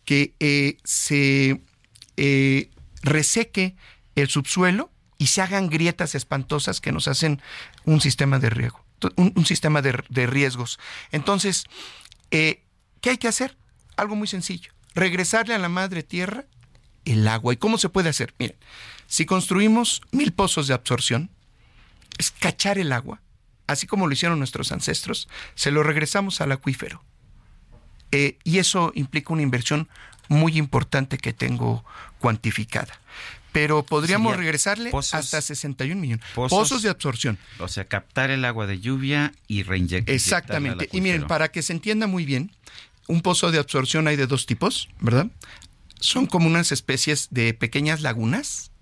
[0.05, 1.61] que eh, se
[3.05, 3.77] reseque
[4.15, 7.41] el subsuelo y se hagan grietas espantosas que nos hacen
[7.85, 8.85] un sistema de riego,
[9.17, 10.79] un, sistema de, riesgos.
[11.13, 11.65] Entonces,
[12.31, 12.61] ¿qué
[13.05, 13.57] hay que hacer?
[13.97, 16.47] Algo muy sencillo, regresarle a la madre tierra
[17.05, 17.55] el agua.
[17.55, 18.35] ¿Y cómo se puede hacer?
[18.39, 18.57] Miren,
[19.07, 21.31] si construimos mil pozos de absorción,
[22.19, 23.21] es cachar el agua
[23.67, 27.03] así como lo hicieron nuestros ancestros, se lo regresamos al acuífero.
[28.13, 29.89] Eh, y eso implica una inversión
[30.29, 31.85] muy importante que tengo
[32.19, 32.99] cuantificada.
[33.53, 36.25] Pero podríamos regresarle hasta 61 millones.
[36.35, 37.39] Pozos, de absorción.
[37.61, 40.13] O sea, captar el agua de lluvia y reinyectar.
[40.13, 40.89] Exactamente.
[40.91, 42.51] Y miren, para que se entienda muy bien,
[43.07, 45.29] un pozo de absorción hay de dos tipos, ¿verdad?
[46.01, 48.73] Son como unas especies de pequeñas lagunas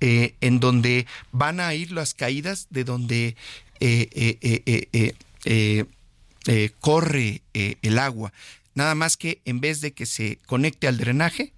[0.00, 3.36] eh, en donde van a ir las caídas de donde
[3.80, 5.14] eh,
[5.44, 8.32] eh, corre el agua.
[8.74, 11.52] Nada más que en vez de que se conecte al drenaje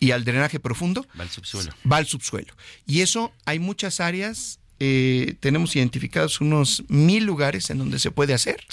[0.00, 1.72] y al drenaje profundo, va al subsuelo.
[1.90, 2.54] Va al subsuelo.
[2.86, 8.64] Y eso hay muchas áreas, tenemos identificados unos mil lugares en donde se puede hacer.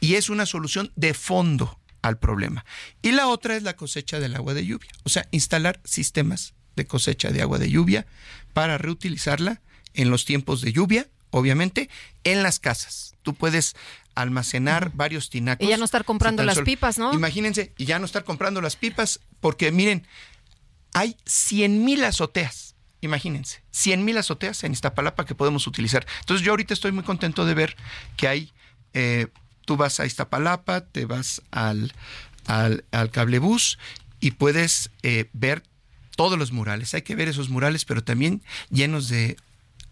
[0.00, 2.64] Y es una solución de fondo al problema.
[3.02, 6.86] Y la otra es la cosecha del agua de lluvia, o sea, instalar sistemas de
[6.86, 8.06] cosecha de agua de lluvia
[8.52, 9.62] para reutilizarla
[9.94, 11.08] en los tiempos de lluvia,
[11.38, 11.88] obviamente,
[12.24, 13.14] en las casas.
[13.22, 13.74] Tú puedes
[14.14, 15.66] almacenar varios tinacos.
[15.66, 17.12] Y ya no estar comprando las pipas, ¿no?
[17.12, 20.06] Imagínense, y ya no estar comprando las pipas, porque miren,
[20.94, 22.74] hay 100 mil azoteas.
[23.02, 26.06] Imagínense, 100 mil azoteas en Iztapalapa que podemos utilizar.
[26.20, 27.76] Entonces yo ahorita estoy muy contento de ver
[28.16, 28.52] que hay
[28.94, 29.26] eh,
[29.66, 31.92] tú vas a Iztapalapa, te vas al,
[32.46, 33.78] al, cablebús
[34.20, 35.62] y puedes eh, ver
[36.16, 36.94] todos los murales.
[36.94, 39.36] Hay que ver esos murales, pero también llenos de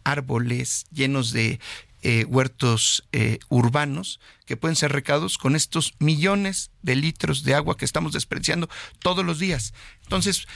[0.04, 1.60] árboles, llenos de
[2.02, 7.78] eh, huertos eh, urbanos que pueden ser recados con estos millones de litros de agua
[7.78, 8.68] que estamos despreciando
[8.98, 9.72] todos los días.
[10.02, 10.46] Entonces,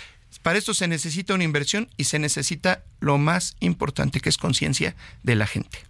[0.43, 4.95] para esto se necesita una inversión y se necesita lo más importante que es conciencia
[5.23, 5.88] de la gente.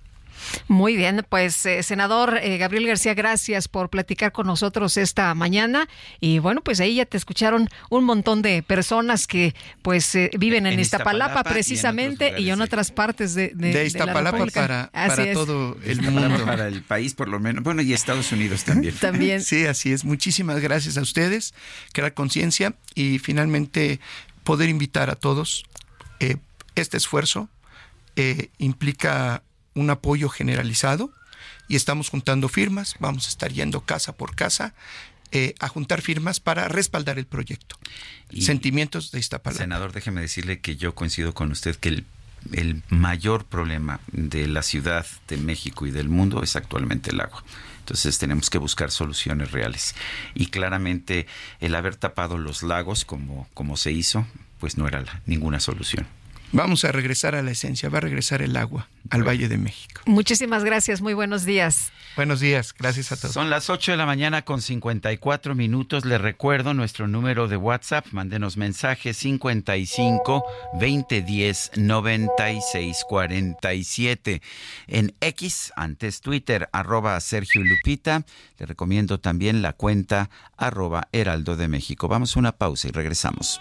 [0.68, 5.88] Muy bien, pues eh, senador eh, Gabriel García, gracias por platicar con nosotros esta mañana.
[6.20, 10.66] Y bueno, pues ahí ya te escucharon un montón de personas que pues eh, viven
[10.66, 16.44] en, Iztapalapa, precisamente y en, otras partes de, de, Iztapalapa para, para todo el mundo.
[16.44, 17.64] Para el país por lo menos.
[17.64, 18.94] Bueno, y Estados Unidos también.
[19.00, 19.42] también.
[19.42, 20.04] Sí, así es.
[20.04, 21.54] Muchísimas gracias a ustedes,
[21.92, 24.00] crear conciencia y finalmente
[24.44, 25.64] poder invitar a todos.
[26.74, 27.48] este esfuerzo
[28.58, 29.42] implica
[29.78, 31.10] un apoyo generalizado
[31.68, 34.74] y estamos juntando firmas, vamos a estar yendo casa por casa
[35.30, 37.76] eh, a juntar firmas para respaldar el proyecto.
[38.40, 39.64] Sentimientos de esta palabra.
[39.64, 42.06] Senador, déjeme decirle que yo coincido con usted que el,
[42.52, 47.44] el mayor problema de la Ciudad de México y del mundo es actualmente el agua.
[47.80, 49.94] Entonces tenemos que buscar soluciones reales.
[50.34, 51.26] Y claramente
[51.60, 54.26] el haber tapado los lagos como, como se hizo,
[54.60, 56.06] pues no era ninguna solución.
[56.50, 60.00] Vamos a regresar a la esencia, va a regresar el agua al Valle de México.
[60.06, 61.92] Muchísimas gracias, muy buenos días.
[62.16, 63.34] Buenos días, gracias a todos.
[63.34, 66.04] Son las 8 de la mañana con 54 minutos.
[66.04, 68.06] Les recuerdo nuestro número de WhatsApp.
[68.12, 70.44] Mándenos mensajes 55
[70.80, 74.42] 2010 96 47.
[74.86, 78.24] En X, antes Twitter, arroba Sergio Lupita.
[78.58, 82.08] Le recomiendo también la cuenta arroba Heraldo de México.
[82.08, 83.60] Vamos a una pausa y regresamos.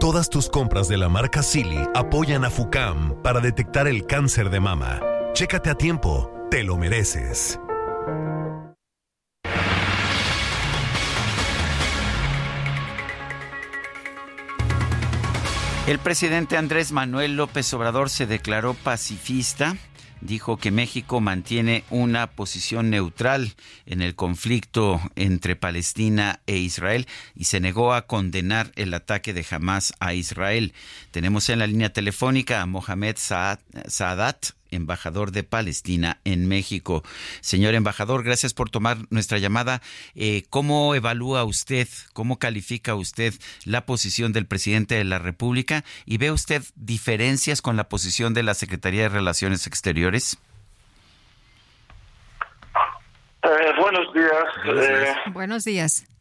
[0.00, 4.58] Todas tus compras de la marca Silly apoyan a FUCAM para detectar el cáncer de
[4.58, 4.98] mama.
[5.34, 7.60] Chécate a tiempo, te lo mereces.
[15.86, 19.76] El presidente Andrés Manuel López Obrador se declaró pacifista
[20.20, 23.54] dijo que México mantiene una posición neutral
[23.86, 29.46] en el conflicto entre Palestina e Israel y se negó a condenar el ataque de
[29.50, 30.72] Hamas a Israel.
[31.10, 37.02] Tenemos en la línea telefónica a Mohamed Saadat, embajador de Palestina en México.
[37.40, 39.82] Señor embajador, gracias por tomar nuestra llamada.
[40.14, 43.34] Eh, ¿Cómo evalúa usted, cómo califica usted
[43.64, 48.42] la posición del presidente de la República y ve usted diferencias con la posición de
[48.42, 50.38] la Secretaría de Relaciones Exteriores?
[53.42, 53.48] Eh,
[53.80, 55.32] buenos días.
[55.32, 56.02] Buenos días.
[56.02, 56.19] Eh,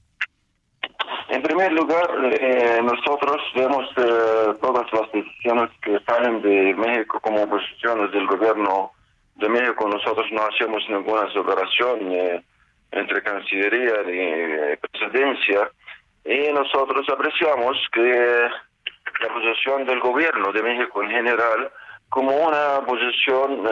[1.29, 7.47] en primer lugar, eh, nosotros vemos eh, todas las decisiones que salen de México como
[7.47, 8.91] posiciones del gobierno
[9.35, 9.87] de México.
[9.87, 12.43] Nosotros no hacemos ninguna separación eh,
[12.91, 15.69] entre Cancillería y Presidencia.
[16.25, 18.49] Y nosotros apreciamos que
[19.21, 21.71] la posición del gobierno de México en general
[22.09, 23.67] como una posición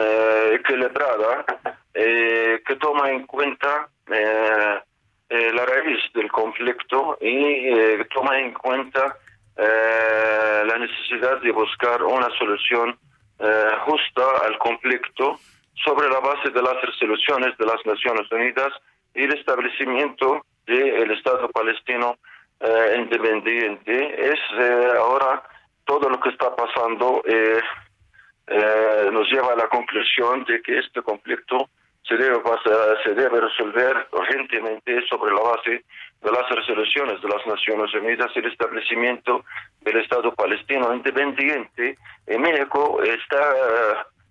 [0.52, 1.44] equilibrada
[1.92, 3.88] que toma en cuenta
[5.30, 9.18] eh, la raíz del conflicto y eh, toma en cuenta
[9.58, 12.98] eh, la necesidad de buscar una solución
[13.84, 15.38] justa al conflicto
[15.84, 18.72] sobre la base de las resoluciones de las Naciones Unidas
[19.14, 22.16] y el establecimiento del Estado palestino
[22.96, 24.32] independiente.
[24.32, 24.40] Es
[24.98, 25.44] ahora
[25.84, 27.22] todo lo que está pasando
[29.12, 31.68] nos lleva a la conclusión de que este conflicto
[32.08, 35.84] se debe, resolver urgentemente sobre la base
[36.22, 39.44] de las resoluciones de las Naciones Unidas y el establecimiento
[39.82, 41.98] del Estado palestino independiente.
[42.26, 43.52] En México está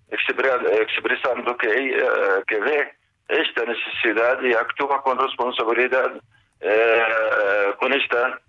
[0.10, 2.04] eh, expresando que, eh,
[2.48, 2.94] que ve
[3.28, 6.14] esta necesidad y actúa con responsabilidad
[6.60, 7.04] eh,
[7.80, 8.40] con esta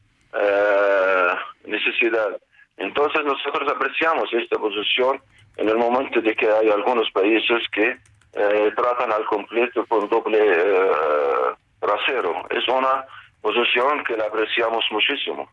[1.64, 2.38] necesidad.
[2.78, 5.20] Entonces nosotros apreciamos esta posición
[5.56, 7.98] en el momento de que hay algunos países que
[8.39, 12.47] eh, tratan al completo con doble eh, trasero.
[12.51, 13.05] Es una
[13.40, 15.48] posición que la apreciamos muchísimo.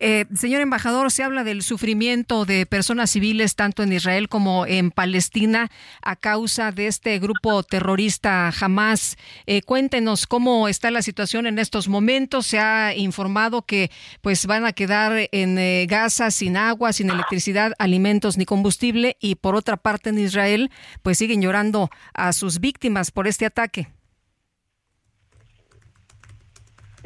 [0.00, 4.90] Eh, señor embajador, se habla del sufrimiento de personas civiles tanto en Israel como en
[4.90, 5.70] Palestina
[6.02, 9.16] a causa de este grupo terrorista Hamas.
[9.46, 12.46] Eh, cuéntenos cómo está la situación en estos momentos.
[12.46, 13.90] Se ha informado que
[14.20, 19.34] pues van a quedar en eh, Gaza sin agua, sin electricidad, alimentos ni combustible y
[19.34, 20.70] por otra parte en Israel
[21.02, 23.97] pues siguen llorando a sus víctimas por este ataque.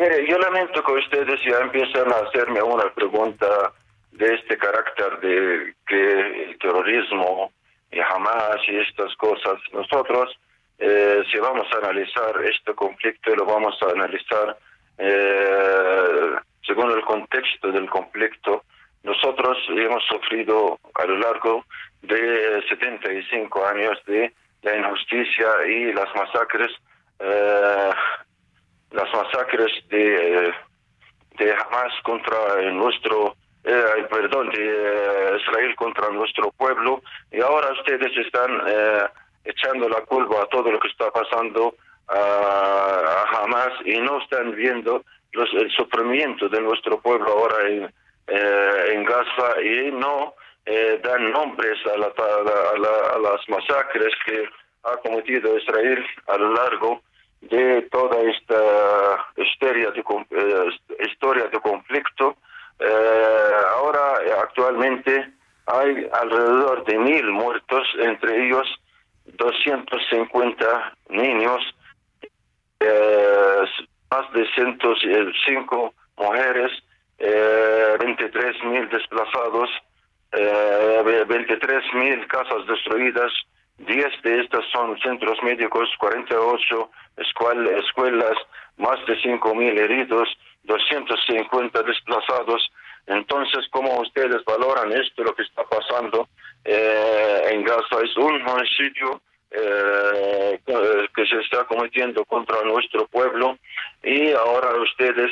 [0.02, 3.72] Mire, yo lamento que ustedes ya empiezan a hacerme una pregunta
[4.10, 7.52] de este carácter de que el terrorismo
[7.92, 9.60] y jamás y estas cosas.
[9.72, 10.36] Nosotros,
[10.80, 14.58] eh, si vamos a analizar este conflicto, lo vamos a analizar
[14.98, 16.34] eh,
[16.66, 18.64] según el contexto del conflicto.
[19.04, 21.64] Nosotros hemos sufrido a lo largo
[22.00, 26.72] de 75 años de la injusticia y las masacres
[27.20, 27.90] eh,
[28.92, 30.52] las masacres de,
[31.38, 38.16] de Hamas contra nuestro, eh, perdón, de eh, Israel contra nuestro pueblo, y ahora ustedes
[38.16, 39.04] están eh,
[39.44, 41.74] echando la culpa a todo lo que está pasando
[42.08, 47.92] a, Hamas y no están viendo los, el sufrimiento de nuestro pueblo ahora en,
[48.28, 50.34] en Gaza y no
[51.02, 54.44] dan nombres a, la, a, a las masacres que
[54.84, 57.02] ha cometido Israel a lo largo
[57.42, 62.36] de toda esta historia de, eh, historia de conflicto.
[62.78, 64.00] Eh, ahora,
[64.42, 65.32] actualmente,
[65.66, 68.66] hay alrededor de mil muertos, entre ellos
[69.26, 71.62] 250 niños,
[72.80, 73.64] eh,
[74.10, 76.72] más de 105 mujeres,
[77.18, 79.70] 23 mil desplazados,
[80.32, 83.32] 23 mil casas destruidas,
[83.78, 88.36] 10 de estas son centros médicos, 48 escuelas,
[88.76, 90.28] más de 5.000 heridos,
[90.64, 92.70] 250 desplazados.
[93.06, 96.28] Entonces, ¿cómo ustedes valoran esto, lo que está pasando
[96.64, 98.00] eh, en Gaza?
[98.04, 99.20] Es un homicidio
[99.50, 100.60] eh,
[101.14, 103.58] que se está cometiendo contra nuestro pueblo
[104.02, 105.30] y ahora ustedes,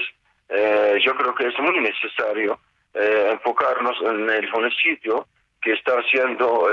[0.49, 2.59] eh, yo creo que es muy necesario
[2.93, 5.29] enfocarnos en el homicidio
[5.63, 6.69] que está haciendo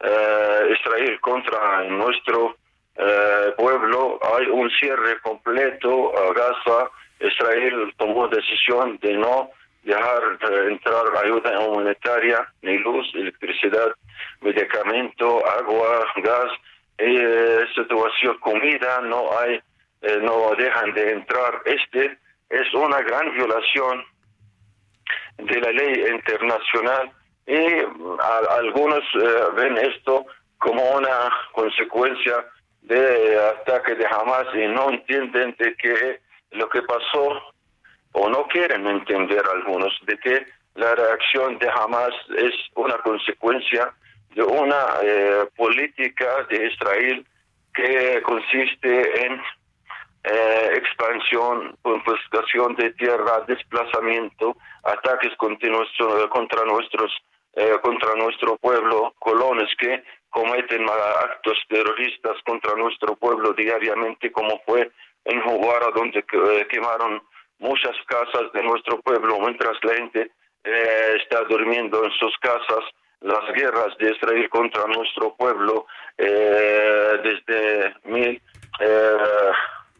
[0.00, 2.56] Israel contra nuestro
[3.00, 6.90] eh, pueblo hay un cierre completo a Gaza.
[7.20, 9.50] Israel tomó decisión de no
[9.84, 10.22] dejar
[10.68, 13.92] entrar ayuda humanitaria, ni luz, electricidad,
[14.40, 16.50] medicamento, agua, gas,
[16.98, 19.60] eh, situación, comida, no hay,
[20.02, 21.62] eh, no dejan de entrar.
[21.64, 22.18] Este
[22.50, 24.04] es una gran violación
[25.38, 27.12] de la ley internacional
[27.48, 27.82] y
[28.50, 30.26] algunos eh, ven esto
[30.58, 32.44] como una consecuencia
[32.82, 36.20] de ataque de Hamas y no entienden de que
[36.50, 37.42] lo que pasó
[38.12, 43.94] o no quieren entender algunos de que la reacción de Hamas es una consecuencia
[44.34, 47.26] de una eh, política de Israel
[47.74, 49.40] que consiste en
[50.24, 54.54] eh, expansión, confiscación de tierra, desplazamiento,
[54.84, 55.88] ataques continuos
[56.30, 57.10] contra nuestros
[57.54, 64.90] eh, contra nuestro pueblo, colones que cometen actos terroristas contra nuestro pueblo diariamente, como fue
[65.24, 66.24] en Juguara, donde
[66.68, 67.22] quemaron
[67.58, 70.30] muchas casas de nuestro pueblo mientras la gente
[70.64, 72.84] eh, está durmiendo en sus casas.
[73.20, 78.40] Las guerras de Israel contra nuestro pueblo eh, desde mil,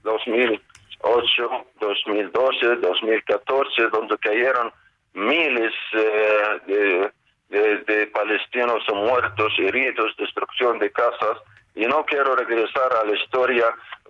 [0.03, 4.73] 2008, 2012, 2014, donde cayeron
[5.15, 7.11] miles eh,
[7.49, 11.39] de, de, palestinos muertos, heridos, destrucción de casas.
[11.75, 13.65] Y no quiero regresar a la historia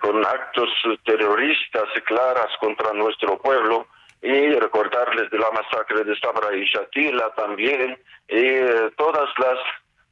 [0.00, 0.68] con actos
[1.04, 3.88] terroristas claras contra nuestro pueblo
[4.22, 7.98] y recordarles de la masacre de Sabra y Shatila también
[8.28, 9.58] y todas las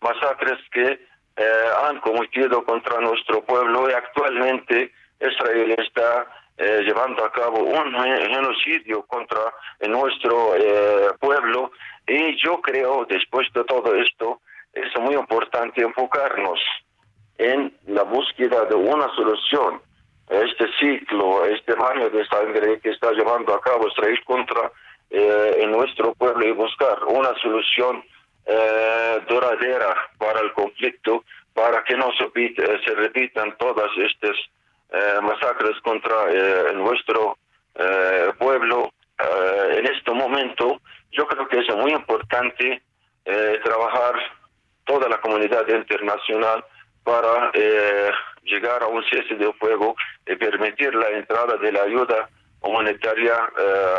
[0.01, 0.99] masacres que
[1.86, 6.27] han cometido contra nuestro pueblo y actualmente Israel está
[6.59, 9.39] eh, llevando a cabo un genocidio contra
[9.89, 11.71] nuestro eh, pueblo.
[12.07, 14.41] Y yo creo después de todo esto
[14.73, 16.59] es muy importante enfocarnos
[17.39, 19.81] en la búsqueda de una solución
[20.31, 24.73] este ciclo, este baño de sangre que está llevando a cabo Israel contra
[25.11, 28.03] eh, nuestro pueblo y buscar una solución
[29.29, 31.23] duradera para el conflicto
[31.53, 32.31] para que no se,
[32.85, 34.49] se repitan todas estas eh,
[35.23, 37.39] masacres contra eh, nuestro
[37.74, 38.90] eh, pueblo.
[39.78, 42.82] en este momento, yo creo que es muy importante
[43.65, 44.15] trabajar
[44.85, 46.65] toda la comunidad internacional
[47.05, 47.51] para
[48.43, 49.94] llegar a un cese de fuego
[50.27, 52.28] y permitir la entrada de la ayuda
[52.62, 53.35] humanitaria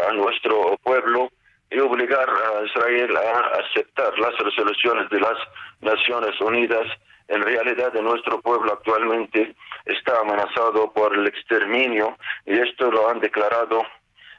[0.08, 1.30] a nuestro pueblo
[1.70, 5.38] y obligar a Israel a aceptar las resoluciones de las
[5.82, 6.88] Naciones Unidas
[7.30, 13.20] en realidad de nuestro pueblo actualmente está amenazado por el exterminio y esto lo han
[13.20, 13.84] declarado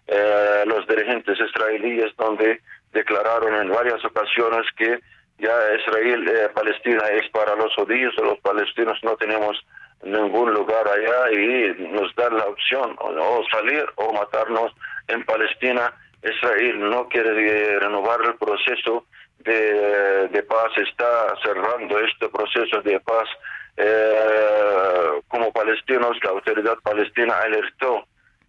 [0.06, 2.60] eh, los dirigentes israelíes donde
[2.92, 4.98] declararon en varias ocasiones que
[5.38, 9.56] ya Israel, eh, Palestina es para los judíos, los palestinos no tenemos
[10.02, 14.72] ningún lugar allá y nos dan la opción o salir o matarnos
[15.08, 15.92] en Palestina.
[16.22, 19.06] Israel no quiere renovar el proceso
[19.44, 23.28] de, paz está cerrando este proceso de paz.
[23.76, 28.04] Eh, como palestinos, la autoridad palestina alertó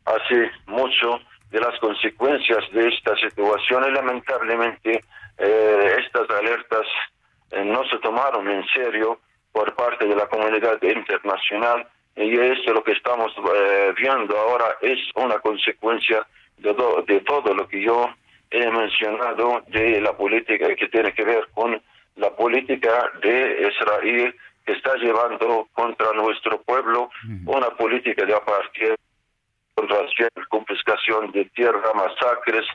[0.05, 1.19] hace mucho
[1.51, 5.03] de las consecuencias de esta situación lamentablemente
[5.37, 6.87] eh, estas alertas
[7.51, 9.19] eh, no se tomaron en serio
[9.51, 13.33] por parte de la comunidad internacional y esto lo que estamos
[13.97, 16.25] viendo ahora es una consecuencia
[16.57, 18.09] de todo lo que yo
[18.51, 21.81] he mencionado de la política que tiene que ver con
[22.17, 27.09] la política de Israel que está llevando contra nuestro pueblo
[27.45, 28.95] una política de apartheid,
[30.49, 32.65] confiscación de tierra, masacres.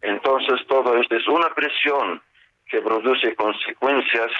[0.00, 2.20] Entonces todo esto es una presión
[2.66, 4.30] que produce consecuencias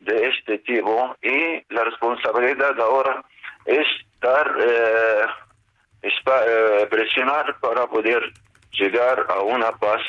[0.00, 3.24] de este tipo y la responsabilidad ahora
[3.64, 3.86] es
[4.20, 5.26] dar, eh,
[6.02, 8.32] eh, presionar para poder
[8.72, 10.02] llegar a una paz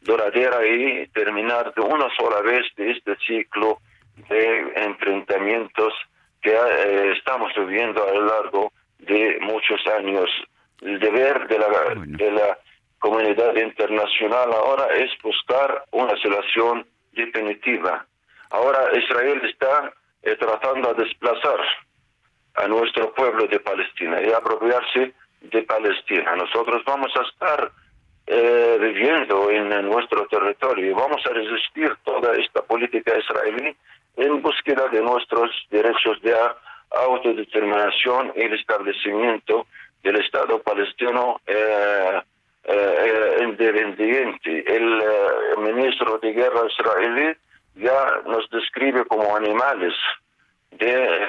[0.00, 3.78] duradera y terminar de una sola vez de este ciclo
[4.28, 5.92] de enfrentamientos
[6.40, 10.28] que eh, estamos viviendo a lo largo de muchos años.
[10.80, 11.68] El deber de la,
[12.06, 12.58] de la
[12.98, 18.06] comunidad internacional ahora es buscar una solución definitiva.
[18.50, 21.60] Ahora Israel está eh, tratando de desplazar
[22.54, 26.34] a nuestro pueblo de Palestina y apropiarse de Palestina.
[26.36, 27.70] Nosotros vamos a estar
[28.30, 30.90] eh, viviendo en, nuestro territorio.
[30.90, 33.74] Y vamos a resistir toda esta política israelí
[34.18, 36.36] en búsqueda de nuestros derechos de
[36.90, 39.66] autodeterminación y el establecimiento
[40.02, 42.20] del Estado palestino eh,
[42.64, 44.76] eh, independiente.
[44.76, 45.02] El
[45.56, 47.34] ministro de Guerra israelí
[47.76, 49.94] ya nos describe como animales
[50.72, 51.28] de,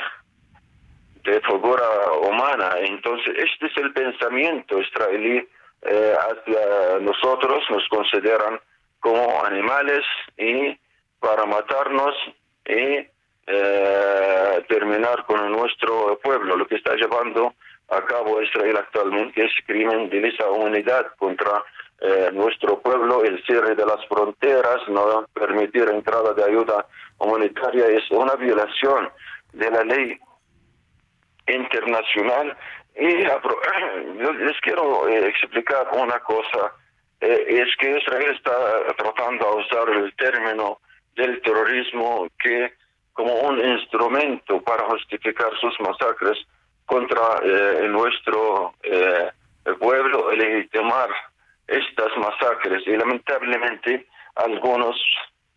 [1.24, 2.72] de figura humana.
[2.80, 5.48] Entonces, este es el pensamiento israelí
[5.82, 8.60] eh, hacia nosotros, nos consideran
[9.00, 10.04] como animales
[10.38, 10.78] y
[11.20, 12.16] para matarnos
[12.66, 13.08] y
[13.48, 16.56] eh, terminar con nuestro pueblo.
[16.58, 17.54] Lo que está llevando
[17.90, 21.64] a cabo Israel actualmente es crimen de lesa humanidad contra
[22.02, 26.86] eh, nuestro pueblo, el cierre de las fronteras, no permitir entrada de ayuda
[27.18, 29.10] humanitaria es una violación
[29.54, 30.18] de la ley
[31.48, 32.56] internacional.
[33.00, 33.06] Y
[34.46, 36.74] les quiero eh, explicar una cosa,
[37.22, 38.54] eh, es que Israel está
[38.98, 40.80] tratando de usar el término
[41.16, 42.74] del terrorismo que
[43.14, 46.38] como un instrumento para justificar sus masacres
[46.86, 47.42] contra
[47.90, 48.74] nuestro
[49.78, 51.10] pueblo, legitimar
[51.68, 52.82] estas masacres.
[52.88, 54.96] Y lamentablemente algunos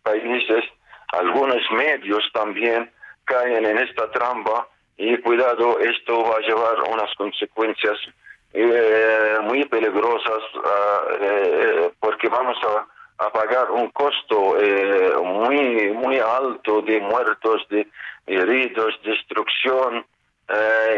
[0.03, 0.65] países,
[1.13, 2.91] algunos medios también
[3.25, 4.67] caen en esta trampa
[4.97, 7.97] y cuidado, esto va a llevar unas consecuencias
[8.53, 12.87] eh, muy peligrosas ah, eh, porque vamos a,
[13.31, 17.87] pagar un costo eh, muy muy alto de muertos, de
[18.27, 20.05] heridos, destrucción.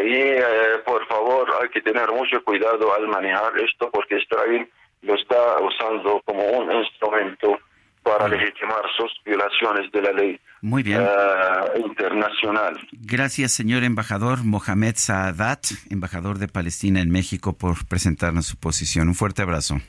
[0.04, 4.68] y por favor hay que tener mucho cuidado al manejar esto porque Israel
[5.04, 7.60] lo está usando como un instrumento
[8.06, 11.02] para legitimar sus violaciones de la ley Muy bien.
[11.02, 12.80] Eh, internacional.
[12.92, 19.08] Gracias, señor embajador Mohamed Saadat, embajador de Palestina en México, por presentarnos su posición.
[19.08, 19.82] Un fuerte abrazo.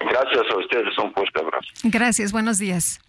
[0.00, 1.68] Gracias a ustedes, un fuerte abrazo.
[1.84, 3.00] Gracias, buenos días.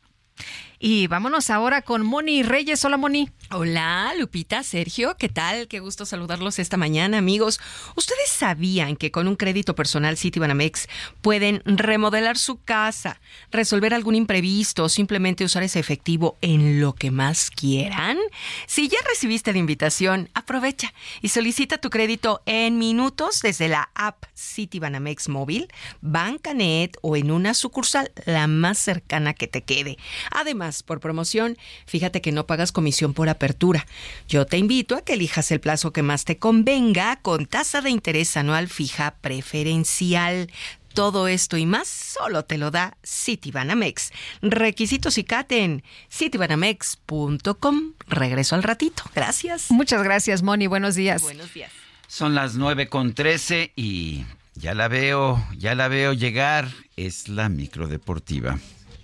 [0.86, 2.84] Y vámonos ahora con Moni Reyes.
[2.84, 3.30] Hola, Moni.
[3.52, 5.70] Hola, Lupita, Sergio, ¿qué tal?
[5.70, 7.62] Qué gusto saludarlos esta mañana, amigos.
[7.96, 10.90] ¿Ustedes sabían que con un crédito personal Citibanamex
[11.22, 17.12] pueden remodelar su casa, resolver algún imprevisto o simplemente usar ese efectivo en lo que
[17.12, 18.18] más quieran?
[18.66, 24.26] Si ya recibiste la invitación, aprovecha y solicita tu crédito en minutos desde la app
[24.36, 25.68] Citibanamex móvil,
[26.02, 29.98] Bancanet o en una sucursal la más cercana que te quede.
[30.32, 33.86] Además, por promoción, fíjate que no pagas comisión por apertura.
[34.28, 37.92] Yo te invito a que elijas el plazo que más te convenga con tasa de
[37.92, 40.50] interés anual fija preferencial.
[40.94, 44.12] Todo esto y más solo te lo da Citibanamex.
[44.42, 47.94] Requisitos y caten citibanamex.com.
[48.08, 49.04] Regreso al ratito.
[49.16, 49.72] Gracias.
[49.72, 50.68] Muchas gracias, Moni.
[50.68, 51.22] Buenos días.
[51.24, 51.72] Buenos días.
[52.08, 54.24] Son las nueve con trece y
[54.54, 56.70] ya la veo, ya la veo llegar.
[56.96, 58.60] Es la microdeportiva.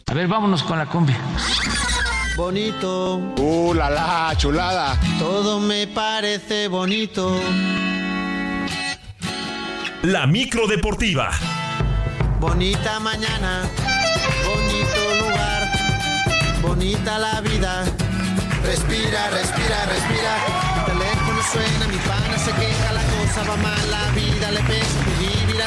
[0.10, 1.18] A ver, vámonos con la cumbia.
[2.36, 3.18] Bonito.
[3.38, 4.98] Uh, la la, chulada.
[5.20, 7.40] Todo me parece bonito.
[10.02, 11.30] La micro deportiva.
[12.40, 13.70] Bonita mañana,
[14.48, 15.70] bonito lugar,
[16.62, 17.84] bonita la vida.
[18.64, 20.34] Respira, respira, respira.
[20.76, 25.00] Mi teléfono suena, mi pana se queja, la cosa va mal, la vida le pesa.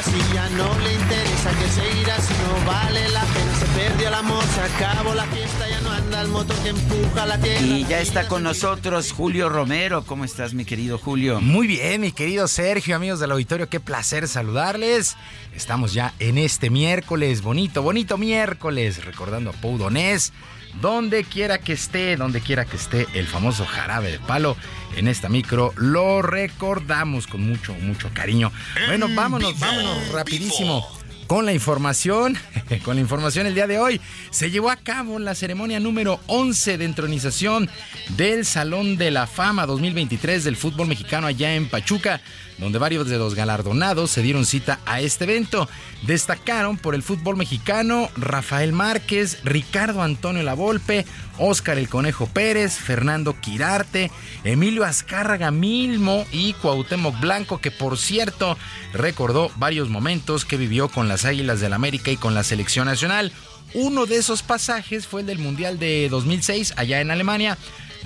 [0.02, 3.54] Así ya no le interesa que seguir así no vale la pena.
[3.54, 7.24] Se perdió el amor, se acabó la fiesta, ya no anda el motor que empuja
[7.24, 7.60] la tierra.
[7.60, 10.02] Y ya está con nosotros Julio Romero.
[10.04, 11.40] ¿Cómo estás, mi querido Julio?
[11.40, 15.16] Muy bien, mi querido Sergio, amigos del auditorio, qué placer saludarles.
[15.54, 20.32] Estamos ya en este miércoles, bonito, bonito miércoles, recordando a Pau Donés
[20.80, 24.56] donde quiera que esté, donde quiera que esté el famoso jarabe de palo
[24.96, 28.52] en esta micro, lo recordamos con mucho, mucho cariño.
[28.86, 30.86] Bueno, vámonos, vámonos rapidísimo.
[31.26, 32.36] Con la información,
[32.84, 34.00] con la información el día de hoy,
[34.30, 37.70] se llevó a cabo la ceremonia número 11 de entronización
[38.16, 42.20] del Salón de la Fama 2023 del fútbol mexicano allá en Pachuca
[42.62, 45.68] donde varios de los galardonados se dieron cita a este evento.
[46.02, 51.04] Destacaron por el fútbol mexicano Rafael Márquez, Ricardo Antonio Lavolpe,
[51.38, 54.10] Óscar el Conejo Pérez, Fernando Quirarte,
[54.44, 58.56] Emilio Azcárraga Milmo y Cuauhtémoc Blanco, que por cierto
[58.92, 63.32] recordó varios momentos que vivió con las Águilas del América y con la selección nacional.
[63.74, 67.56] Uno de esos pasajes fue el del Mundial de 2006 allá en Alemania,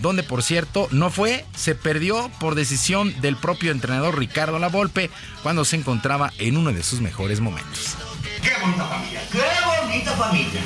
[0.01, 5.11] donde por cierto no fue, se perdió por decisión del propio entrenador Ricardo Lavolpe
[5.43, 7.97] cuando se encontraba en uno de sus mejores momentos.
[8.43, 9.23] ¡Qué bonita familia!
[9.33, 9.41] ¡Qué
[9.83, 10.61] bonita familia!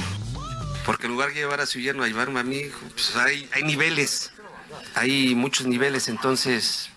[0.85, 2.62] Porque en lugar de llevar a su yerno a llevarme a mí,
[2.93, 4.32] pues hay, hay niveles,
[4.94, 6.90] hay muchos niveles, entonces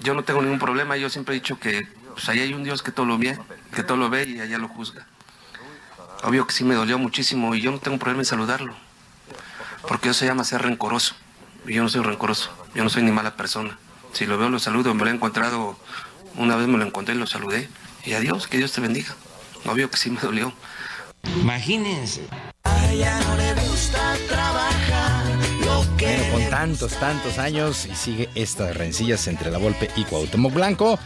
[0.00, 2.82] yo no tengo ningún problema, yo siempre he dicho que pues ahí hay un Dios
[2.82, 3.38] que todo lo ve,
[3.74, 5.06] que todo lo ve y allá lo juzga.
[6.22, 8.74] Obvio que sí me dolió muchísimo y yo no tengo problema en saludarlo,
[9.86, 11.14] porque eso se llama ser rencoroso.
[11.66, 13.78] Yo no soy rencoroso, yo no soy ni mala persona.
[14.12, 15.76] Si lo veo, lo saludo, me lo he encontrado,
[16.36, 17.68] una vez me lo encontré y lo saludé.
[18.04, 19.14] Y adiós, que Dios te bendiga.
[19.66, 20.52] Obvio que sí me dolió.
[21.40, 22.28] Imagínense.
[22.64, 25.24] A ella no le gusta trabajar.
[25.64, 29.90] Lo que Bueno, con tantos, tantos años y sigue esta de rencillas entre La Volpe
[29.96, 30.98] y Cuauhtémoc Blanco.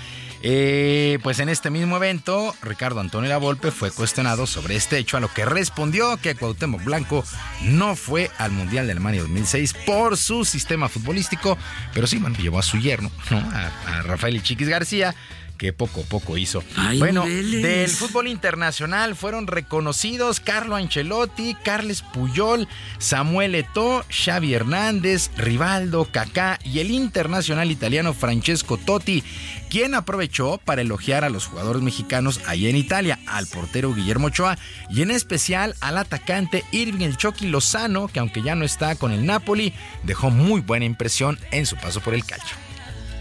[0.42, 5.16] Eh, pues en este mismo evento, Ricardo Antonio La Volpe fue cuestionado sobre este hecho,
[5.16, 7.24] a lo que respondió que Cuauhtémoc Blanco
[7.62, 11.58] no fue al Mundial de Alemania 2006 por su sistema futbolístico,
[11.92, 13.38] pero sí, llevó a su yerno, ¿no?
[13.38, 15.14] a, a Rafael Chiquis García,
[15.58, 16.62] que poco a poco hizo.
[16.98, 22.68] Bueno, del fútbol internacional fueron reconocidos Carlo Ancelotti, Carles Puyol,
[22.98, 29.24] Samuel Eto'o, Xavi Hernández, Rivaldo, Kaká y el internacional italiano Francesco Totti,
[29.68, 34.56] quien aprovechó para elogiar a los jugadores mexicanos allá en Italia, al portero Guillermo Ochoa
[34.88, 39.10] y en especial al atacante Irving El Chucky Lozano, que aunque ya no está con
[39.12, 39.74] el Napoli,
[40.04, 42.67] dejó muy buena impresión en su paso por el calcio.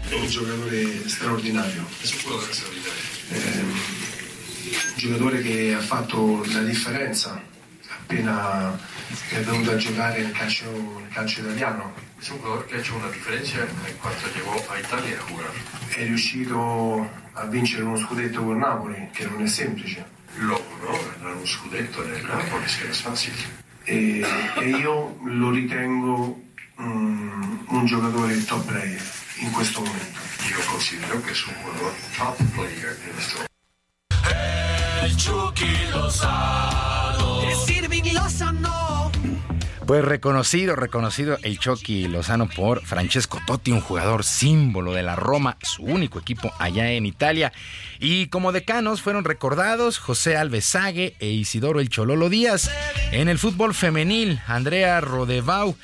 [0.08, 1.84] È un giocatore straordinario.
[3.30, 7.38] Ehm, un giocatore che ha fatto la differenza
[8.08, 8.74] appena
[9.28, 11.92] è venuto a giocare nel calcio, nel calcio italiano.
[12.18, 15.52] Es un jugador que ha hecho una diferencia en cuanto llegó a Italia a jugar.
[15.88, 20.04] È riuscito a vincere uno scudetto con Napoli, che non è semplice.
[20.38, 23.34] Logró ganar un scudetto nel Napoli, que no es fácil.
[23.84, 24.24] E,
[24.56, 26.42] e io lo ritengo
[26.80, 30.20] mm, un giocatore top player in questo momento.
[30.48, 33.48] Yo considero que es un jugador top player en este momento.
[35.02, 37.42] El Chucky Lozano.
[37.42, 39.12] Es Irving Lozano.
[39.86, 45.56] Pues reconocido, reconocido el Chucky Lozano por Francesco Totti, un jugador símbolo de la Roma,
[45.62, 47.54] su único equipo allá en Italia.
[47.98, 52.70] Y como decanos fueron recordados José Alves Sague e Isidoro El Chololo Díaz.
[53.12, 55.74] En el fútbol femenil, Andrea Rodevau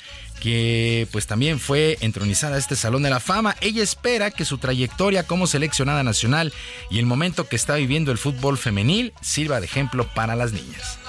[0.45, 3.55] que pues también fue entronizada a este Salón de la Fama.
[3.61, 6.53] Ella espera que su trayectoria como seleccionada nacional
[6.91, 10.99] y el momento que está viviendo el fútbol femenil sirva de ejemplo para las niñas.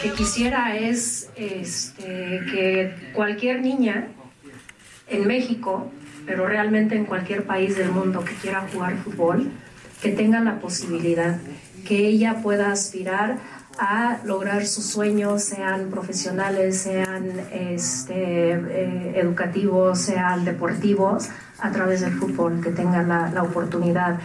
[0.00, 4.08] que quisiera es este, que cualquier niña
[5.06, 5.92] en México,
[6.24, 9.50] pero realmente en cualquier país del mundo que quiera jugar fútbol,
[10.00, 11.38] que tenga la posibilidad,
[11.86, 13.36] que ella pueda aspirar
[13.78, 21.28] a lograr sus sueños, sean profesionales, sean este, eh, educativos, sean deportivos,
[21.58, 24.18] a través del fútbol, que tengan la, la oportunidad.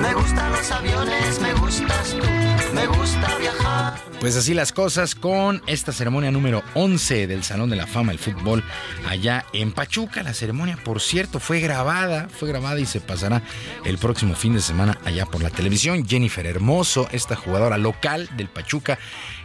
[0.00, 3.94] Me gustan los aviones, me gustas tú, me gusta viajar.
[4.20, 8.18] Pues así las cosas con esta ceremonia número 11 del Salón de la Fama del
[8.18, 8.64] Fútbol
[9.08, 10.22] allá en Pachuca.
[10.22, 13.42] La ceremonia, por cierto, fue grabada, fue grabada y se pasará
[13.84, 16.06] el próximo fin de semana allá por la televisión.
[16.06, 18.98] Jennifer Hermoso, esta jugadora local del Pachuca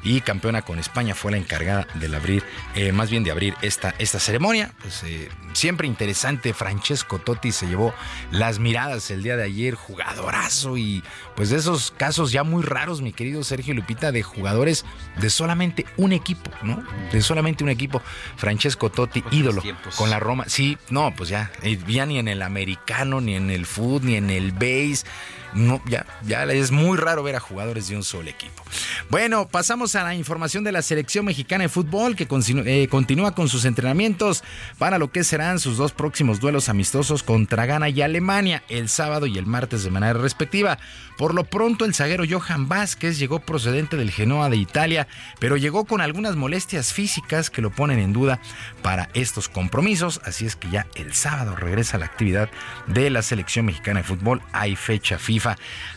[0.03, 2.43] y campeona con España, fue la encargada de abrir,
[2.75, 4.73] eh, más bien de abrir esta, esta ceremonia.
[4.81, 7.93] Pues eh, siempre interesante, Francesco Totti se llevó
[8.31, 11.03] las miradas el día de ayer, jugadorazo y
[11.35, 14.85] pues de esos casos ya muy raros, mi querido Sergio Lupita, de jugadores
[15.19, 16.83] de solamente un equipo, ¿no?
[17.11, 18.01] De solamente un equipo.
[18.37, 19.63] Francesco Totti, ídolo
[19.97, 20.45] con la Roma.
[20.47, 24.15] Sí, no, pues ya, eh, ya ni en el americano, ni en el fútbol, ni
[24.15, 25.05] en el base.
[25.53, 28.63] No, ya, ya es muy raro ver a jugadores de un solo equipo.
[29.09, 32.27] Bueno, pasamos a la información de la selección mexicana de fútbol que
[32.65, 34.43] eh, continúa con sus entrenamientos
[34.77, 39.25] para lo que serán sus dos próximos duelos amistosos contra Ghana y Alemania el sábado
[39.25, 40.77] y el martes de manera respectiva.
[41.17, 45.07] Por lo pronto, el zaguero Johan Vázquez llegó procedente del Genoa de Italia,
[45.39, 48.39] pero llegó con algunas molestias físicas que lo ponen en duda
[48.81, 50.21] para estos compromisos.
[50.23, 52.49] Así es que ya el sábado regresa la actividad
[52.87, 54.41] de la selección mexicana de fútbol.
[54.51, 55.40] Hay fecha FIFA.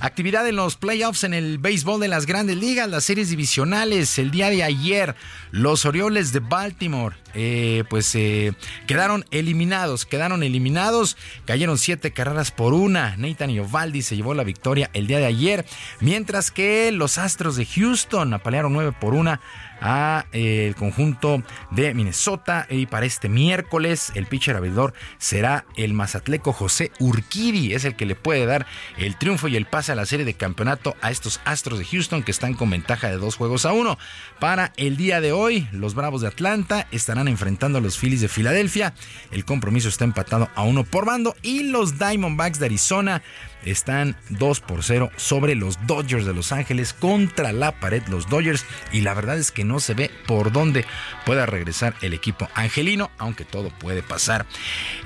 [0.00, 4.18] Actividad en los playoffs en el béisbol de las grandes ligas, las series divisionales.
[4.18, 5.14] El día de ayer,
[5.50, 8.52] los Orioles de Baltimore, eh, pues eh,
[8.86, 11.16] quedaron eliminados, quedaron eliminados.
[11.44, 13.16] Cayeron siete carreras por una.
[13.16, 15.66] Nathan Iovaldi se llevó la victoria el día de ayer,
[16.00, 19.40] mientras que los Astros de Houston apalearon nueve por una
[19.80, 22.66] a eh, el conjunto de Minnesota.
[22.70, 27.74] Y para este miércoles el pitcher abridor será el mazatleco José Urquidi.
[27.74, 30.34] Es el que le puede dar el triunfo y el pase a la serie de
[30.34, 33.98] campeonato a estos Astros de Houston que están con ventaja de dos juegos a uno.
[34.40, 38.28] Para el día de hoy los Bravos de Atlanta estarán enfrentando a los Phillies de
[38.28, 38.94] Filadelfia.
[39.30, 43.22] El compromiso está empatado a uno por bando y los Diamondbacks de Arizona
[43.64, 48.64] están 2 por 0 sobre los Dodgers de Los Ángeles contra la pared los Dodgers
[48.92, 50.84] y la verdad es que no se ve por dónde
[51.24, 54.46] pueda regresar el equipo angelino, aunque todo puede pasar.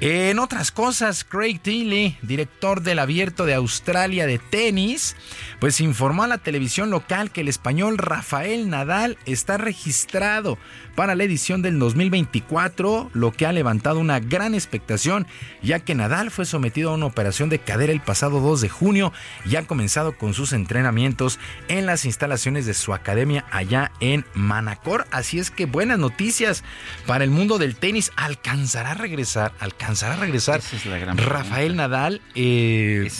[0.00, 5.16] En otras cosas, Craig Tilly, director del Abierto de Australia de tenis,
[5.60, 10.58] pues informó a la televisión local que el español Rafael Nadal está registrado
[10.94, 15.28] para la edición del 2024, lo que ha levantado una gran expectación,
[15.62, 19.12] ya que Nadal fue sometido a una operación de cadera el pasado 2 de junio
[19.44, 21.38] y ha comenzado con sus entrenamientos
[21.68, 25.06] en las instalaciones de su academia allá en Manacor.
[25.10, 26.64] Así es que buenas noticias
[27.06, 28.10] para el mundo del tenis.
[28.16, 29.52] ¿Alcanzará a regresar?
[29.60, 30.60] ¿Alcanzará a regresar?
[31.16, 32.22] Rafael Nadal.
[32.34, 33.10] Eh,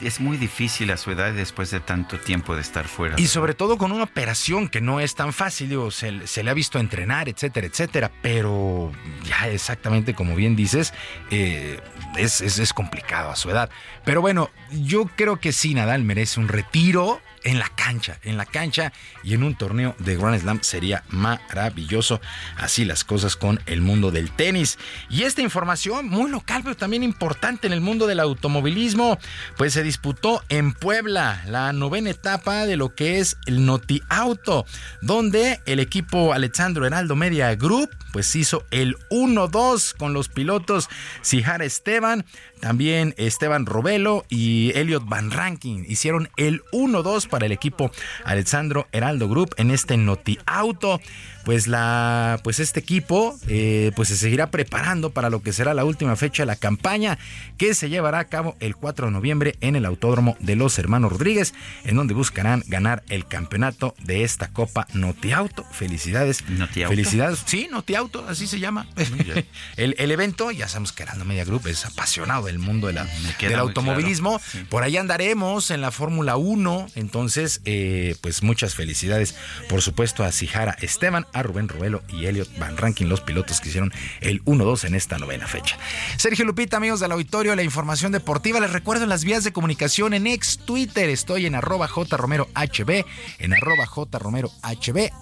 [0.00, 3.16] es, muy difícil a su edad después de tanto tiempo de estar fuera.
[3.18, 5.76] Y sobre todo con una operación que no es tan fácil.
[5.90, 8.12] se, se le ha visto entrenar etcétera, etcétera.
[8.22, 8.92] Pero
[9.24, 10.92] ya exactamente como bien dices,
[11.30, 11.80] eh,
[12.16, 13.70] es, es complicado a su edad.
[14.04, 14.50] Pero bueno,
[14.82, 18.92] yo creo que sí, Nadal merece un retiro en la cancha, en la cancha
[19.22, 22.20] y en un torneo de Grand Slam sería maravilloso.
[22.56, 24.78] Así las cosas con el mundo del tenis.
[25.08, 29.18] Y esta información muy local, pero también importante en el mundo del automovilismo,
[29.56, 34.66] pues se disputó en Puebla la novena etapa de lo que es el Noti Auto,
[35.02, 40.88] donde el equipo Alexandro Heraldo Media Group pues hizo el 1-2 con los pilotos
[41.20, 42.24] Sijara Esteban,
[42.60, 47.90] también Esteban Robelo y Elliot Van Rankin hicieron el 1-2 para el equipo
[48.24, 51.00] Alexandro Heraldo Group en este Noti Auto
[51.44, 55.84] pues la pues este equipo eh, pues se seguirá preparando para lo que será la
[55.84, 57.18] última fecha de la campaña
[57.58, 61.12] que se llevará a cabo el 4 de noviembre en el Autódromo de los Hermanos
[61.12, 61.54] Rodríguez
[61.84, 65.64] en donde buscarán ganar el campeonato de esta Copa Notiauto.
[65.64, 66.48] Felicidades.
[66.48, 66.90] Notiauto.
[66.90, 67.42] Felicidades.
[67.46, 68.86] Sí, Notiauto, así se llama.
[69.76, 73.08] el, el, evento, ya sabemos que Heraldo Media Group es apasionado del mundo de la,
[73.40, 74.40] del automovilismo.
[74.68, 77.23] Por ahí andaremos en la Fórmula 1, entonces
[77.64, 79.34] eh, pues muchas felicidades
[79.68, 83.68] por supuesto a Sijara Esteban a Rubén Robelo y Elliot Van Rankin, los pilotos que
[83.68, 85.78] hicieron el 1-2 en esta novena fecha.
[86.16, 88.60] Sergio Lupita, amigos del auditorio, la información deportiva.
[88.60, 91.08] Les recuerdo las vías de comunicación en ex Twitter.
[91.08, 93.04] Estoy en arroba jromerohb,
[93.38, 94.52] en arroba jromerohb,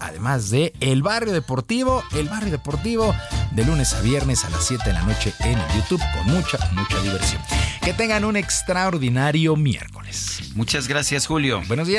[0.01, 3.15] además de El Barrio Deportivo, El Barrio Deportivo,
[3.53, 7.01] de lunes a viernes a las 7 de la noche en YouTube, con mucha, mucha
[7.03, 7.43] diversión.
[7.83, 10.53] Que tengan un extraordinario miércoles.
[10.55, 11.63] Muchas gracias, Julio.
[11.67, 11.92] Buenos días.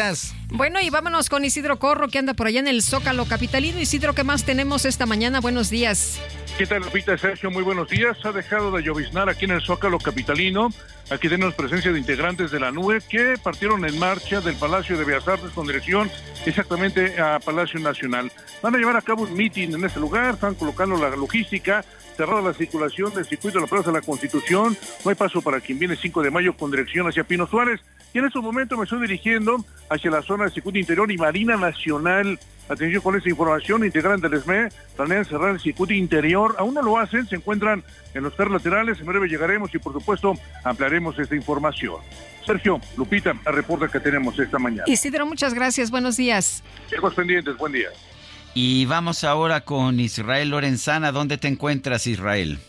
[0.49, 3.79] Bueno, y vámonos con Isidro Corro, que anda por allá en el Zócalo Capitalino.
[3.79, 5.39] Isidro, ¿qué más tenemos esta mañana?
[5.39, 6.19] Buenos días.
[6.57, 7.51] ¿Qué tal, Lupita Sergio?
[7.51, 8.17] Muy buenos días.
[8.23, 10.69] Ha dejado de lloviznar aquí en el Zócalo Capitalino.
[11.11, 15.03] Aquí tenemos presencia de integrantes de la NUE que partieron en marcha del Palacio de
[15.03, 16.09] Bellas Artes con dirección
[16.45, 18.31] exactamente a Palacio Nacional.
[18.61, 21.83] Van a llevar a cabo un meeting en ese lugar, están colocando la logística,
[22.13, 25.59] cerrada la circulación del circuito de la Plaza de la Constitución, no hay paso para
[25.59, 27.81] quien viene 5 de mayo con dirección hacia Pino Suárez.
[28.13, 31.57] Y en estos momentos me estoy dirigiendo hacia la zona del circuito interior y Marina
[31.57, 32.39] Nacional.
[32.69, 36.55] Atención con esta información, integrantes del SME planean cerrar el circuito interior.
[36.57, 37.83] Aún no lo hacen, se encuentran
[38.13, 38.99] en los perros laterales.
[38.99, 40.33] En breve llegaremos y, por supuesto,
[40.63, 41.95] ampliaremos esta información.
[42.45, 44.83] Sergio, Lupita, la reporte que tenemos esta mañana.
[44.87, 45.91] Isidro, muchas gracias.
[45.91, 46.63] Buenos días.
[46.89, 47.89] Chicos pendientes, buen día.
[48.53, 51.11] Y vamos ahora con Israel Lorenzana.
[51.11, 52.59] ¿Dónde te encuentras, Israel?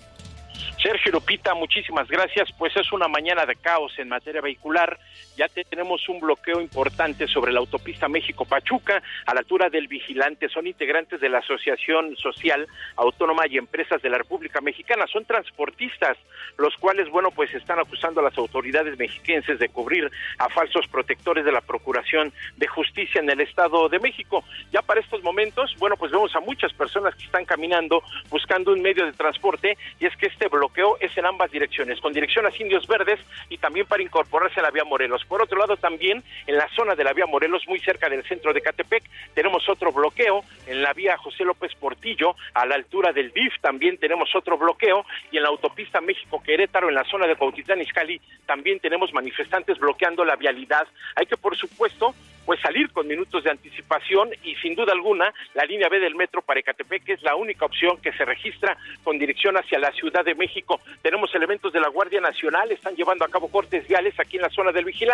[0.83, 2.49] Sergio Lupita, muchísimas gracias.
[2.59, 4.99] Pues es una mañana de caos en materia vehicular.
[5.37, 10.49] Ya tenemos un bloqueo importante sobre la autopista México-Pachuca a la altura del Vigilante.
[10.49, 12.67] Son integrantes de la Asociación Social
[12.97, 15.07] Autónoma y Empresas de la República Mexicana.
[15.13, 16.17] Son transportistas,
[16.57, 20.09] los cuales, bueno, pues están acusando a las autoridades mexiquenses de cubrir
[20.39, 24.45] a falsos protectores de la Procuración de Justicia en el Estado de México.
[24.73, 28.83] Ya para estos momentos, bueno, pues vemos a muchas personas que están caminando buscando un
[28.83, 32.51] medio de transporte y es que este bloqueo es en ambas direcciones, con dirección a
[32.57, 35.24] Indios Verdes y también para incorporarse a la vía Morelos.
[35.29, 38.53] Por otro lado, también en la zona de la vía Morelos, muy cerca del centro
[38.53, 43.33] de Catepec, tenemos otro bloqueo en la vía José López Portillo, a la altura del
[43.33, 47.81] DIF también tenemos otro bloqueo y en la autopista México-Querétaro, en la zona de Cuautitlán
[47.81, 50.87] Izcalli, también tenemos manifestantes bloqueando la vialidad.
[51.17, 52.15] Hay que, por supuesto,
[52.45, 56.43] pues salir con minutos de anticipación y sin duda alguna la línea B del metro
[56.43, 60.35] para Ecatepec es la única opción que se registra con dirección hacia la Ciudad de
[60.35, 60.81] México.
[61.03, 64.51] Tenemos elementos de la Guardia Nacional, están llevando a cabo cortes viales aquí en la
[64.51, 65.14] zona del vigilante.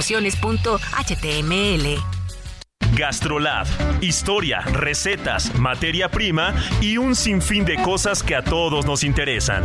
[0.00, 2.02] promociones.html.
[2.96, 3.66] Gastrolab.
[4.00, 9.62] Historia, recetas, materia prima y un sinfín de cosas que a todos nos interesan.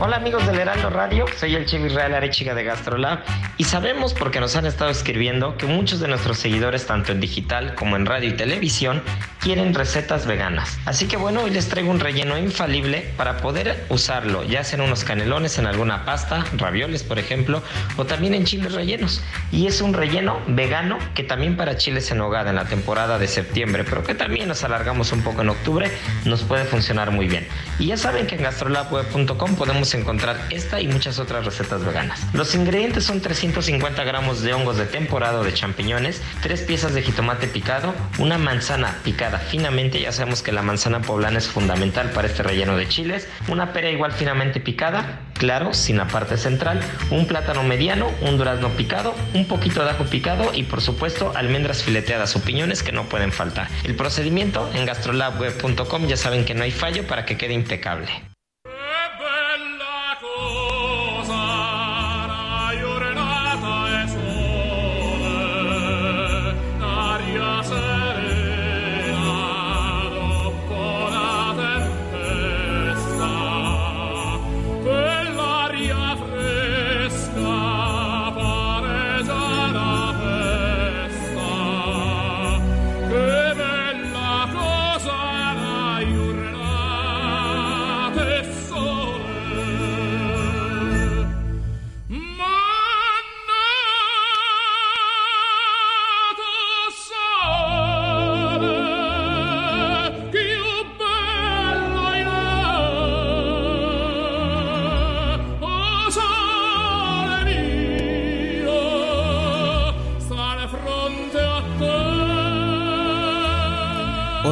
[0.00, 3.24] Hola amigos del Heraldo Radio, soy el Chef Israel Arechiga de Gastrolab
[3.56, 7.74] y sabemos porque nos han estado escribiendo que muchos de nuestros seguidores tanto en digital
[7.74, 9.02] como en radio y televisión
[9.44, 10.78] quieren recetas veganas.
[10.86, 14.86] Así que bueno, hoy les traigo un relleno infalible para poder usarlo, ya sea en
[14.86, 17.62] unos canelones, en alguna pasta, ravioles por ejemplo,
[17.98, 19.22] o también en chiles rellenos.
[19.52, 23.28] Y es un relleno vegano que también para chiles en hogada en la temporada de
[23.28, 25.90] septiembre, pero que también nos alargamos un poco en octubre,
[26.24, 27.46] nos puede funcionar muy bien.
[27.78, 32.18] Y ya saben que en gastrolabweb.com podemos encontrar esta y muchas otras recetas veganas.
[32.32, 37.46] Los ingredientes son 350 gramos de hongos de temporada de champiñones, 3 piezas de jitomate
[37.46, 42.42] picado, una manzana picada finamente, ya sabemos que la manzana poblana es fundamental para este
[42.42, 46.80] relleno de chiles, una pera igual finamente picada, claro, sin la parte central,
[47.10, 51.82] un plátano mediano, un durazno picado, un poquito de ajo picado y por supuesto almendras
[51.82, 53.68] fileteadas o piñones que no pueden faltar.
[53.84, 58.33] El procedimiento en gastrolabweb.com ya saben que no hay fallo para que quede impecable.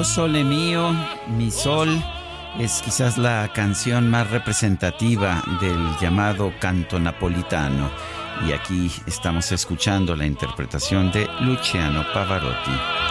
[0.05, 0.91] Sole mío,
[1.29, 1.89] mi sol
[2.59, 7.89] es quizás la canción más representativa del llamado canto napolitano.
[8.47, 13.02] Y aquí estamos escuchando la interpretación de Luciano Pavarotti.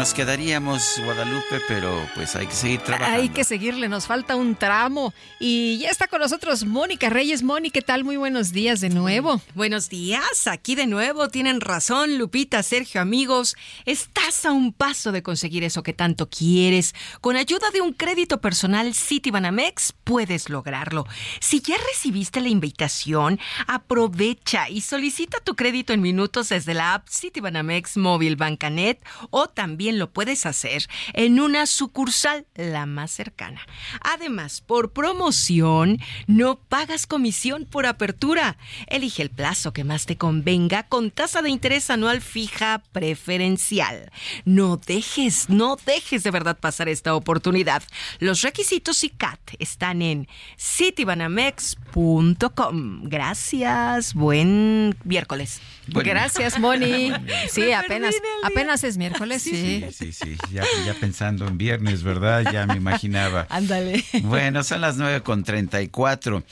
[0.00, 3.20] Nos quedaríamos, Guadalupe, pero pues hay que seguir trabajando.
[3.20, 5.12] Hay que seguirle, nos falta un tramo.
[5.38, 7.42] Y ya está con nosotros Mónica Reyes.
[7.42, 8.02] Mónica, ¿qué tal?
[8.02, 9.42] Muy buenos días de nuevo.
[9.54, 11.28] Buenos días, aquí de nuevo.
[11.28, 13.56] Tienen razón, Lupita, Sergio, amigos.
[13.84, 16.94] Estás a un paso de conseguir eso que tanto quieres.
[17.20, 21.06] Con ayuda de un crédito personal Citibanamex puedes lograrlo.
[21.40, 27.06] Si ya recibiste la invitación, aprovecha y solicita tu crédito en minutos desde la app
[27.06, 33.60] Citibanamex Móvil Bancanet o también lo puedes hacer en una sucursal la más cercana.
[34.00, 38.56] Además, por promoción, no pagas comisión por apertura.
[38.86, 44.10] Elige el plazo que más te convenga con tasa de interés anual fija preferencial.
[44.44, 47.82] No dejes, no dejes de verdad pasar esta oportunidad.
[48.18, 53.02] Los requisitos y CAT están en citibanamex.com.
[53.04, 54.14] Gracias.
[54.14, 55.60] Buen miércoles.
[55.88, 57.12] Gracias, Moni.
[57.50, 59.50] Sí, apenas, apenas es miércoles, sí.
[59.50, 60.12] Sí, sí,
[60.52, 62.50] Ya, ya, pensando en viernes, ¿verdad?
[62.52, 63.46] Ya me imaginaba.
[63.50, 64.04] Ándale.
[64.22, 66.42] Bueno, son las nueve con treinta y cuatro.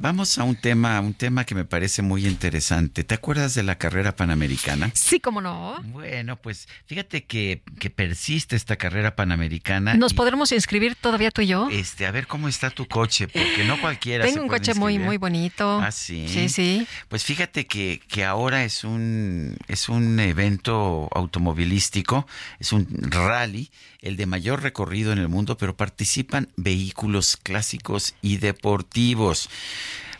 [0.00, 3.02] Vamos a un tema, un tema que me parece muy interesante.
[3.02, 4.92] ¿Te acuerdas de la carrera panamericana?
[4.94, 5.82] Sí, cómo no.
[5.86, 9.94] Bueno, pues fíjate que, que persiste esta carrera panamericana.
[9.94, 11.68] ¿Nos podremos inscribir todavía tú y yo?
[11.72, 14.24] Este, a ver cómo está tu coche, porque no cualquiera.
[14.24, 15.80] Tengo un coche muy, muy bonito.
[15.80, 16.28] Ah, sí.
[16.28, 16.86] Sí, sí.
[17.08, 22.26] Pues fíjate que, que ahora es un, es un evento automovilístico,
[22.60, 23.70] es un rally,
[24.00, 29.48] el de mayor recorrido en el mundo, pero participan vehículos clásicos y deportivos.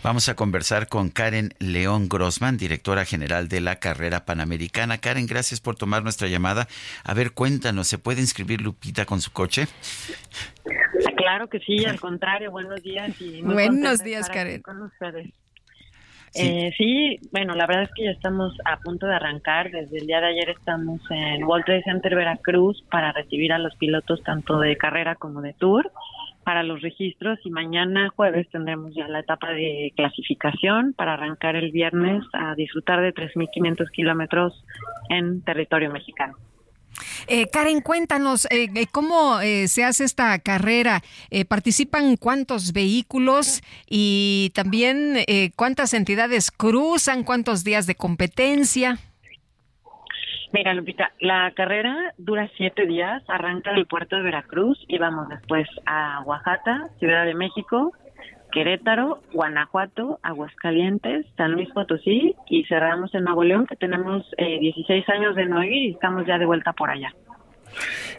[0.02, 4.98] Vamos a conversar con Karen León Grossman, directora general de la carrera panamericana.
[4.98, 6.68] Karen, gracias por tomar nuestra llamada.
[7.02, 9.66] A ver, cuéntanos, ¿se puede inscribir Lupita con su coche?
[11.16, 13.20] Claro que sí, al contrario, buenos días.
[13.20, 14.62] Y buenos días, Karen.
[14.62, 15.30] Con ustedes.
[16.30, 16.46] Sí.
[16.46, 19.70] Eh, sí, bueno, la verdad es que ya estamos a punto de arrancar.
[19.70, 24.22] Desde el día de ayer estamos en World Center Veracruz para recibir a los pilotos
[24.22, 25.90] tanto de carrera como de tour
[26.48, 31.70] para los registros y mañana jueves tendremos ya la etapa de clasificación para arrancar el
[31.70, 34.64] viernes a disfrutar de 3.500 kilómetros
[35.10, 36.38] en territorio mexicano.
[37.26, 41.02] Eh, Karen, cuéntanos, eh, eh ¿cómo eh, se hace esta carrera?
[41.30, 45.16] Eh, ¿Participan cuántos vehículos y también
[45.56, 47.24] cuántas entidades cruzan?
[47.24, 48.98] ¿Cuántos días de competencia?
[50.52, 55.68] Mira, Lupita, la carrera dura siete días, arranca del puerto de Veracruz y vamos después
[55.84, 57.92] a Oaxaca, Ciudad de México,
[58.52, 65.08] Querétaro, Guanajuato, Aguascalientes, San Luis Potosí y cerramos en Nuevo León, que tenemos eh, 16
[65.10, 67.12] años de no ir y estamos ya de vuelta por allá.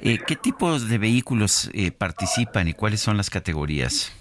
[0.02, 4.16] Eh, ¿Qué tipos de vehículos eh, participan y cuáles son las categorías?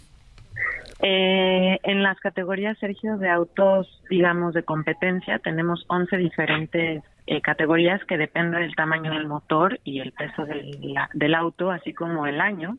[1.00, 8.02] Eh, en las categorías, Sergio, de autos, digamos, de competencia, tenemos 11 diferentes eh, categorías
[8.04, 10.78] que dependen del tamaño del motor y el peso del,
[11.12, 12.78] del auto, así como el año.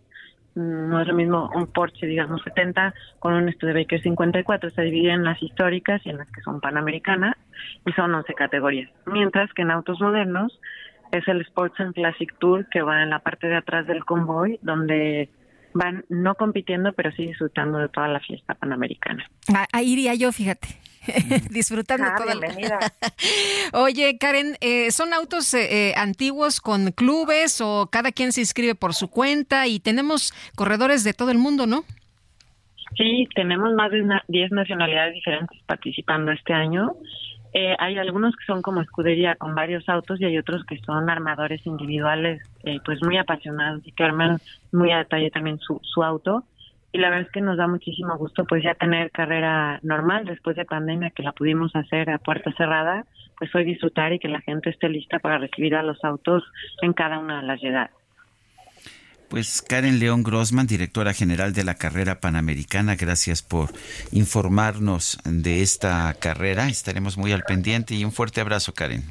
[0.55, 4.69] No es lo mismo un Porsche, digamos, 70 con un Studebaker 54.
[4.71, 7.35] Se divide en las históricas y en las que son panamericanas
[7.85, 8.89] y son 11 categorías.
[9.05, 10.59] Mientras que en autos modernos
[11.11, 14.59] es el Sports and Classic Tour que va en la parte de atrás del convoy,
[14.61, 15.29] donde
[15.73, 19.29] van no compitiendo, pero sí disfrutando de toda la fiesta panamericana.
[19.53, 20.67] Ah, ahí iría yo, fíjate.
[21.49, 22.79] disfrutando ah, toda bienvenida.
[23.73, 28.75] Oye, Karen, eh, ¿son autos eh, eh, antiguos con clubes o cada quien se inscribe
[28.75, 31.83] por su cuenta y tenemos corredores de todo el mundo, ¿no?
[32.97, 36.95] Sí, tenemos más de 10 nacionalidades diferentes participando este año.
[37.53, 41.09] Eh, hay algunos que son como escudería con varios autos y hay otros que son
[41.09, 44.37] armadores individuales, eh, pues muy apasionados y que arman
[44.71, 46.43] muy a detalle también su, su auto.
[46.91, 50.55] Y la verdad es que nos da muchísimo gusto pues ya tener carrera normal después
[50.55, 53.05] de pandemia que la pudimos hacer a puerta cerrada,
[53.37, 56.43] pues hoy disfrutar y que la gente esté lista para recibir a los autos
[56.81, 57.98] en cada una de las llegadas.
[59.29, 63.69] Pues Karen León Grossman, directora general de la carrera panamericana, gracias por
[64.11, 66.67] informarnos de esta carrera.
[66.67, 69.03] Estaremos muy al pendiente y un fuerte abrazo, Karen.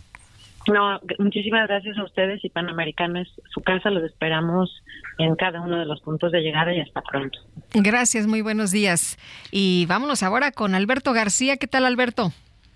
[0.66, 4.82] No, muchísimas gracias a ustedes y Panamericana es su casa, los esperamos
[5.18, 7.38] en cada uno de los puntos de llegada y hasta pronto.
[7.72, 9.18] Gracias, muy buenos días.
[9.50, 11.56] Y vámonos ahora con Alberto García.
[11.56, 12.32] ¿Qué tal, Alberto?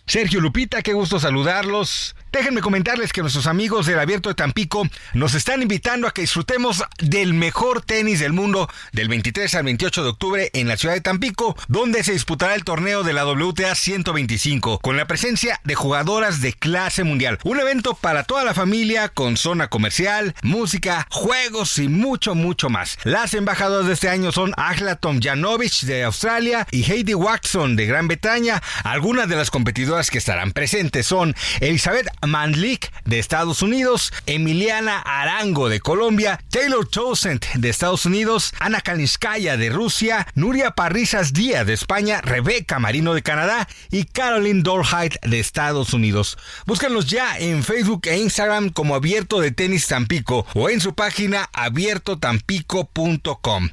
[0.06, 2.16] Sergio Lupita, qué gusto saludarlos.
[2.33, 6.83] Déjenme comentarles que nuestros amigos del Abierto de Tampico nos están invitando a que disfrutemos
[6.99, 11.03] del mejor tenis del mundo del 23 al 28 de octubre en la ciudad de
[11.03, 16.41] Tampico, donde se disputará el torneo de la WTA 125 con la presencia de jugadoras
[16.41, 17.39] de clase mundial.
[17.45, 22.97] Un evento para toda la familia con zona comercial, música, juegos y mucho, mucho más.
[23.05, 28.09] Las embajadoras de este año son Agla Tomjanovic de Australia y Heidi Watson de Gran
[28.09, 28.63] Bretaña.
[28.85, 35.69] Algunas de las competidoras que estarán presentes son Elizabeth Manlik de Estados Unidos, Emiliana Arango
[35.69, 41.74] de Colombia, Taylor Towsend de Estados Unidos, Ana Kalinskaya de Rusia, Nuria Parrizas Díaz de
[41.74, 46.39] España, Rebeca Marino de Canadá y Caroline Dorheit de Estados Unidos.
[46.66, 51.49] Búsquenlos ya en Facebook e Instagram como Abierto de Tenis Tampico o en su página
[51.53, 53.69] abiertotampico.com.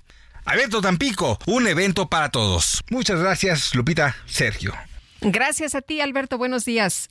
[0.46, 2.84] Abierto Tampico, un evento para todos.
[2.90, 4.74] Muchas gracias, Lupita, Sergio.
[5.22, 6.38] Gracias a ti, Alberto.
[6.38, 7.10] Buenos días.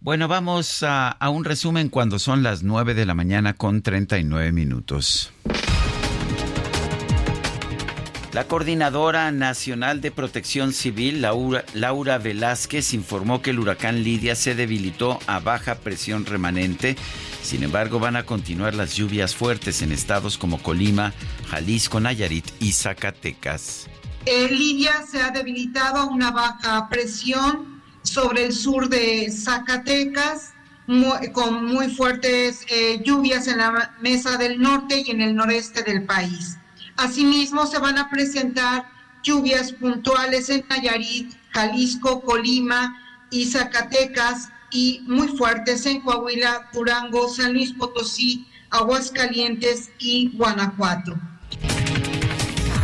[0.00, 5.32] Bueno, vamos a, un resumen cuando son las 9 de la mañana con 39 minutos.
[8.32, 14.54] La Coordinadora Nacional de Protección Civil, Laura, Laura, Velázquez, informó que el huracán Lidia se
[14.54, 16.94] debilitó a baja presión remanente.
[17.42, 21.12] Sin embargo, van a continuar las lluvias fuertes en estados como Colima,
[21.50, 23.88] Jalisco, Nayarit y Zacatecas.
[24.26, 27.77] Eh, Lidia se ha debilitado a una baja presión
[28.08, 30.54] sobre el sur de Zacatecas,
[31.32, 36.04] con muy fuertes eh, lluvias en la mesa del norte y en el noreste del
[36.04, 36.56] país.
[36.96, 38.86] Asimismo, se van a presentar
[39.22, 42.96] lluvias puntuales en Nayarit, Jalisco, Colima
[43.30, 51.14] y Zacatecas y muy fuertes en Coahuila, Durango, San Luis Potosí, Aguascalientes y Guanajuato.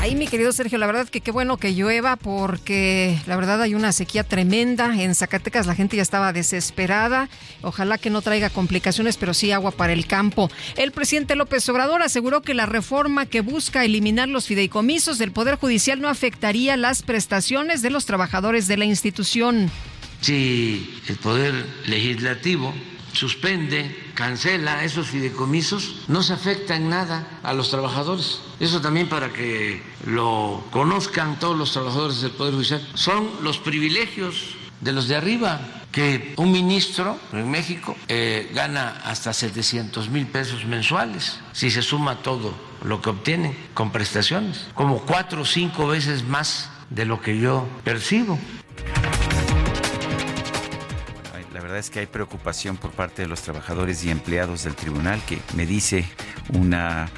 [0.04, 3.74] Ahí, mi querido Sergio, la verdad que qué bueno que llueva porque la verdad hay
[3.74, 5.00] una sequía tremenda.
[5.02, 7.30] En Zacatecas la gente ya estaba desesperada.
[7.62, 10.50] Ojalá que no traiga complicaciones, pero sí agua para el campo.
[10.76, 15.54] El presidente López Obrador aseguró que la reforma que busca eliminar los fideicomisos del Poder
[15.54, 19.70] Judicial no afectaría las prestaciones de los trabajadores de la institución.
[20.20, 21.54] Si el Poder
[21.86, 22.74] Legislativo
[23.14, 28.40] suspende, cancela esos fideicomisos, no se afecta en nada a los trabajadores.
[28.60, 32.86] Eso también para que lo conozcan todos los trabajadores del Poder Judicial.
[32.94, 35.60] Son los privilegios de los de arriba,
[35.90, 42.16] que un ministro en México eh, gana hasta 700 mil pesos mensuales, si se suma
[42.16, 42.52] todo
[42.82, 47.66] lo que obtiene con prestaciones, como cuatro o cinco veces más de lo que yo
[47.84, 48.38] percibo.
[51.74, 55.40] Verdad es que hay preocupación por parte de los trabajadores y empleados del tribunal que
[55.56, 56.04] me dice
[56.52, 57.08] una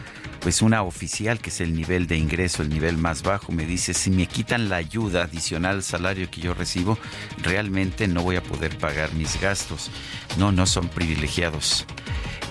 [0.41, 3.93] pues una oficial que es el nivel de ingreso, el nivel más bajo, me dice,
[3.93, 6.99] si me quitan la ayuda adicional al salario que yo recibo,
[7.43, 9.91] realmente no voy a poder pagar mis gastos.
[10.39, 11.85] No, no son privilegiados.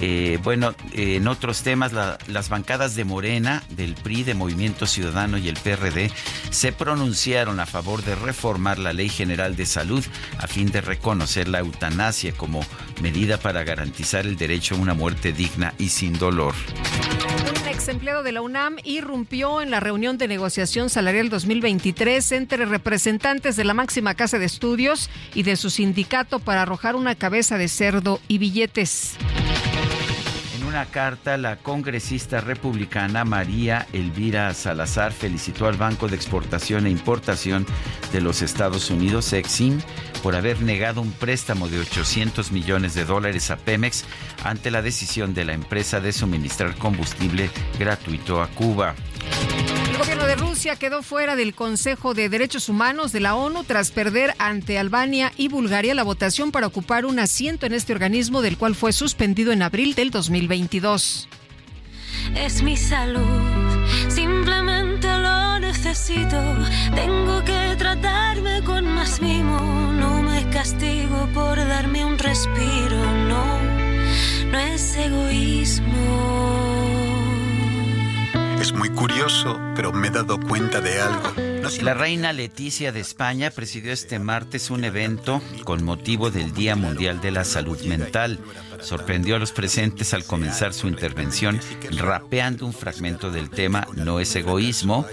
[0.01, 5.47] Eh, bueno, en otros temas, las bancadas de Morena, del PRI, de Movimiento Ciudadano y
[5.47, 6.11] el PRD
[6.49, 10.03] se pronunciaron a favor de reformar la Ley General de Salud
[10.37, 12.61] a fin de reconocer la eutanasia como
[13.01, 16.53] medida para garantizar el derecho a una muerte digna y sin dolor.
[17.61, 22.65] Un ex empleado de la UNAM irrumpió en la reunión de negociación salarial 2023 entre
[22.65, 27.57] representantes de la máxima casa de estudios y de su sindicato para arrojar una cabeza
[27.57, 29.17] de cerdo y billetes
[30.75, 37.65] una carta, la congresista republicana María Elvira Salazar felicitó al Banco de Exportación e Importación
[38.11, 39.79] de los Estados Unidos, Exim,
[40.21, 44.03] por haber negado un préstamo de 800 millones de dólares a Pemex
[44.43, 48.95] ante la decisión de la empresa de suministrar combustible gratuito a Cuba.
[49.95, 53.91] El gobierno de Rusia quedó fuera del Consejo de Derechos Humanos de la ONU tras
[53.91, 58.57] perder ante Albania y Bulgaria la votación para ocupar un asiento en este organismo del
[58.57, 61.29] cual fue suspendido en abril del 2022.
[62.35, 63.23] Es mi salud,
[64.09, 66.43] simplemente lo necesito.
[66.93, 72.99] Tengo que tratarme con más mimo, no me castigo por darme un respiro,
[73.29, 73.61] no,
[74.51, 77.04] no es egoísmo.
[78.59, 81.33] Es muy curioso, pero me he dado cuenta de algo.
[81.81, 87.21] la reina Leticia de España presidió este martes un evento con motivo del Día Mundial
[87.21, 88.39] de la Salud Mental.
[88.81, 91.59] Sorprendió a los presentes al comenzar su intervención
[91.91, 95.05] rapeando un fragmento del tema No es egoísmo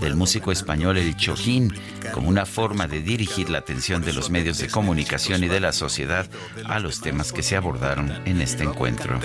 [0.00, 1.74] del músico español El Chojín
[2.12, 5.72] como una forma de dirigir la atención de los medios de comunicación y de la
[5.72, 6.26] sociedad
[6.64, 9.18] a los temas que se abordaron en este encuentro.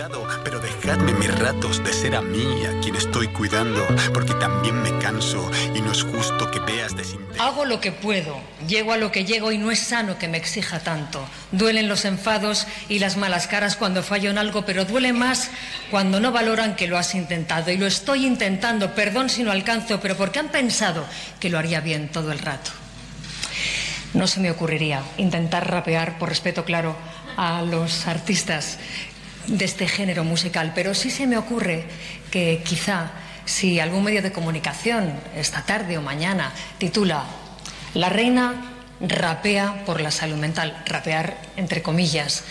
[0.43, 4.97] Pero dejadme mis ratos de ser a mí a quien estoy cuidando, porque también me
[4.99, 7.39] canso y no es justo que veas desinterés.
[7.39, 10.37] Hago lo que puedo, llego a lo que llego y no es sano que me
[10.37, 11.25] exija tanto.
[11.51, 15.49] Duelen los enfados y las malas caras cuando fallo en algo, pero duele más
[15.91, 17.71] cuando no valoran que lo has intentado.
[17.71, 21.05] Y lo estoy intentando, perdón si no alcanzo, pero porque han pensado
[21.39, 22.71] que lo haría bien todo el rato.
[24.13, 26.95] No se me ocurriría intentar rapear, por respeto claro,
[27.35, 28.77] a los artistas
[29.47, 31.85] de este género musical, pero sí se me ocurre
[32.31, 33.11] que quizá
[33.45, 37.25] si algún medio de comunicación esta tarde o mañana titula
[37.93, 38.55] La reina
[38.99, 42.43] rapea por la salud mental, rapear entre comillas,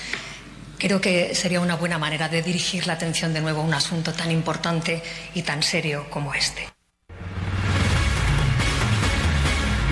[0.79, 4.13] creo que sería una buena manera de dirigir la atención de nuevo a un asunto
[4.13, 5.03] tan importante
[5.35, 6.69] y tan serio como este.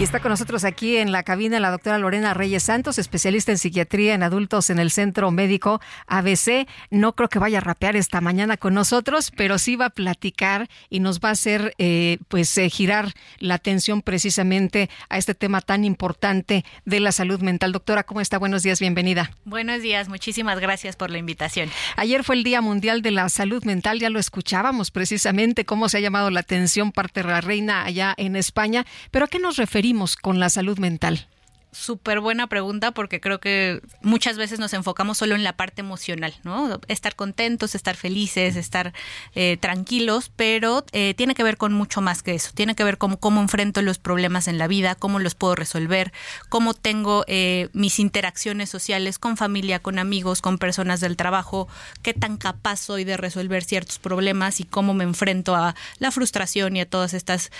[0.01, 3.59] Y está con nosotros aquí en la cabina la doctora Lorena Reyes Santos, especialista en
[3.59, 6.67] psiquiatría en adultos en el Centro Médico ABC.
[6.89, 10.71] No creo que vaya a rapear esta mañana con nosotros, pero sí va a platicar
[10.89, 15.61] y nos va a hacer eh, pues eh, girar la atención precisamente a este tema
[15.61, 17.73] tan importante de la salud mental.
[17.73, 18.39] Doctora, ¿cómo está?
[18.39, 19.33] Buenos días, bienvenida.
[19.45, 21.69] Buenos días, muchísimas gracias por la invitación.
[21.97, 25.99] Ayer fue el Día Mundial de la Salud Mental, ya lo escuchábamos precisamente cómo se
[25.99, 29.59] ha llamado la atención parte de la reina allá en España, pero ¿a qué nos
[29.59, 29.90] referimos?
[30.21, 31.27] Con la salud mental?
[31.73, 36.35] Súper buena pregunta porque creo que muchas veces nos enfocamos solo en la parte emocional,
[36.43, 36.81] ¿no?
[36.89, 38.93] Estar contentos, estar felices, estar
[39.35, 42.51] eh, tranquilos, pero eh, tiene que ver con mucho más que eso.
[42.55, 46.13] Tiene que ver con cómo enfrento los problemas en la vida, cómo los puedo resolver,
[46.49, 51.69] cómo tengo eh, mis interacciones sociales con familia, con amigos, con personas del trabajo,
[52.03, 56.77] qué tan capaz soy de resolver ciertos problemas y cómo me enfrento a la frustración
[56.77, 57.51] y a todas estas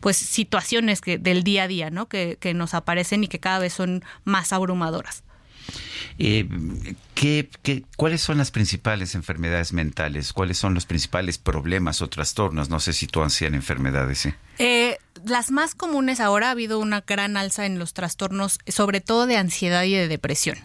[0.00, 2.06] pues situaciones que, del día a día, ¿no?
[2.06, 5.22] Que, que nos aparecen y que cada vez son más abrumadoras.
[6.18, 6.48] Eh,
[7.14, 7.48] ¿qué,
[7.96, 10.32] cuáles son las principales enfermedades mentales?
[10.32, 12.68] ¿Cuáles son los principales problemas o trastornos?
[12.68, 14.28] No sé si tú ansían enfermedades.
[14.58, 14.98] ¿eh?
[15.24, 19.36] las más comunes ahora ha habido una gran alza en los trastornos, sobre todo de
[19.36, 20.58] ansiedad y de depresión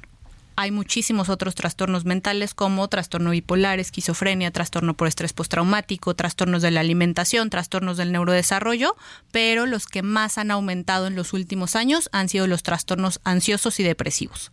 [0.60, 6.70] hay muchísimos otros trastornos mentales como trastorno bipolar, esquizofrenia, trastorno por estrés postraumático, trastornos de
[6.70, 8.98] la alimentación, trastornos del neurodesarrollo,
[9.32, 13.80] pero los que más han aumentado en los últimos años han sido los trastornos ansiosos
[13.80, 14.52] y depresivos.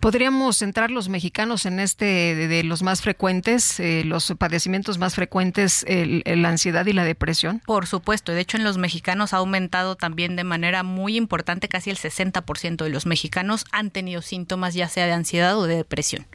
[0.00, 5.84] ¿Podríamos centrar los mexicanos en este de, los más frecuentes, eh, los padecimientos más frecuentes,
[5.88, 7.60] la ansiedad y la depresión?
[7.66, 11.90] Por supuesto, de hecho en los mexicanos ha aumentado también de manera muy importante, casi
[11.90, 16.26] el 60% de los mexicanos han tenido síntomas ya sea de ansiedad o de depresión.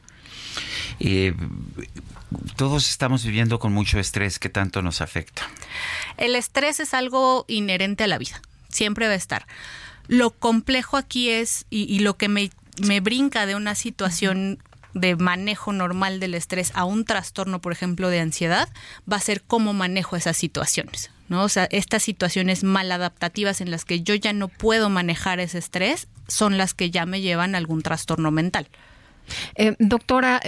[1.00, 1.34] Eh,
[2.56, 5.42] todos estamos viviendo con mucho estrés, ¿qué tanto nos afecta?
[6.16, 9.46] El estrés es algo inherente a la vida, siempre va a estar.
[10.08, 12.50] Lo complejo aquí es, y lo que me
[12.82, 14.58] me brinca de una situación
[14.94, 18.68] de manejo normal del estrés a un trastorno, por ejemplo, de ansiedad,
[19.10, 21.10] va a ser cómo manejo esas situaciones.
[21.28, 21.42] ¿no?
[21.42, 26.08] O sea, estas situaciones maladaptativas en las que yo ya no puedo manejar ese estrés
[26.28, 28.68] son las que ya me llevan a algún trastorno mental.
[29.54, 30.40] Eh, doctora,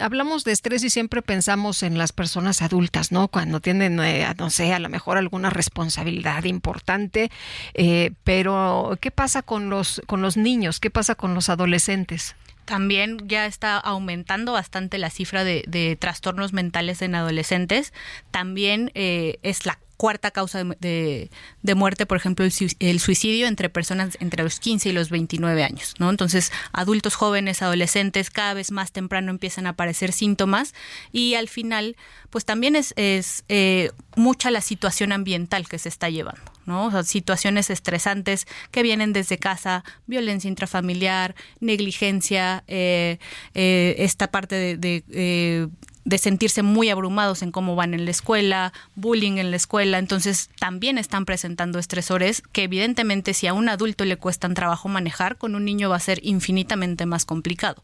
[0.00, 3.28] hablamos de estrés y siempre pensamos en las personas adultas, ¿no?
[3.28, 7.30] Cuando tienen, eh, no sé, a lo mejor alguna responsabilidad importante,
[7.74, 10.80] eh, pero ¿qué pasa con los, con los niños?
[10.80, 12.36] ¿Qué pasa con los adolescentes?
[12.64, 17.92] también ya está aumentando bastante la cifra de, de trastornos mentales en adolescentes.
[18.30, 21.30] También es la cuarta causa de,
[21.62, 25.94] de, muerte, por ejemplo, el, suicidio entre personas entre los 15 y los 29 años,
[25.98, 26.10] ¿no?
[26.10, 30.74] Entonces, adultos jóvenes, adolescentes, cada vez más temprano empiezan a aparecer síntomas
[31.12, 31.96] y al final,
[32.30, 36.86] pues también es, es eh, mucha la situación ambiental que se está llevando, ¿no?
[36.86, 43.18] O sea, situaciones estresantes que vienen desde casa, violencia intrafamiliar, negligencia, eh,
[43.54, 45.68] eh, esta parte de, de
[46.04, 50.50] de sentirse muy abrumados en cómo van en la escuela, bullying en la escuela, entonces
[50.58, 55.54] también están presentando estresores que evidentemente si a un adulto le cuestan trabajo manejar, con
[55.54, 57.82] un niño va a ser infinitamente más complicado.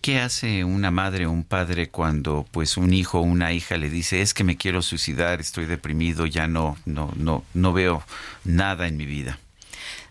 [0.00, 3.90] ¿Qué hace una madre o un padre cuando pues un hijo o una hija le
[3.90, 8.02] dice es que me quiero suicidar, estoy deprimido, ya no no no no veo
[8.44, 9.38] nada en mi vida?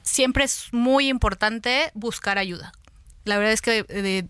[0.04, 2.72] Siempre es muy importante buscar ayuda.
[3.26, 4.28] La verdad es que de, de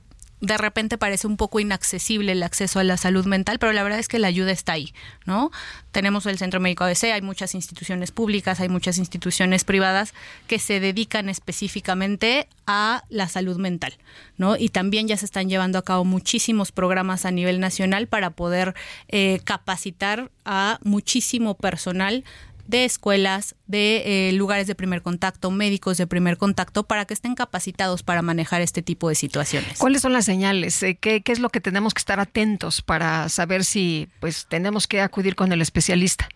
[0.58, 4.08] repente parece un poco inaccesible el acceso a la salud mental, pero la verdad es
[4.08, 4.94] que la ayuda está ahí,
[5.26, 5.52] ¿no?
[5.92, 10.14] Tenemos el Centro Médico ABC, hay muchas instituciones públicas, hay muchas instituciones privadas
[10.48, 13.94] que se dedican específicamente a la salud mental,
[14.38, 14.56] ¿no?
[14.58, 18.74] Y también ya se están llevando a cabo muchísimos programas a nivel nacional para poder
[19.10, 22.24] eh, capacitar a muchísimo personal
[22.68, 27.36] de escuelas, de eh, lugares de primer contacto, médicos de primer contacto, para que estén
[27.36, 29.78] capacitados para manejar este tipo de situaciones.
[29.78, 30.82] ¿Cuáles son las señales?
[30.84, 34.88] Eh, ¿Qué, qué es lo que tenemos que estar atentos para saber si pues tenemos
[34.88, 36.30] que acudir con el especialista?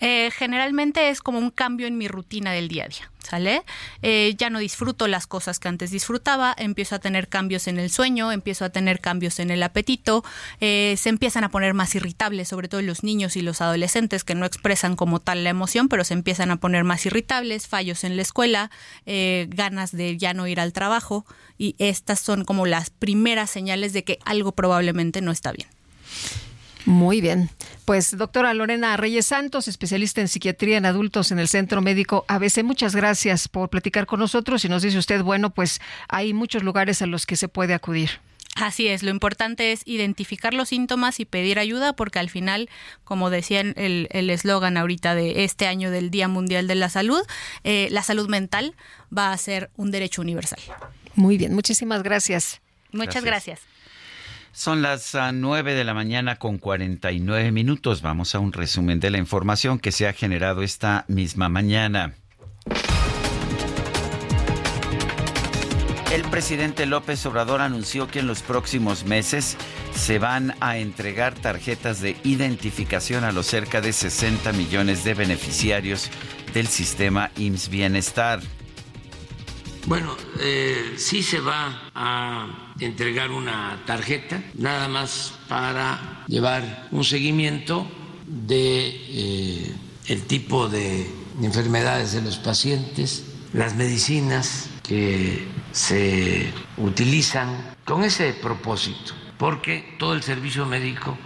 [0.00, 3.62] Eh, generalmente es como un cambio en mi rutina del día a día, ¿sale?
[4.02, 7.90] Eh, ya no disfruto las cosas que antes disfrutaba, empiezo a tener cambios en el
[7.90, 10.24] sueño, empiezo a tener cambios en el apetito,
[10.60, 14.34] eh, se empiezan a poner más irritables, sobre todo los niños y los adolescentes que
[14.34, 18.16] no expresan como tal la emoción, pero se empiezan a poner más irritables, fallos en
[18.16, 18.70] la escuela,
[19.06, 21.24] ganas de ya no ir al trabajo
[21.58, 25.68] y estas son como las primeras señales de que algo probablemente no está bien.
[26.84, 27.50] Muy bien.
[27.84, 32.62] Pues doctora Lorena Reyes Santos, especialista en psiquiatría en adultos en el Centro Médico ABC,
[32.64, 37.02] muchas gracias por platicar con nosotros y nos dice usted, bueno, pues hay muchos lugares
[37.02, 38.10] a los que se puede acudir.
[38.54, 42.68] Así es, lo importante es identificar los síntomas y pedir ayuda porque al final,
[43.02, 47.22] como decía el eslogan ahorita de este año del Día Mundial de la Salud,
[47.64, 48.74] eh, la salud mental
[49.16, 50.60] va a ser un derecho universal.
[51.14, 52.60] Muy bien, muchísimas gracias.
[52.92, 53.60] Muchas gracias.
[54.54, 58.02] Son las ah, nueve de la mañana con 49 minutos.
[58.02, 62.14] Vamos a un resumen de la información que se ha generado esta misma mañana.
[66.12, 69.56] El presidente López Obrador anunció que en los próximos meses
[69.94, 76.10] se van a entregar tarjetas de identificación a los cerca de 60 millones de beneficiarios
[76.52, 78.40] del sistema IMSS Bienestar.
[79.86, 87.86] Bueno, eh, sí se va a entregar una tarjeta, nada más para llevar un seguimiento
[88.26, 89.74] de eh,
[90.06, 91.10] el tipo de
[91.42, 100.22] enfermedades de los pacientes, las medicinas que se utilizan con ese propósito, porque todo el
[100.22, 101.16] servicio médico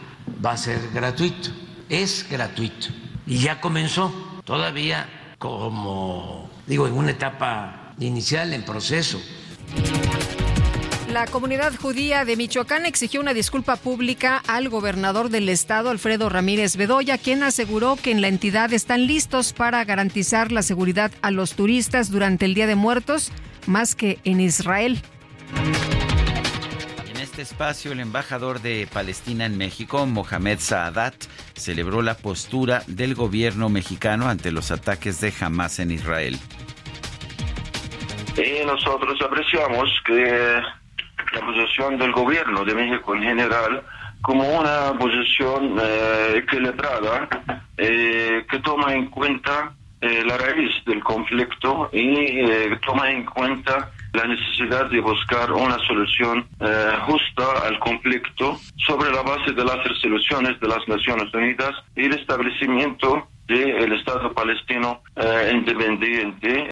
[0.44, 1.50] va a ser gratuito,
[1.88, 2.88] es gratuito
[3.26, 5.08] y ya comenzó, todavía
[5.38, 9.20] como digo, en una etapa inicial en proceso.
[11.16, 16.76] La comunidad judía de Michoacán exigió una disculpa pública al gobernador del estado, Alfredo Ramírez
[16.76, 21.54] Bedoya, quien aseguró que en la entidad están listos para garantizar la seguridad a los
[21.54, 23.32] turistas durante el Día de Muertos,
[23.66, 25.00] más que en Israel.
[27.08, 31.14] En este espacio, el embajador de Palestina en México, Mohamed Saadat,
[31.54, 36.38] celebró la postura del gobierno mexicano ante los ataques de Hamas en Israel.
[38.36, 40.60] Y nosotros apreciamos que
[41.32, 43.82] la posición del gobierno de México en general
[44.22, 47.28] como una posición eh, equilibrada
[47.76, 52.44] eh, que toma en cuenta eh, la raíz del conflicto y
[52.84, 56.46] toma en cuenta la necesidad de buscar una solución
[57.06, 62.14] justa al conflicto sobre la base de las resoluciones de las Naciones Unidas y el
[62.14, 65.02] establecimiento del Estado palestino
[65.52, 66.70] independiente.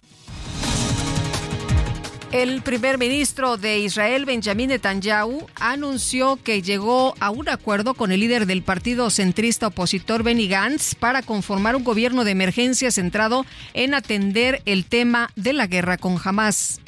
[2.34, 8.18] El primer ministro de Israel, Benjamin Netanyahu, anunció que llegó a un acuerdo con el
[8.18, 13.94] líder del partido centrista opositor Benny Gantz para conformar un gobierno de emergencia centrado en
[13.94, 16.80] atender el tema de la guerra con Hamas.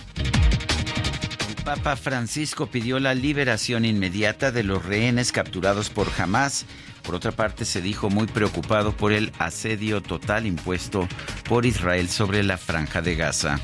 [1.48, 6.66] El Papa Francisco pidió la liberación inmediata de los rehenes capturados por Hamas.
[7.06, 11.08] Por otra parte, se dijo muy preocupado por el asedio total impuesto
[11.48, 13.60] por Israel sobre la franja de Gaza.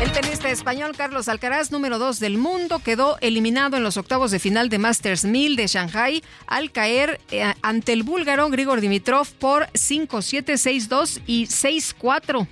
[0.00, 4.38] El tenista español Carlos Alcaraz, número 2 del mundo, quedó eliminado en los octavos de
[4.38, 9.66] final de Masters 1000 de Shanghai al caer eh, ante el búlgaro Grigor Dimitrov por
[9.72, 12.46] 5-7, 6-2 y 6-4.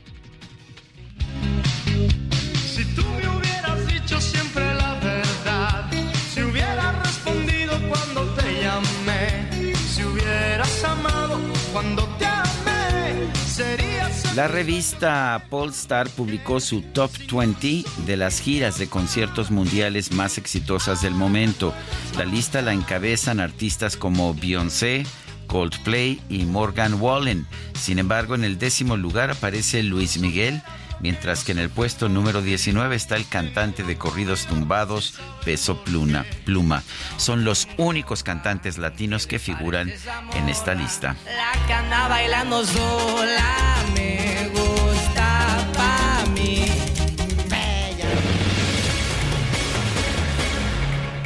[14.37, 21.01] La revista Polestar publicó su Top 20 de las giras de conciertos mundiales más exitosas
[21.01, 21.73] del momento.
[22.19, 25.07] La lista la encabezan artistas como Beyoncé,
[25.47, 27.47] Coldplay y Morgan Wallen.
[27.73, 30.63] Sin embargo, en el décimo lugar aparece Luis Miguel,
[31.01, 36.25] mientras que en el puesto número 19 está el cantante de corridos tumbados Peso Pluma.
[36.45, 36.83] Pluma.
[37.17, 39.93] Son los únicos cantantes latinos que figuran
[40.35, 41.17] en esta lista.
[41.25, 46.65] La que anda bailando sola me gusta pa' mí.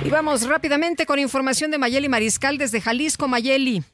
[0.05, 3.29] Y vamos rápidamente con información de Mayeli Mariscal desde Jalisco.
[3.29, 3.85] Mayeli.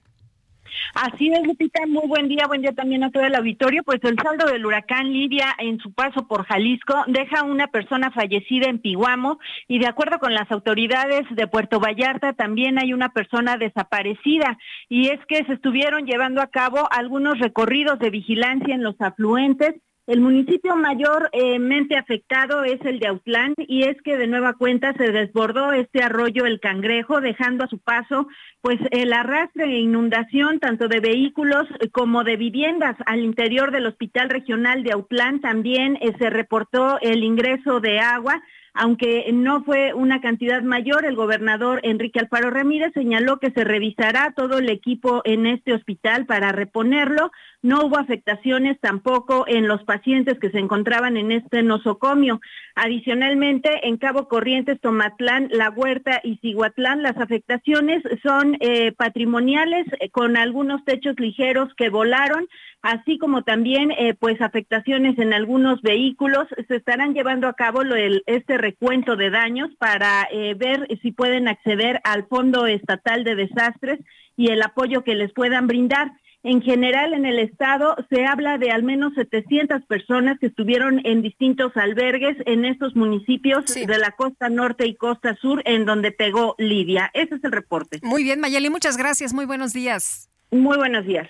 [0.94, 3.82] Así es, Lupita, muy buen día, buen día también a todo el auditorio.
[3.82, 8.68] Pues el saldo del huracán Lidia en su paso por Jalisco deja una persona fallecida
[8.68, 13.56] en Piguamo y de acuerdo con las autoridades de Puerto Vallarta también hay una persona
[13.56, 14.58] desaparecida
[14.88, 19.74] y es que se estuvieron llevando a cabo algunos recorridos de vigilancia en los afluentes
[20.06, 25.10] el municipio mayormente afectado es el de Autlán y es que de nueva cuenta se
[25.10, 28.28] desbordó este arroyo El Cangrejo, dejando a su paso
[28.60, 34.30] pues el arrastre e inundación tanto de vehículos como de viviendas al interior del Hospital
[34.30, 35.40] Regional de Autlán.
[35.40, 38.42] También eh, se reportó el ingreso de agua
[38.78, 44.34] aunque no fue una cantidad mayor, el gobernador Enrique Alfaro Ramírez señaló que se revisará
[44.36, 47.32] todo el equipo en este hospital para reponerlo.
[47.66, 52.40] No hubo afectaciones tampoco en los pacientes que se encontraban en este nosocomio.
[52.76, 60.10] Adicionalmente, en Cabo Corrientes, Tomatlán, La Huerta y Ciguatlán, las afectaciones son eh, patrimoniales eh,
[60.10, 62.46] con algunos techos ligeros que volaron,
[62.82, 66.46] así como también eh, pues afectaciones en algunos vehículos.
[66.68, 67.82] Se estarán llevando a cabo
[68.26, 73.98] este recuento de daños para ver si pueden acceder al Fondo Estatal de Desastres
[74.36, 76.12] y el apoyo que les puedan brindar.
[76.48, 81.20] En general, en el estado se habla de al menos 700 personas que estuvieron en
[81.20, 86.54] distintos albergues en estos municipios de la costa norte y costa sur, en donde pegó
[86.56, 87.10] Lidia.
[87.14, 87.98] Ese es el reporte.
[88.04, 89.34] Muy bien, Mayeli, muchas gracias.
[89.34, 90.30] Muy buenos días.
[90.52, 91.26] Muy buenos días.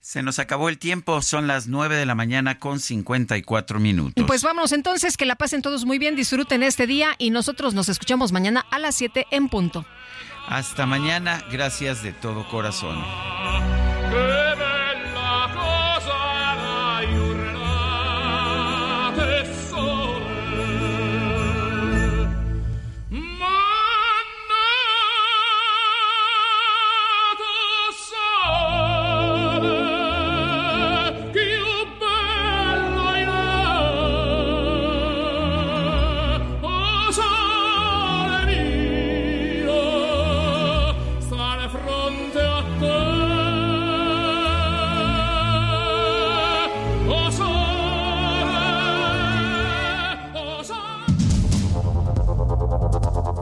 [0.00, 4.24] Se nos acabó el tiempo, son las 9 de la mañana con 54 minutos.
[4.26, 7.90] Pues vamos entonces, que la pasen todos muy bien, disfruten este día y nosotros nos
[7.90, 9.84] escuchamos mañana a las 7 en punto.
[10.48, 12.96] Hasta mañana, gracias de todo corazón.